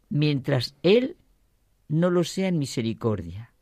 mientras 0.09 0.74
Él 0.82 1.16
no 1.89 2.11
lo 2.11 2.24
sea 2.24 2.48
en 2.48 2.59
misericordia. 2.59 3.52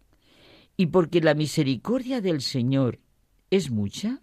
Y 0.77 0.87
porque 0.87 1.21
la 1.21 1.35
misericordia 1.35 2.21
del 2.21 2.41
Señor 2.41 3.01
es 3.51 3.71
mucha, 3.71 4.21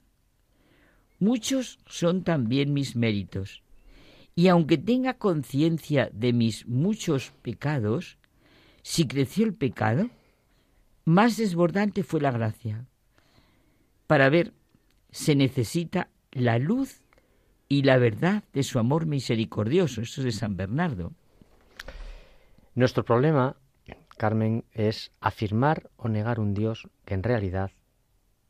muchos 1.19 1.79
son 1.87 2.23
también 2.23 2.73
mis 2.73 2.95
méritos. 2.95 3.61
Y 4.35 4.47
aunque 4.47 4.77
tenga 4.77 5.15
conciencia 5.15 6.09
de 6.13 6.33
mis 6.33 6.67
muchos 6.67 7.31
pecados, 7.41 8.17
si 8.81 9.07
creció 9.07 9.45
el 9.45 9.53
pecado, 9.53 10.09
más 11.05 11.37
desbordante 11.37 12.03
fue 12.03 12.21
la 12.21 12.31
gracia. 12.31 12.85
Para 14.07 14.29
ver, 14.29 14.53
se 15.11 15.35
necesita 15.35 16.09
la 16.31 16.59
luz 16.59 17.01
y 17.67 17.83
la 17.83 17.97
verdad 17.97 18.43
de 18.53 18.63
su 18.63 18.79
amor 18.79 19.05
misericordioso. 19.05 20.01
Eso 20.01 20.21
es 20.21 20.25
de 20.25 20.31
San 20.31 20.57
Bernardo. 20.57 21.13
Nuestro 22.75 23.03
problema, 23.05 23.55
Carmen, 24.17 24.65
es 24.71 25.11
afirmar 25.19 25.89
o 25.97 26.09
negar 26.09 26.39
un 26.39 26.53
Dios 26.53 26.89
que 27.05 27.13
en 27.13 27.23
realidad 27.23 27.71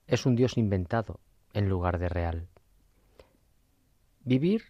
es 0.07 0.25
un 0.25 0.35
Dios 0.35 0.57
inventado 0.57 1.19
en 1.53 1.69
lugar 1.69 1.99
de 1.99 2.09
real. 2.09 2.47
Vivir 4.23 4.63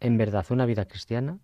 en 0.00 0.16
verdad 0.16 0.46
una 0.50 0.66
vida 0.66 0.86
cristiana, 0.86 1.38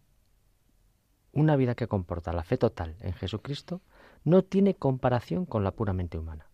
una 1.32 1.56
vida 1.56 1.74
que 1.74 1.88
comporta 1.88 2.32
la 2.32 2.44
fe 2.44 2.56
total 2.56 2.96
en 3.00 3.12
Jesucristo, 3.12 3.82
no 4.22 4.42
tiene 4.42 4.74
comparación 4.74 5.44
con 5.44 5.64
la 5.64 5.72
puramente 5.72 6.18
humana. 6.18 6.48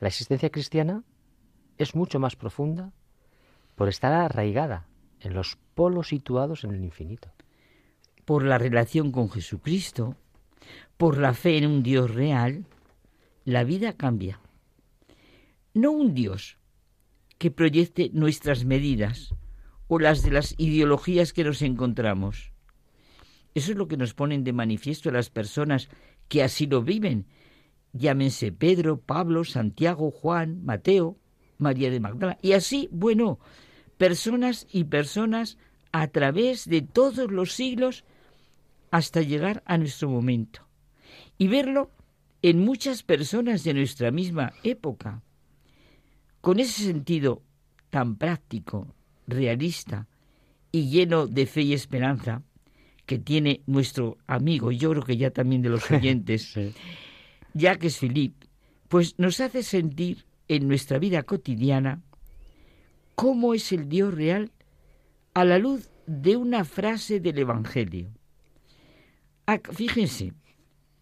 La 0.00 0.08
existencia 0.08 0.50
cristiana 0.50 1.04
es 1.76 1.94
mucho 1.94 2.18
más 2.18 2.34
profunda 2.34 2.92
por 3.74 3.88
estar 3.88 4.12
arraigada 4.12 4.86
en 5.20 5.34
los 5.34 5.56
polos 5.74 6.08
situados 6.08 6.64
en 6.64 6.72
el 6.72 6.84
infinito. 6.84 7.32
Por 8.24 8.44
la 8.44 8.58
relación 8.58 9.12
con 9.12 9.30
Jesucristo, 9.30 10.16
por 10.96 11.18
la 11.18 11.34
fe 11.34 11.58
en 11.58 11.66
un 11.66 11.82
Dios 11.82 12.14
real, 12.14 12.66
la 13.44 13.64
vida 13.64 13.94
cambia. 13.94 14.40
No 15.74 15.90
un 15.90 16.14
Dios 16.14 16.58
que 17.38 17.50
proyecte 17.50 18.10
nuestras 18.12 18.64
medidas 18.64 19.34
o 19.88 19.98
las 19.98 20.22
de 20.22 20.30
las 20.30 20.54
ideologías 20.58 21.32
que 21.32 21.44
nos 21.44 21.60
encontramos. 21.62 22.52
Eso 23.54 23.72
es 23.72 23.76
lo 23.76 23.88
que 23.88 23.96
nos 23.96 24.14
ponen 24.14 24.44
de 24.44 24.52
manifiesto 24.52 25.10
las 25.10 25.28
personas 25.28 25.88
que 26.28 26.42
así 26.42 26.66
lo 26.66 26.82
viven. 26.82 27.26
Llámense 27.92 28.52
Pedro, 28.52 29.00
Pablo, 29.00 29.44
Santiago, 29.44 30.10
Juan, 30.10 30.64
Mateo, 30.64 31.18
María 31.58 31.90
de 31.90 32.00
Magdala. 32.00 32.38
Y 32.42 32.52
así, 32.52 32.88
bueno, 32.92 33.38
personas 33.98 34.66
y 34.72 34.84
personas 34.84 35.58
a 35.92 36.08
través 36.08 36.68
de 36.68 36.82
todos 36.82 37.30
los 37.30 37.52
siglos 37.52 38.04
hasta 38.90 39.22
llegar 39.22 39.62
a 39.66 39.78
nuestro 39.78 40.08
momento. 40.08 40.66
Y 41.38 41.48
verlo 41.48 41.90
en 42.42 42.58
muchas 42.58 43.02
personas 43.02 43.64
de 43.64 43.74
nuestra 43.74 44.10
misma 44.10 44.52
época. 44.64 45.22
Con 46.40 46.58
ese 46.58 46.82
sentido 46.82 47.42
tan 47.90 48.16
práctico, 48.16 48.88
realista 49.26 50.08
y 50.72 50.88
lleno 50.88 51.26
de 51.26 51.46
fe 51.46 51.62
y 51.62 51.72
esperanza 51.72 52.42
que 53.06 53.18
tiene 53.18 53.62
nuestro 53.66 54.18
amigo, 54.26 54.72
y 54.72 54.78
yo 54.78 54.90
creo 54.90 55.02
que 55.02 55.16
ya 55.16 55.30
también 55.30 55.62
de 55.62 55.68
los 55.68 55.90
oyentes, 55.90 56.54
Jacques 57.54 57.98
Philippe, 57.98 58.46
pues 58.88 59.18
nos 59.18 59.40
hace 59.40 59.62
sentir 59.62 60.24
en 60.48 60.68
nuestra 60.68 60.98
vida 60.98 61.22
cotidiana 61.22 62.02
cómo 63.14 63.54
es 63.54 63.72
el 63.72 63.88
Dios 63.88 64.14
real 64.14 64.50
a 65.34 65.44
la 65.44 65.58
luz 65.58 65.90
de 66.06 66.36
una 66.36 66.64
frase 66.64 67.20
del 67.20 67.38
Evangelio. 67.38 68.10
fíjense, 69.72 70.32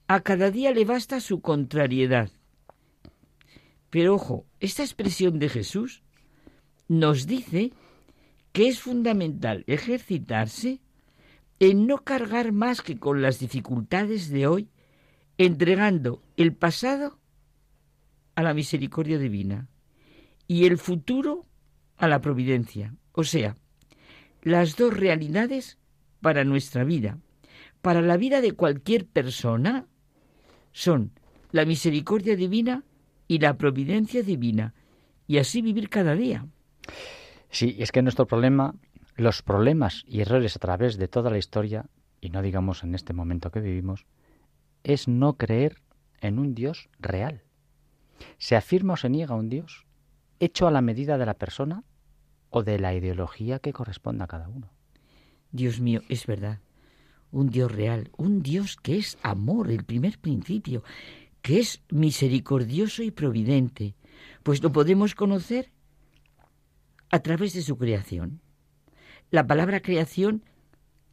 a 0.08 0.20
cada 0.20 0.50
día 0.50 0.72
le 0.72 0.84
basta 0.84 1.20
su 1.20 1.40
contrariedad. 1.40 2.30
Pero 3.90 4.14
ojo, 4.14 4.44
esta 4.60 4.82
expresión 4.82 5.38
de 5.38 5.48
Jesús 5.48 6.02
nos 6.88 7.26
dice 7.26 7.72
que 8.52 8.68
es 8.68 8.80
fundamental 8.80 9.64
ejercitarse 9.68 10.80
en 11.60 11.86
no 11.86 11.98
cargar 11.98 12.52
más 12.52 12.82
que 12.82 12.98
con 12.98 13.22
las 13.22 13.38
dificultades 13.38 14.30
de 14.30 14.46
hoy, 14.46 14.68
entregando 15.38 16.22
el 16.36 16.54
pasado 16.54 17.19
a 18.40 18.42
la 18.42 18.54
misericordia 18.54 19.18
divina 19.18 19.68
y 20.46 20.64
el 20.64 20.78
futuro 20.78 21.44
a 21.98 22.08
la 22.08 22.20
providencia. 22.20 22.94
O 23.12 23.22
sea, 23.22 23.54
las 24.42 24.76
dos 24.76 24.96
realidades 24.96 25.78
para 26.20 26.44
nuestra 26.44 26.84
vida, 26.84 27.18
para 27.82 28.00
la 28.00 28.16
vida 28.16 28.40
de 28.40 28.52
cualquier 28.52 29.06
persona, 29.06 29.86
son 30.72 31.12
la 31.52 31.66
misericordia 31.66 32.34
divina 32.34 32.84
y 33.28 33.38
la 33.38 33.58
providencia 33.58 34.22
divina, 34.22 34.74
y 35.26 35.38
así 35.38 35.60
vivir 35.60 35.88
cada 35.88 36.14
día. 36.14 36.46
Sí, 37.50 37.76
es 37.78 37.92
que 37.92 38.02
nuestro 38.02 38.26
problema, 38.26 38.74
los 39.16 39.42
problemas 39.42 40.02
y 40.06 40.20
errores 40.20 40.56
a 40.56 40.60
través 40.60 40.96
de 40.96 41.08
toda 41.08 41.30
la 41.30 41.38
historia, 41.38 41.86
y 42.20 42.30
no 42.30 42.40
digamos 42.42 42.84
en 42.84 42.94
este 42.94 43.12
momento 43.12 43.50
que 43.50 43.60
vivimos, 43.60 44.06
es 44.82 45.08
no 45.08 45.34
creer 45.34 45.76
en 46.20 46.38
un 46.38 46.54
Dios 46.54 46.88
real. 46.98 47.42
Se 48.38 48.56
afirma 48.56 48.94
o 48.94 48.96
se 48.96 49.08
niega 49.08 49.34
un 49.34 49.48
Dios 49.48 49.86
hecho 50.40 50.66
a 50.66 50.70
la 50.70 50.80
medida 50.80 51.18
de 51.18 51.26
la 51.26 51.34
persona 51.34 51.84
o 52.48 52.62
de 52.62 52.78
la 52.78 52.94
ideología 52.94 53.58
que 53.58 53.72
corresponda 53.72 54.24
a 54.24 54.28
cada 54.28 54.48
uno. 54.48 54.72
Dios 55.52 55.80
mío, 55.80 56.02
es 56.08 56.26
verdad. 56.26 56.60
Un 57.30 57.50
Dios 57.50 57.70
real, 57.70 58.10
un 58.16 58.42
Dios 58.42 58.76
que 58.76 58.98
es 58.98 59.18
amor, 59.22 59.70
el 59.70 59.84
primer 59.84 60.18
principio, 60.18 60.82
que 61.42 61.60
es 61.60 61.82
misericordioso 61.90 63.02
y 63.02 63.10
providente, 63.10 63.94
pues 64.42 64.62
lo 64.62 64.72
podemos 64.72 65.14
conocer 65.14 65.70
a 67.10 67.20
través 67.20 67.52
de 67.52 67.62
su 67.62 67.76
creación. 67.76 68.40
La 69.30 69.46
palabra 69.46 69.80
creación 69.80 70.44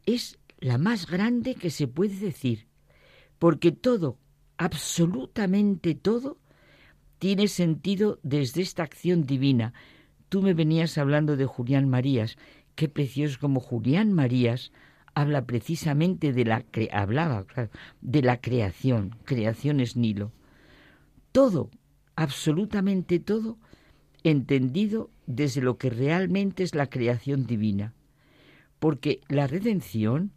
es 0.06 0.38
la 0.58 0.78
más 0.78 1.06
grande 1.06 1.54
que 1.54 1.70
se 1.70 1.86
puede 1.86 2.16
decir, 2.16 2.66
porque 3.38 3.70
todo, 3.70 4.18
absolutamente 4.56 5.94
todo, 5.94 6.38
tiene 7.18 7.48
sentido 7.48 8.18
desde 8.22 8.62
esta 8.62 8.82
acción 8.82 9.24
divina. 9.24 9.74
Tú 10.28 10.42
me 10.42 10.54
venías 10.54 10.98
hablando 10.98 11.36
de 11.36 11.46
Julián 11.46 11.88
Marías, 11.88 12.36
qué 12.74 12.88
precioso 12.88 13.38
como 13.40 13.60
Julián 13.60 14.12
Marías 14.12 14.72
habla 15.14 15.46
precisamente 15.46 16.32
de 16.32 16.44
la 16.44 16.64
hablaba 16.92 17.44
de 18.00 18.22
la 18.22 18.40
creación, 18.40 19.16
creación 19.24 19.80
es 19.80 19.96
Nilo. 19.96 20.32
Todo, 21.32 21.70
absolutamente 22.14 23.18
todo, 23.18 23.58
entendido 24.22 25.10
desde 25.26 25.60
lo 25.60 25.76
que 25.76 25.90
realmente 25.90 26.62
es 26.62 26.74
la 26.74 26.88
creación 26.88 27.46
divina. 27.46 27.94
Porque 28.78 29.20
la 29.28 29.46
redención 29.48 30.30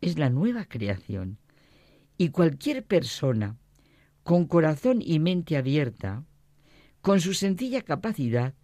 es 0.00 0.18
la 0.18 0.30
nueva 0.30 0.64
creación. 0.64 1.38
Y 2.16 2.30
cualquier 2.30 2.84
persona 2.84 3.56
con 4.24 4.46
corazón 4.46 5.00
y 5.02 5.18
mente 5.18 5.56
abierta, 5.56 6.24
con 7.02 7.20
su 7.20 7.34
sencilla 7.34 7.82
capacidad, 7.82 8.54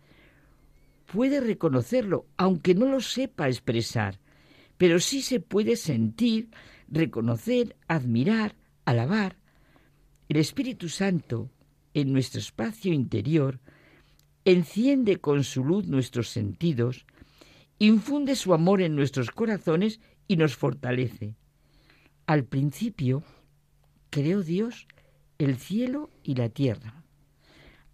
puede 1.13 1.41
reconocerlo, 1.41 2.27
aunque 2.39 2.75
no 2.75 2.87
lo 2.87 3.01
sepa 3.01 3.49
expresar, 3.49 4.19
pero 4.79 4.99
sí 4.99 5.21
se 5.21 5.41
puede 5.41 5.77
sentir, 5.77 6.49
reconocer, 6.89 7.77
admirar, 7.87 8.57
alabar. 8.87 9.37
El 10.29 10.39
Espíritu 10.39 10.89
Santo, 10.89 11.51
en 11.93 12.13
nuestro 12.13 12.41
espacio 12.41 12.95
interior, 12.95 13.61
enciende 14.47 15.19
con 15.19 15.45
su 15.45 15.63
luz 15.63 15.87
nuestros 15.87 16.31
sentidos, 16.31 17.05
infunde 17.79 18.35
su 18.35 18.55
amor 18.55 18.81
en 18.81 18.97
nuestros 18.97 19.31
corazones 19.31 20.01
y 20.27 20.37
nos 20.37 20.57
fortalece. 20.57 21.35
Al 22.27 22.45
principio, 22.45 23.23
creó 24.09 24.43
Dios 24.43 24.87
el 25.41 25.57
cielo 25.57 26.11
y 26.23 26.35
la 26.35 26.51
tierra. 26.51 27.03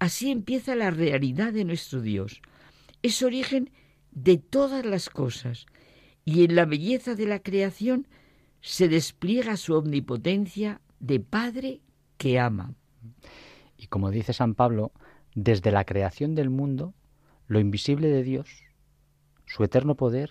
Así 0.01 0.33
empieza 0.33 0.75
la 0.75 0.91
realidad 0.91 1.53
de 1.53 1.65
nuestro 1.65 2.01
Dios. 2.01 2.43
Es 3.03 3.23
origen 3.23 3.71
de 4.11 4.37
todas 4.37 4.85
las 4.85 5.09
cosas 5.09 5.67
y 6.25 6.45
en 6.45 6.57
la 6.57 6.65
belleza 6.65 7.15
de 7.15 7.27
la 7.27 7.39
creación 7.39 8.09
se 8.61 8.89
despliega 8.89 9.57
su 9.57 9.75
omnipotencia 9.75 10.81
de 10.99 11.21
Padre 11.21 11.83
que 12.19 12.41
ama. 12.41 12.75
Y 13.79 13.87
como 13.87 14.11
dice 14.11 14.33
San 14.33 14.55
Pablo, 14.55 14.91
desde 15.37 15.71
la 15.71 15.85
creación 15.85 16.35
del 16.35 16.51
mundo, 16.51 16.95
lo 17.47 17.61
invisible 17.61 18.09
de 18.09 18.25
Dios, 18.25 18.65
su 19.47 19.63
eterno 19.63 19.95
poder 19.95 20.31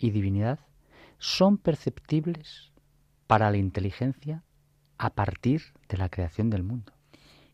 y 0.00 0.10
divinidad, 0.10 0.58
son 1.18 1.56
perceptibles 1.56 2.72
para 3.28 3.48
la 3.52 3.58
inteligencia 3.58 4.42
a 4.98 5.14
partir 5.14 5.62
de 5.88 5.96
la 5.96 6.08
creación 6.08 6.50
del 6.50 6.62
mundo. 6.62 6.92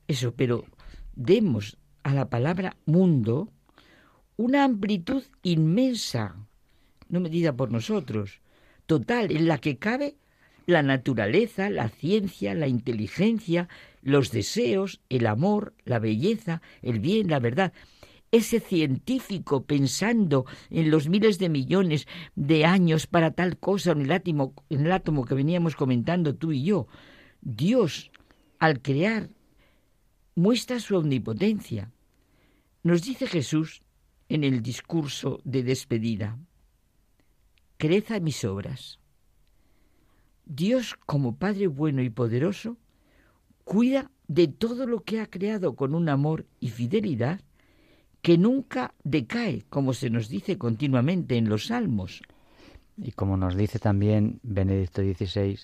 Eso, 0.08 0.34
pero 0.34 0.64
demos 1.14 1.76
a 2.02 2.12
la 2.14 2.28
palabra 2.28 2.76
mundo 2.86 3.50
una 4.36 4.64
amplitud 4.64 5.22
inmensa 5.42 6.36
no 7.08 7.20
medida 7.20 7.54
por 7.54 7.70
nosotros, 7.70 8.40
total, 8.86 9.30
en 9.30 9.46
la 9.46 9.58
que 9.58 9.78
cabe 9.78 10.16
la 10.66 10.82
naturaleza, 10.82 11.70
la 11.70 11.88
ciencia, 11.88 12.54
la 12.54 12.66
inteligencia, 12.66 13.68
los 14.02 14.30
deseos, 14.30 15.00
el 15.08 15.26
amor, 15.26 15.74
la 15.84 15.98
belleza, 15.98 16.62
el 16.82 17.00
bien, 17.00 17.28
la 17.28 17.38
verdad. 17.38 17.72
Ese 18.32 18.58
científico 18.58 19.64
pensando 19.64 20.44
en 20.70 20.90
los 20.90 21.08
miles 21.08 21.38
de 21.38 21.48
millones 21.48 22.08
de 22.34 22.64
años 22.64 23.06
para 23.06 23.30
tal 23.30 23.58
cosa 23.58 23.92
en 23.92 24.02
el 24.02 24.12
átomo, 24.12 24.54
en 24.70 24.86
el 24.86 24.92
átomo 24.92 25.24
que 25.24 25.34
veníamos 25.34 25.76
comentando 25.76 26.34
tú 26.34 26.50
y 26.50 26.64
yo. 26.64 26.88
Dios, 27.44 28.10
al 28.58 28.82
crear, 28.82 29.30
muestra 30.34 30.80
su 30.80 30.96
omnipotencia. 30.96 31.92
Nos 32.82 33.02
dice 33.02 33.26
Jesús 33.26 33.82
en 34.28 34.42
el 34.42 34.62
discurso 34.62 35.40
de 35.44 35.62
despedida 35.62 36.36
creza 37.76 38.20
mis 38.20 38.44
obras. 38.44 38.98
Dios, 40.46 40.96
como 41.06 41.36
Padre 41.36 41.66
bueno 41.66 42.02
y 42.02 42.10
poderoso, 42.10 42.78
cuida 43.64 44.10
de 44.28 44.48
todo 44.48 44.86
lo 44.86 45.00
que 45.00 45.20
ha 45.20 45.26
creado 45.26 45.74
con 45.74 45.94
un 45.94 46.08
amor 46.08 46.46
y 46.60 46.68
fidelidad 46.68 47.40
que 48.22 48.38
nunca 48.38 48.94
decae, 49.04 49.64
como 49.68 49.92
se 49.92 50.08
nos 50.08 50.28
dice 50.28 50.56
continuamente 50.56 51.36
en 51.36 51.48
los 51.48 51.66
salmos. 51.66 52.22
Y 52.96 53.12
como 53.12 53.36
nos 53.36 53.54
dice 53.54 53.78
también 53.78 54.40
Benedicto 54.42 55.02
XVI, 55.02 55.58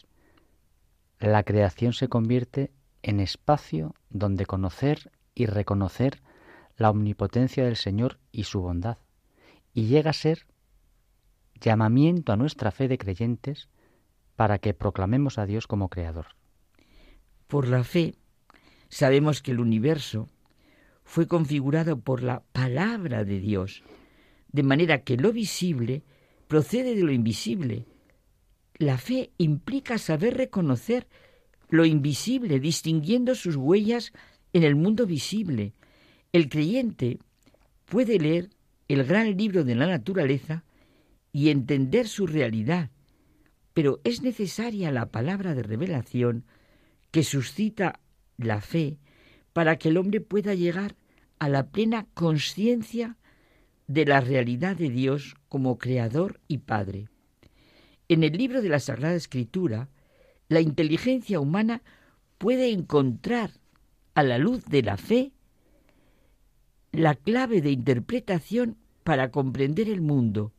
la 1.28 1.42
creación 1.42 1.92
se 1.92 2.08
convierte 2.08 2.70
en 3.02 3.20
espacio 3.20 3.94
donde 4.08 4.46
conocer 4.46 5.12
y 5.34 5.46
reconocer 5.46 6.20
la 6.76 6.90
omnipotencia 6.90 7.64
del 7.64 7.76
Señor 7.76 8.18
y 8.32 8.44
su 8.44 8.60
bondad, 8.60 8.98
y 9.74 9.86
llega 9.86 10.10
a 10.10 10.14
ser 10.14 10.46
llamamiento 11.60 12.32
a 12.32 12.36
nuestra 12.36 12.70
fe 12.70 12.88
de 12.88 12.96
creyentes 12.98 13.68
para 14.34 14.58
que 14.58 14.72
proclamemos 14.72 15.38
a 15.38 15.44
Dios 15.44 15.66
como 15.66 15.90
Creador. 15.90 16.28
Por 17.46 17.68
la 17.68 17.84
fe 17.84 18.14
sabemos 18.88 19.42
que 19.42 19.50
el 19.50 19.60
universo 19.60 20.28
fue 21.04 21.26
configurado 21.26 22.00
por 22.00 22.22
la 22.22 22.42
palabra 22.52 23.24
de 23.24 23.40
Dios, 23.40 23.82
de 24.52 24.62
manera 24.62 25.02
que 25.02 25.16
lo 25.16 25.32
visible 25.32 26.02
procede 26.48 26.94
de 26.94 27.02
lo 27.02 27.12
invisible. 27.12 27.84
La 28.80 28.96
fe 28.96 29.30
implica 29.36 29.98
saber 29.98 30.38
reconocer 30.38 31.06
lo 31.68 31.84
invisible, 31.84 32.60
distinguiendo 32.60 33.34
sus 33.34 33.54
huellas 33.54 34.10
en 34.54 34.62
el 34.62 34.74
mundo 34.74 35.04
visible. 35.04 35.74
El 36.32 36.48
creyente 36.48 37.18
puede 37.84 38.18
leer 38.18 38.48
el 38.88 39.04
gran 39.04 39.36
libro 39.36 39.64
de 39.64 39.74
la 39.74 39.86
naturaleza 39.86 40.64
y 41.30 41.50
entender 41.50 42.08
su 42.08 42.26
realidad, 42.26 42.88
pero 43.74 44.00
es 44.02 44.22
necesaria 44.22 44.90
la 44.90 45.10
palabra 45.10 45.54
de 45.54 45.62
revelación 45.62 46.46
que 47.10 47.22
suscita 47.22 48.00
la 48.38 48.62
fe 48.62 48.96
para 49.52 49.76
que 49.76 49.90
el 49.90 49.98
hombre 49.98 50.22
pueda 50.22 50.54
llegar 50.54 50.96
a 51.38 51.50
la 51.50 51.68
plena 51.68 52.06
conciencia 52.14 53.18
de 53.88 54.06
la 54.06 54.22
realidad 54.22 54.74
de 54.74 54.88
Dios 54.88 55.34
como 55.50 55.76
Creador 55.76 56.40
y 56.48 56.58
Padre. 56.58 57.10
En 58.10 58.24
el 58.24 58.32
libro 58.36 58.60
de 58.60 58.68
la 58.68 58.80
Sagrada 58.80 59.14
Escritura, 59.14 59.88
la 60.48 60.60
inteligencia 60.60 61.40
humana 61.40 61.80
puede 62.36 62.70
encontrar 62.70 63.52
a 64.14 64.22
la 64.22 64.36
luz 64.36 64.66
de 64.66 64.82
la 64.82 64.98
fe 64.98 65.32
la 66.92 67.14
clave 67.14 67.62
de 67.62 67.70
interpretación 67.70 68.76
para 69.04 69.30
comprender 69.30 69.88
el 69.88 70.02
mundo 70.02 70.52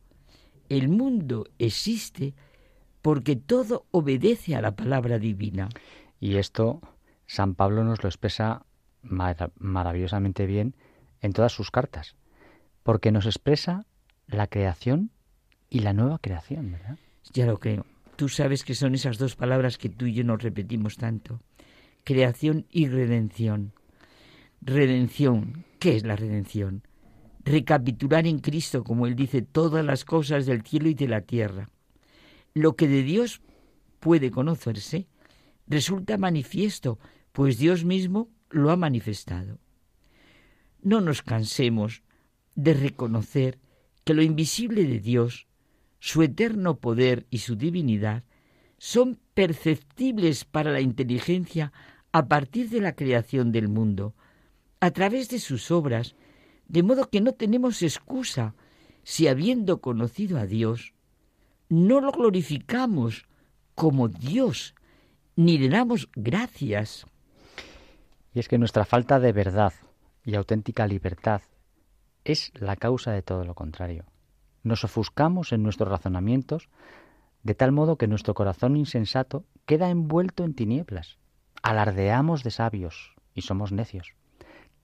el 0.76 0.88
mundo 0.88 1.48
existe 1.58 2.34
porque 3.02 3.36
todo 3.36 3.84
obedece 3.90 4.56
a 4.56 4.62
la 4.62 4.74
palabra 4.74 5.18
divina. 5.18 5.68
Y 6.18 6.36
esto 6.36 6.80
San 7.26 7.54
Pablo 7.54 7.84
nos 7.84 8.02
lo 8.02 8.08
expresa 8.08 8.64
maravillosamente 9.02 10.46
bien 10.46 10.74
en 11.20 11.32
todas 11.34 11.52
sus 11.52 11.70
cartas, 11.70 12.16
porque 12.82 13.12
nos 13.12 13.26
expresa 13.26 13.84
la 14.26 14.46
creación 14.46 15.10
y 15.68 15.80
la 15.80 15.92
nueva 15.92 16.18
creación, 16.18 16.72
¿verdad? 16.72 16.96
Ya 17.32 17.46
lo 17.46 17.58
creo. 17.58 17.86
Tú 18.16 18.28
sabes 18.28 18.64
que 18.64 18.74
son 18.74 18.94
esas 18.94 19.18
dos 19.18 19.36
palabras 19.36 19.78
que 19.78 19.88
tú 19.88 20.06
y 20.06 20.14
yo 20.14 20.24
nos 20.24 20.42
repetimos 20.42 20.96
tanto. 20.96 21.40
Creación 22.04 22.66
y 22.70 22.88
redención. 22.88 23.72
Redención. 24.60 25.64
¿Qué 25.78 25.96
es 25.96 26.04
la 26.04 26.16
redención? 26.16 26.82
recapitular 27.44 28.26
en 28.26 28.38
Cristo, 28.38 28.84
como 28.84 29.06
Él 29.06 29.16
dice, 29.16 29.42
todas 29.42 29.84
las 29.84 30.04
cosas 30.04 30.46
del 30.46 30.62
cielo 30.62 30.88
y 30.88 30.94
de 30.94 31.08
la 31.08 31.22
tierra. 31.22 31.70
Lo 32.54 32.76
que 32.76 32.88
de 32.88 33.02
Dios 33.02 33.40
puede 34.00 34.30
conocerse 34.30 35.06
resulta 35.66 36.18
manifiesto, 36.18 36.98
pues 37.32 37.58
Dios 37.58 37.84
mismo 37.84 38.28
lo 38.50 38.70
ha 38.70 38.76
manifestado. 38.76 39.58
No 40.82 41.00
nos 41.00 41.22
cansemos 41.22 42.02
de 42.54 42.74
reconocer 42.74 43.58
que 44.04 44.14
lo 44.14 44.22
invisible 44.22 44.84
de 44.84 45.00
Dios, 45.00 45.46
su 46.02 46.20
eterno 46.24 46.80
poder 46.80 47.26
y 47.30 47.38
su 47.38 47.54
divinidad, 47.54 48.24
son 48.76 49.20
perceptibles 49.34 50.44
para 50.44 50.72
la 50.72 50.80
inteligencia 50.80 51.72
a 52.10 52.26
partir 52.26 52.70
de 52.70 52.80
la 52.80 52.96
creación 52.96 53.52
del 53.52 53.68
mundo, 53.68 54.12
a 54.80 54.90
través 54.90 55.28
de 55.28 55.38
sus 55.38 55.70
obras, 55.70 56.16
de 56.66 56.82
modo 56.82 57.08
que 57.08 57.20
no 57.20 57.34
tenemos 57.34 57.84
excusa 57.84 58.56
si 59.04 59.28
habiendo 59.28 59.80
conocido 59.80 60.38
a 60.38 60.46
Dios, 60.46 60.92
no 61.68 62.00
lo 62.00 62.10
glorificamos 62.10 63.28
como 63.76 64.08
Dios, 64.08 64.74
ni 65.36 65.56
le 65.56 65.68
damos 65.68 66.08
gracias. 66.16 67.06
Y 68.34 68.40
es 68.40 68.48
que 68.48 68.58
nuestra 68.58 68.84
falta 68.84 69.20
de 69.20 69.30
verdad 69.30 69.72
y 70.24 70.34
auténtica 70.34 70.84
libertad 70.88 71.42
es 72.24 72.50
la 72.56 72.74
causa 72.74 73.12
de 73.12 73.22
todo 73.22 73.44
lo 73.44 73.54
contrario. 73.54 74.11
Nos 74.62 74.84
ofuscamos 74.84 75.52
en 75.52 75.62
nuestros 75.62 75.88
razonamientos 75.88 76.68
de 77.42 77.54
tal 77.54 77.72
modo 77.72 77.96
que 77.96 78.06
nuestro 78.06 78.34
corazón 78.34 78.76
insensato 78.76 79.44
queda 79.66 79.90
envuelto 79.90 80.44
en 80.44 80.54
tinieblas. 80.54 81.18
Alardeamos 81.62 82.44
de 82.44 82.50
sabios 82.50 83.14
y 83.34 83.42
somos 83.42 83.72
necios. 83.72 84.14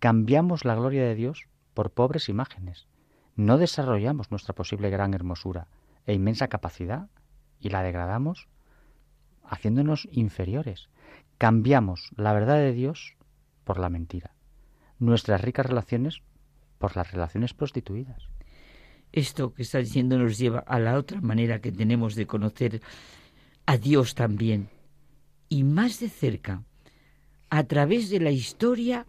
Cambiamos 0.01 0.65
la 0.65 0.75
gloria 0.75 1.05
de 1.05 1.15
Dios 1.15 1.49
por 1.75 1.91
pobres 1.91 2.29
imágenes. 2.29 2.89
No 3.37 3.59
desarrollamos 3.59 4.31
nuestra 4.31 4.55
posible 4.55 4.91
gran 4.91 5.15
hermosura 5.15 5.69
e 6.07 6.15
inmensa 6.15 6.49
capacidad 6.49 7.09
y 7.61 7.69
la 7.71 7.83
degradamos 7.83 8.49
haciéndonos 9.45 10.09
inferiores. 10.11 10.89
Cambiamos 11.39 12.11
la 12.17 12.33
verdad 12.33 12.57
de 12.57 12.73
Dios 12.73 13.17
por 13.65 13.79
la 13.79 13.89
mentira. 13.89 14.35
Nuestras 14.99 15.41
ricas 15.41 15.67
relaciones 15.67 16.23
por 16.79 16.97
las 16.97 17.13
relaciones 17.13 17.55
prostituidas. 17.55 18.29
Esto 19.13 19.55
que 19.55 19.63
está 19.63 19.79
diciendo 19.79 20.19
nos 20.19 20.39
lleva 20.39 20.61
a 20.61 20.79
la 20.79 20.97
otra 20.97 21.21
manera 21.21 21.61
que 21.61 21.73
tenemos 21.73 22.15
de 22.15 22.27
conocer 22.27 22.83
a 23.67 23.77
Dios 23.77 24.15
también, 24.15 24.69
y 25.49 25.65
más 25.65 26.01
de 26.01 26.09
cerca, 26.09 26.65
a 27.51 27.65
través 27.65 28.11
de 28.11 28.21
la 28.21 28.31
historia 28.31 29.07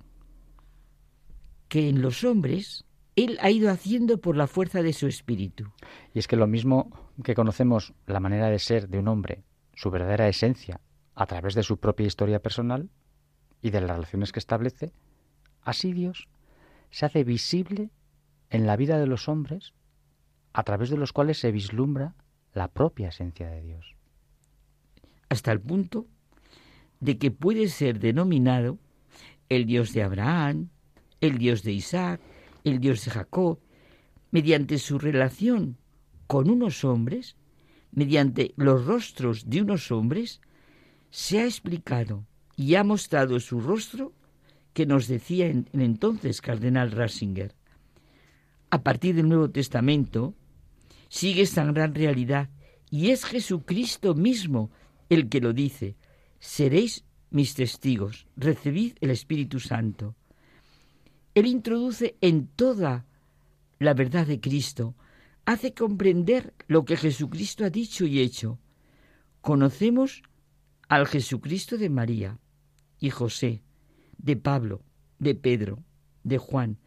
que 1.67 1.89
en 1.89 2.01
los 2.01 2.23
hombres 2.23 2.85
Él 3.15 3.37
ha 3.41 3.51
ido 3.51 3.69
haciendo 3.69 4.19
por 4.19 4.35
la 4.35 4.47
fuerza 4.47 4.81
de 4.81 4.93
su 4.93 5.07
espíritu. 5.07 5.71
Y 6.13 6.19
es 6.19 6.27
que 6.27 6.35
lo 6.35 6.47
mismo 6.47 6.91
que 7.23 7.35
conocemos 7.35 7.93
la 8.05 8.19
manera 8.19 8.49
de 8.49 8.59
ser 8.59 8.89
de 8.89 8.99
un 8.99 9.07
hombre, 9.07 9.43
su 9.75 9.91
verdadera 9.91 10.27
esencia, 10.27 10.81
a 11.15 11.25
través 11.25 11.53
de 11.53 11.63
su 11.63 11.77
propia 11.77 12.07
historia 12.07 12.41
personal 12.41 12.89
y 13.61 13.71
de 13.71 13.81
las 13.81 13.91
relaciones 13.91 14.31
que 14.31 14.39
establece, 14.39 14.93
así 15.61 15.91
Dios 15.91 16.27
se 16.91 17.05
hace 17.05 17.23
visible 17.23 17.91
en 18.49 18.65
la 18.65 18.77
vida 18.77 18.97
de 18.97 19.05
los 19.05 19.27
hombres 19.27 19.73
a 20.53 20.63
través 20.63 20.89
de 20.89 20.97
los 20.97 21.13
cuales 21.13 21.37
se 21.37 21.51
vislumbra 21.51 22.15
la 22.53 22.67
propia 22.67 23.09
esencia 23.09 23.49
de 23.49 23.61
Dios. 23.61 23.95
Hasta 25.29 25.51
el 25.51 25.61
punto 25.61 26.07
de 26.99 27.17
que 27.17 27.31
puede 27.31 27.69
ser 27.69 27.99
denominado 27.99 28.77
el 29.47 29.65
Dios 29.65 29.93
de 29.93 30.03
Abraham, 30.03 30.69
el 31.21 31.37
Dios 31.37 31.63
de 31.63 31.73
Isaac, 31.73 32.21
el 32.63 32.79
Dios 32.79 33.05
de 33.05 33.11
Jacob, 33.11 33.59
mediante 34.31 34.77
su 34.79 34.99
relación 34.99 35.77
con 36.27 36.49
unos 36.49 36.83
hombres, 36.83 37.35
mediante 37.91 38.53
los 38.55 38.85
rostros 38.85 39.49
de 39.49 39.61
unos 39.61 39.91
hombres, 39.91 40.41
se 41.09 41.39
ha 41.39 41.45
explicado 41.45 42.25
y 42.55 42.75
ha 42.75 42.83
mostrado 42.83 43.39
su 43.39 43.59
rostro 43.59 44.13
que 44.73 44.85
nos 44.85 45.07
decía 45.07 45.47
en, 45.47 45.67
entonces 45.73 46.41
Cardenal 46.41 46.91
Ratzinger. 46.91 47.55
A 48.69 48.83
partir 48.83 49.15
del 49.15 49.27
Nuevo 49.27 49.49
Testamento 49.49 50.35
sigue 51.09 51.41
esta 51.41 51.65
gran 51.65 51.93
realidad 51.93 52.49
y 52.89 53.09
es 53.09 53.25
Jesucristo 53.25 54.15
mismo 54.15 54.71
el 55.09 55.29
que 55.29 55.41
lo 55.41 55.53
dice. 55.53 55.95
Seréis 56.39 57.03
mis 57.31 57.53
testigos, 57.53 58.27
recibid 58.35 58.93
el 59.01 59.11
Espíritu 59.11 59.59
Santo. 59.59 60.15
Él 61.35 61.45
introduce 61.45 62.17
en 62.21 62.47
toda 62.47 63.05
la 63.79 63.93
verdad 63.93 64.27
de 64.27 64.39
Cristo, 64.39 64.95
hace 65.45 65.73
comprender 65.73 66.53
lo 66.67 66.85
que 66.85 66.97
Jesucristo 66.97 67.65
ha 67.65 67.69
dicho 67.69 68.05
y 68.05 68.19
hecho. 68.19 68.59
Conocemos 69.41 70.21
al 70.87 71.07
Jesucristo 71.07 71.77
de 71.77 71.89
María 71.89 72.39
y 72.99 73.09
José, 73.09 73.63
de 74.17 74.35
Pablo, 74.35 74.83
de 75.17 75.35
Pedro, 75.35 75.83
de 76.23 76.37
Juan, 76.37 76.77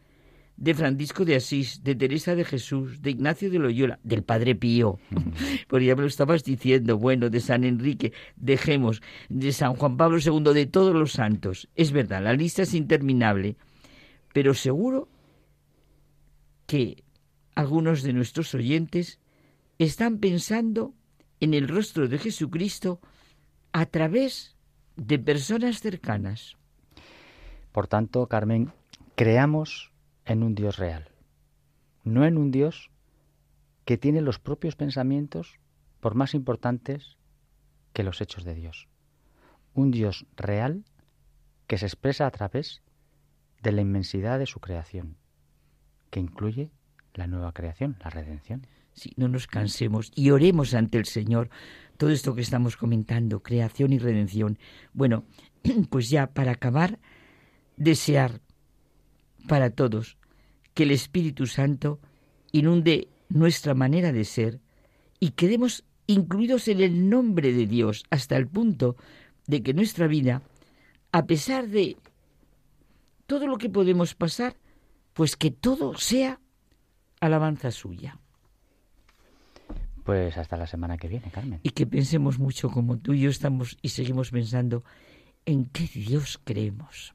de 0.63 0.75
Francisco 0.75 1.25
de 1.25 1.35
Asís, 1.35 1.83
de 1.83 1.97
Teresa 1.97 2.37
de 2.37 2.45
Jesús, 2.45 3.03
de 3.03 3.11
Ignacio 3.11 3.51
de 3.51 3.59
Loyola, 3.59 3.99
del 4.05 4.23
Padre 4.23 4.55
Pío. 4.55 5.01
Por 5.69 5.83
ejemplo, 5.83 6.07
estabas 6.07 6.45
diciendo, 6.45 6.99
bueno, 6.99 7.31
de 7.31 7.41
San 7.41 7.65
Enrique, 7.65 8.13
dejemos, 8.37 9.03
de 9.29 9.53
San 9.53 9.75
Juan 9.75 9.97
Pablo 9.97 10.19
II, 10.25 10.55
de 10.55 10.67
todos 10.67 10.95
los 10.95 11.15
santos. 11.15 11.69
Es 11.75 11.91
verdad, 11.91 12.23
la 12.23 12.33
lista 12.35 12.63
es 12.63 12.75
interminable, 12.75 13.57
pero 14.33 14.55
seguro 14.55 15.09
que 16.69 17.03
algunos 17.57 18.05
de 18.05 18.13
nuestros 18.13 18.55
oyentes 18.55 19.19
están 19.81 20.19
pensando 20.19 20.95
en 21.41 21.55
el 21.55 21.67
rostro 21.67 22.07
de 22.07 22.19
Jesucristo 22.19 23.01
a 23.73 23.85
través 23.87 24.55
de 24.95 25.19
personas 25.19 25.81
cercanas. 25.81 26.57
Por 27.73 27.89
tanto, 27.89 28.29
Carmen, 28.29 28.71
creamos 29.17 29.92
en 30.33 30.43
un 30.43 30.55
Dios 30.55 30.79
real, 30.79 31.09
no 32.05 32.25
en 32.25 32.37
un 32.37 32.51
Dios 32.51 32.91
que 33.85 33.99
tiene 33.99 34.21
los 34.21 34.39
propios 34.39 34.77
pensamientos 34.77 35.59
por 36.01 36.15
más 36.15 36.35
importantes 36.35 37.17
que 37.93 38.03
los 38.03 38.21
hechos 38.21 38.45
de 38.45 38.55
Dios. 38.55 38.89
Un 39.75 39.91
Dios 39.91 40.27
real 40.37 40.85
que 41.67 41.79
se 41.79 41.87
expresa 41.87 42.27
a 42.27 42.31
través 42.31 42.83
de 43.63 43.73
la 43.73 43.81
inmensidad 43.81 44.39
de 44.39 44.47
su 44.47 44.61
creación, 44.61 45.17
que 46.11 46.21
incluye 46.21 46.71
la 47.15 47.27
nueva 47.27 47.53
creación, 47.53 47.97
la 48.03 48.11
redención. 48.11 48.67
Si 48.95 49.13
no 49.17 49.29
nos 49.29 49.47
cansemos 49.47 50.13
y 50.15 50.31
oremos 50.31 50.75
ante 50.75 50.99
el 50.99 51.07
Señor 51.07 51.49
todo 51.97 52.11
esto 52.11 52.35
que 52.35 52.43
estamos 52.43 52.77
comentando, 52.77 53.43
creación 53.43 53.93
y 53.93 53.99
redención. 53.99 54.59
Bueno, 54.93 55.25
pues 55.91 56.11
ya 56.11 56.27
para 56.27 56.53
acabar, 56.53 56.99
desear 57.77 58.41
para 59.47 59.71
todos 59.71 60.19
que 60.75 60.85
el 60.85 60.91
Espíritu 60.91 61.47
Santo 61.47 62.01
inunde 62.53 63.09
nuestra 63.29 63.75
manera 63.75 64.13
de 64.13 64.25
ser 64.25 64.61
y 65.21 65.31
quedemos 65.31 65.85
incluidos 66.07 66.69
en 66.69 66.81
el 66.81 67.09
nombre 67.09 67.53
de 67.53 67.67
Dios 67.67 68.05
hasta 68.11 68.37
el 68.37 68.47
punto 68.49 68.97
de 69.47 69.63
que 69.63 69.75
nuestra 69.75 70.07
vida, 70.07 70.43
a 71.13 71.27
pesar 71.27 71.69
de 71.69 71.97
todo 73.27 73.47
lo 73.47 73.59
que 73.59 73.71
podemos 73.71 74.15
pasar, 74.15 74.57
pues 75.15 75.37
que 75.37 75.51
todo 75.51 75.97
sea 75.97 76.41
alabanza 77.21 77.71
suya. 77.71 78.19
Pues 80.05 80.37
hasta 80.37 80.57
la 80.57 80.67
semana 80.67 80.99
que 80.99 81.09
viene, 81.09 81.31
Carmen. 81.31 81.61
Y 81.63 81.71
que 81.71 81.87
pensemos 81.87 82.39
mucho 82.39 82.71
como 82.71 82.99
tú 82.99 83.13
y 83.13 83.21
yo 83.21 83.31
estamos 83.31 83.79
y 83.83 83.91
seguimos 83.91 84.31
pensando 84.31 84.83
en 85.47 85.67
qué 85.67 85.89
Dios 85.95 86.41
creemos. 86.43 87.15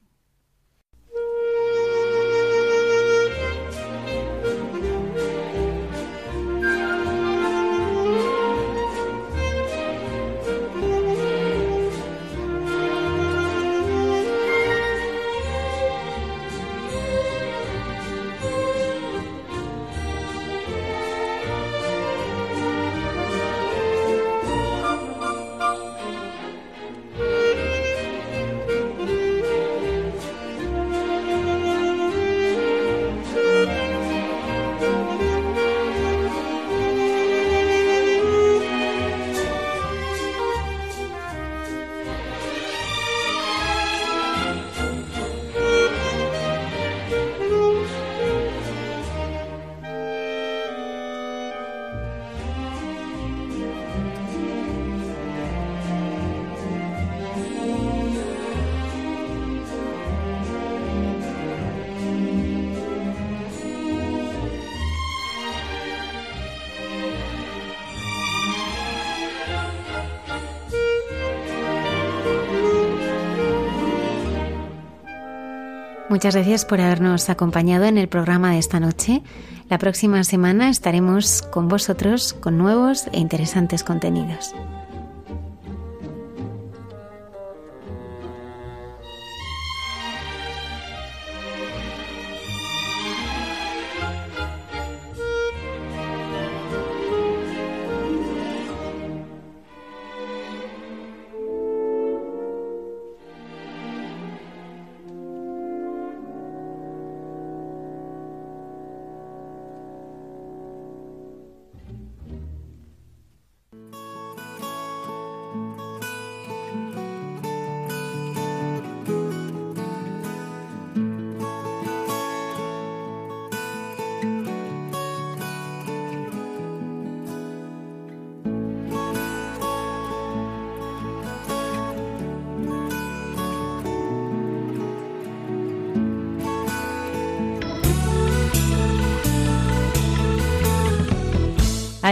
Muchas 76.17 76.33
gracias 76.33 76.65
por 76.65 76.81
habernos 76.81 77.29
acompañado 77.29 77.85
en 77.85 77.99
el 77.99 78.07
programa 78.07 78.53
de 78.53 78.57
esta 78.57 78.79
noche. 78.79 79.21
La 79.69 79.77
próxima 79.77 80.23
semana 80.23 80.71
estaremos 80.71 81.43
con 81.43 81.67
vosotros 81.67 82.33
con 82.33 82.57
nuevos 82.57 83.05
e 83.13 83.19
interesantes 83.19 83.83
contenidos. 83.83 84.55